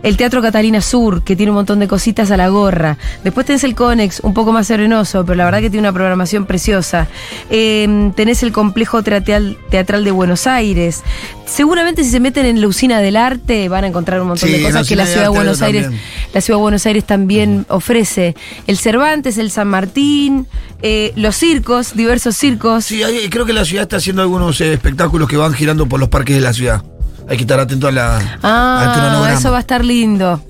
el 0.05 0.17
Teatro 0.17 0.41
Catalina 0.41 0.81
Sur, 0.81 1.25
que 1.25 1.35
tiene 1.35 1.51
un 1.51 1.57
montón 1.57 1.81
de 1.81 1.89
cositas 1.89 2.31
a 2.31 2.37
la 2.37 2.49
gorra. 2.49 2.97
Después 3.25 3.45
tenés 3.47 3.65
el 3.65 3.75
Conex, 3.75 4.21
un 4.21 4.35
poco 4.35 4.53
más 4.53 4.69
serenoso, 4.69 5.25
pero 5.25 5.35
la 5.37 5.45
verdad 5.47 5.61
que 5.61 5.71
tiene 5.71 5.89
una 5.89 5.93
programación 5.93 6.47
preciosa. 6.47 7.09
Eh, 7.51 8.13
tenés 8.15 8.43
el 8.45 8.53
Complejo 8.53 9.03
Teatral, 9.03 9.57
Teatral 9.71 10.05
de 10.05 10.11
Buenos 10.13 10.47
Aires. 10.47 11.03
Seguramente 11.47 12.05
si 12.05 12.11
se 12.11 12.21
meten 12.21 12.47
en 12.47 12.61
la 12.61 12.69
usina 12.69 13.01
del 13.01 13.17
arte 13.17 13.69
van 13.69 13.85
a 13.85 13.87
encontrar 13.89 14.21
un 14.21 14.29
montón 14.29 14.49
Sí, 14.49 14.55
de 14.57 14.63
cosas 14.63 14.89
que 14.89 14.97
la 14.97 15.07
ciudad 15.07 15.23
de 15.23 15.29
Buenos 15.29 15.61
Aires, 15.63 15.83
también. 15.85 16.03
la 16.33 16.41
ciudad 16.41 16.59
de 16.59 16.63
Buenos 16.63 16.87
Aires 16.87 17.05
también 17.05 17.67
ofrece. 17.69 18.35
El 18.67 18.79
Cervantes, 18.79 19.37
el 19.39 19.51
San 19.51 19.69
Martín, 19.69 20.47
eh, 20.83 21.13
los 21.17 21.37
circos, 21.37 21.95
diversos 21.97 22.37
circos. 22.37 22.85
Sí, 22.87 23.03
hay- 23.03 23.29
creo 23.31 23.45
que 23.47 23.53
la 23.53 23.65
ciudad 23.65 23.83
está 23.83 23.97
haciendo 23.97 24.23
algunos 24.23 24.61
eh, 24.61 24.73
espectáculos 24.73 25.29
que 25.29 25.37
van 25.37 25.53
girando 25.55 25.87
por 25.87 25.99
los 26.01 26.09
parques 26.09 26.35
de 26.37 26.43
la 26.43 26.53
ciudad. 26.53 26.83
Hay 27.29 27.37
que 27.37 27.43
estar 27.45 27.59
atento 27.59 27.89
a 27.89 27.93
la, 27.93 28.17
al 28.19 28.39
Ah, 28.43 28.93
cronograma. 28.95 29.39
eso 29.39 29.51
va 29.51 29.59
a 29.59 29.61
estar 29.61 29.85
lindo. 29.85 30.43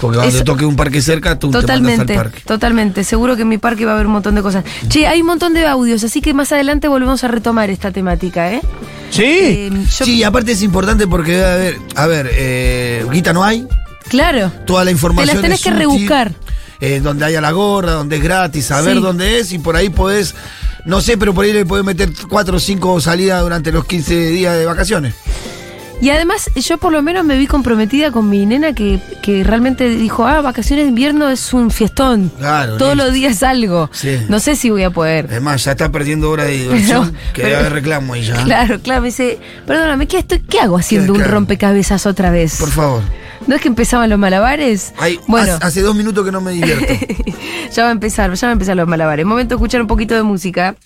Porque 0.00 0.16
cuando 0.18 0.28
eso- 0.28 0.38
te 0.38 0.44
toque 0.44 0.64
un 0.66 0.76
parque 0.76 1.00
cerca, 1.00 1.38
tú 1.38 1.50
te 1.50 1.60
Totalmente, 1.60 1.98
mandas 1.98 2.16
al 2.18 2.22
parque. 2.24 2.42
totalmente. 2.44 3.04
Seguro 3.04 3.36
que 3.36 3.42
en 3.42 3.48
mi 3.48 3.58
parque 3.58 3.84
va 3.86 3.92
a 3.92 3.94
haber 3.94 4.06
un 4.06 4.12
montón 4.12 4.34
de 4.34 4.42
cosas. 4.42 4.64
Che, 4.88 5.06
hay 5.06 5.20
un 5.22 5.26
montón 5.28 5.54
de 5.54 5.66
audios, 5.66 6.04
así 6.04 6.20
que 6.20 6.34
más 6.34 6.52
adelante 6.52 6.88
volvemos 6.88 7.22
a 7.24 7.28
retomar 7.28 7.70
esta 7.70 7.90
temática, 7.92 8.52
¿eh? 8.52 8.60
Sí. 9.10 9.22
Eh, 9.24 9.70
yo- 9.98 10.04
Sí, 10.04 10.16
y 10.16 10.22
aparte 10.24 10.52
es 10.52 10.62
importante 10.62 11.06
porque 11.06 11.32
debe 11.32 11.46
haber, 11.46 11.76
a 11.94 12.06
ver, 12.06 12.30
eh, 12.32 13.06
guita 13.10 13.32
no 13.32 13.42
hay, 13.44 13.66
Claro. 14.08 14.52
toda 14.66 14.84
la 14.84 14.88
Te 14.88 14.92
información 14.92 15.36
las 15.36 15.42
tenés 15.42 15.58
es 15.60 15.64
que 15.64 15.70
útil, 15.70 15.78
rebuscar. 15.78 16.32
eh, 16.80 17.00
donde 17.02 17.24
haya 17.24 17.40
la 17.40 17.52
gorra, 17.52 17.92
donde 17.92 18.16
es 18.16 18.22
gratis, 18.22 18.66
saber 18.66 18.96
Sí. 18.96 19.00
dónde 19.02 19.38
es 19.38 19.52
y 19.52 19.58
por 19.58 19.76
ahí 19.76 19.88
podés, 19.88 20.34
no 20.84 21.00
sé, 21.00 21.16
pero 21.16 21.32
por 21.32 21.44
ahí 21.46 21.52
le 21.54 21.64
podés 21.64 21.84
meter 21.86 22.10
cuatro 22.28 22.58
o 22.58 22.60
cinco 22.60 23.00
salidas 23.00 23.40
durante 23.42 23.72
los 23.72 23.84
15 23.86 24.14
días 24.28 24.54
de 24.58 24.66
vacaciones. 24.66 25.14
Y 26.00 26.10
además, 26.10 26.50
yo 26.54 26.76
por 26.76 26.92
lo 26.92 27.00
menos 27.02 27.24
me 27.24 27.38
vi 27.38 27.46
comprometida 27.46 28.10
con 28.10 28.28
mi 28.28 28.44
nena 28.44 28.74
que, 28.74 29.00
que 29.22 29.42
realmente 29.42 29.88
dijo, 29.88 30.26
ah, 30.26 30.42
vacaciones 30.42 30.84
de 30.84 30.90
invierno 30.90 31.28
es 31.30 31.54
un 31.54 31.70
fiestón. 31.70 32.30
Claro, 32.38 32.76
Todos 32.76 32.92
listo. 32.94 33.04
los 33.06 33.14
días 33.14 33.42
algo. 33.42 33.88
Sí. 33.92 34.18
No 34.28 34.38
sé 34.38 34.56
si 34.56 34.68
voy 34.68 34.82
a 34.82 34.90
poder. 34.90 35.26
Además, 35.30 35.64
ya 35.64 35.70
está 35.72 35.90
perdiendo 35.90 36.30
horas 36.30 36.48
de 36.48 36.52
diversión. 36.58 37.12
Pero- 37.12 37.32
que 37.32 37.42
pero- 37.42 37.56
debe 37.56 37.68
reclamo 37.70 38.14
ya. 38.14 38.44
Claro, 38.44 38.78
claro, 38.80 39.00
me 39.00 39.08
dice, 39.08 39.38
perdóname, 39.66 40.06
¿qué, 40.06 40.18
estoy, 40.18 40.40
¿qué 40.40 40.60
hago 40.60 40.76
haciendo 40.76 41.12
un 41.14 41.18
claro. 41.18 41.32
rompecabezas 41.32 42.04
otra 42.04 42.30
vez? 42.30 42.56
Por 42.58 42.70
favor. 42.70 43.02
¿No 43.46 43.54
es 43.54 43.60
que 43.62 43.68
empezaban 43.68 44.10
los 44.10 44.18
malabares? 44.18 44.92
Ay, 44.98 45.18
bueno, 45.28 45.54
hace- 45.54 45.64
hace 45.66 45.80
dos 45.80 45.94
minutos 45.96 46.24
que 46.26 46.32
no 46.32 46.40
me 46.42 46.52
divierto. 46.52 46.92
ya 47.72 47.82
va 47.84 47.88
a 47.88 47.92
empezar, 47.92 48.32
ya 48.34 48.46
va 48.48 48.50
a 48.50 48.52
empezar 48.52 48.76
los 48.76 48.86
malabares. 48.86 49.24
Momento 49.24 49.54
de 49.54 49.56
escuchar 49.56 49.80
un 49.80 49.86
poquito 49.86 50.14
de 50.14 50.22
música. 50.22 50.76